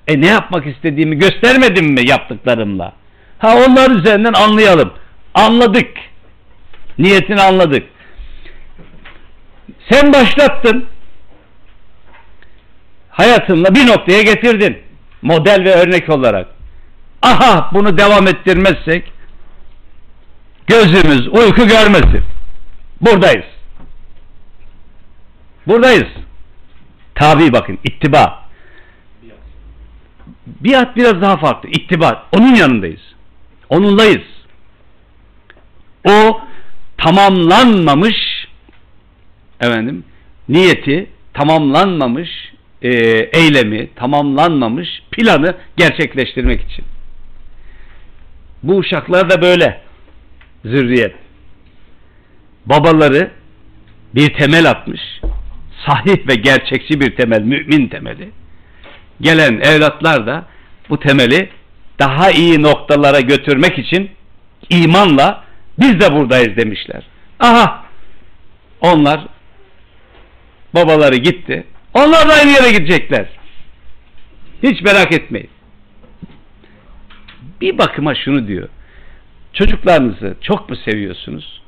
E 0.08 0.20
ne 0.20 0.26
yapmak 0.26 0.66
istediğimi 0.66 1.18
göstermedim 1.18 1.86
mi 1.86 2.08
yaptıklarımla? 2.08 2.92
Ha 3.38 3.56
onlar 3.68 3.90
üzerinden 3.90 4.32
anlayalım. 4.32 4.92
Anladık. 5.34 5.90
Niyetini 6.98 7.40
anladık. 7.40 7.86
Sen 9.90 10.12
başlattın. 10.12 10.86
Hayatınla 13.16 13.74
bir 13.74 13.86
noktaya 13.86 14.22
getirdin. 14.22 14.78
Model 15.22 15.64
ve 15.64 15.74
örnek 15.74 16.08
olarak. 16.08 16.48
Aha 17.22 17.70
bunu 17.72 17.98
devam 17.98 18.26
ettirmezsek 18.26 19.12
gözümüz 20.66 21.28
uyku 21.28 21.66
görmesin. 21.66 22.22
Buradayız. 23.00 23.44
Buradayız. 25.66 26.08
Tabi 27.14 27.52
bakın 27.52 27.78
ittiba. 27.84 28.46
Biat 30.46 30.96
biraz 30.96 31.22
daha 31.22 31.36
farklı. 31.36 31.68
İttiba. 31.68 32.26
Onun 32.32 32.54
yanındayız. 32.54 33.00
Onunlayız. 33.68 34.26
O 36.08 36.40
tamamlanmamış 36.98 38.16
efendim 39.60 40.04
niyeti 40.48 41.10
tamamlanmamış 41.34 42.30
e, 42.82 42.90
eylemi 43.32 43.88
tamamlanmamış 43.94 44.88
planı 45.10 45.54
gerçekleştirmek 45.76 46.60
için. 46.60 46.84
Bu 48.62 48.76
uşaklar 48.76 49.30
da 49.30 49.42
böyle 49.42 49.80
zürriyet. 50.64 51.14
Babaları 52.66 53.30
bir 54.14 54.34
temel 54.34 54.70
atmış. 54.70 55.00
Sahih 55.86 56.28
ve 56.28 56.34
gerçekçi 56.34 57.00
bir 57.00 57.16
temel, 57.16 57.42
mümin 57.42 57.88
temeli. 57.88 58.30
Gelen 59.20 59.60
evlatlar 59.60 60.26
da 60.26 60.44
bu 60.88 61.00
temeli 61.00 61.48
daha 61.98 62.30
iyi 62.30 62.62
noktalara 62.62 63.20
götürmek 63.20 63.78
için 63.78 64.10
imanla 64.70 65.44
biz 65.78 66.00
de 66.00 66.12
buradayız 66.14 66.56
demişler. 66.56 67.02
Aha 67.40 67.84
onlar 68.80 69.26
babaları 70.74 71.16
gitti. 71.16 71.64
Onlar 71.96 72.28
da 72.28 72.32
aynı 72.32 72.50
yere 72.50 72.72
gidecekler. 72.72 73.28
Hiç 74.62 74.82
merak 74.82 75.12
etmeyin. 75.12 75.50
Bir 77.60 77.78
bakıma 77.78 78.14
şunu 78.14 78.48
diyor. 78.48 78.68
Çocuklarınızı 79.52 80.36
çok 80.40 80.70
mu 80.70 80.76
seviyorsunuz? 80.76 81.62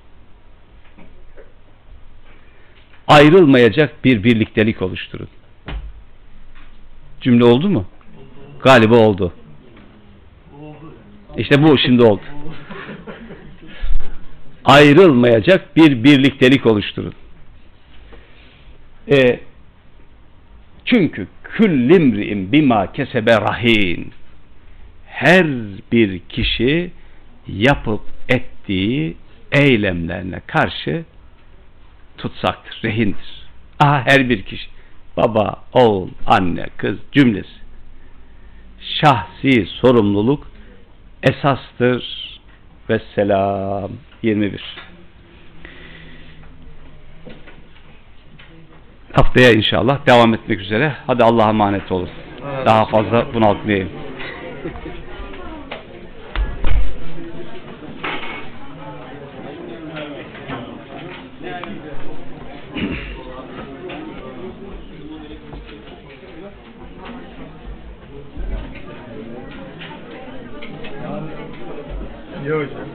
Ayrılmayacak 3.07 4.05
bir 4.05 4.25
birliktelik 4.25 4.83
oluşturun. 4.83 5.29
Cümle 7.21 7.45
oldu 7.45 7.71
mu? 7.71 7.87
Galiba 8.63 8.97
oldu. 8.97 9.33
İşte 11.37 11.63
bu 11.63 11.79
şimdi 11.79 12.03
oldu. 12.03 12.23
Ayrılmayacak 14.65 15.77
bir 15.77 16.05
birliktelik 16.05 16.67
oluşturun. 16.67 17.15
E, 19.11 19.48
çünkü 20.91 21.27
küllimri'in 21.45 22.53
bima 22.53 22.93
kesebe 22.93 23.41
rahin. 23.41 24.13
Her 25.07 25.47
bir 25.93 26.19
kişi 26.19 26.91
yapıp 27.49 28.03
ettiği 28.29 29.17
eylemlerine 29.53 30.41
karşı 30.47 31.05
tutsaktır, 32.19 32.81
rehindir. 32.85 33.49
Aha 33.79 34.03
her 34.07 34.29
bir 34.29 34.43
kişi. 34.43 34.69
Baba, 35.17 35.65
oğul, 35.73 36.09
anne, 36.27 36.67
kız 36.77 36.99
cümlesi. 37.13 37.59
Şahsi 38.81 39.67
sorumluluk 39.67 40.51
esastır. 41.23 42.29
Vesselam 42.91 43.91
21. 44.23 44.88
Haftaya 49.13 49.53
inşallah 49.53 50.07
devam 50.07 50.35
etmek 50.35 50.61
üzere. 50.61 50.93
Hadi 51.07 51.25
Allah'a 51.25 51.49
emanet 51.49 51.93
olun. 51.93 52.09
Daha 52.67 52.85
fazla 52.85 53.35
bunaltmayayım. 53.35 53.91
Hocam. 72.59 72.88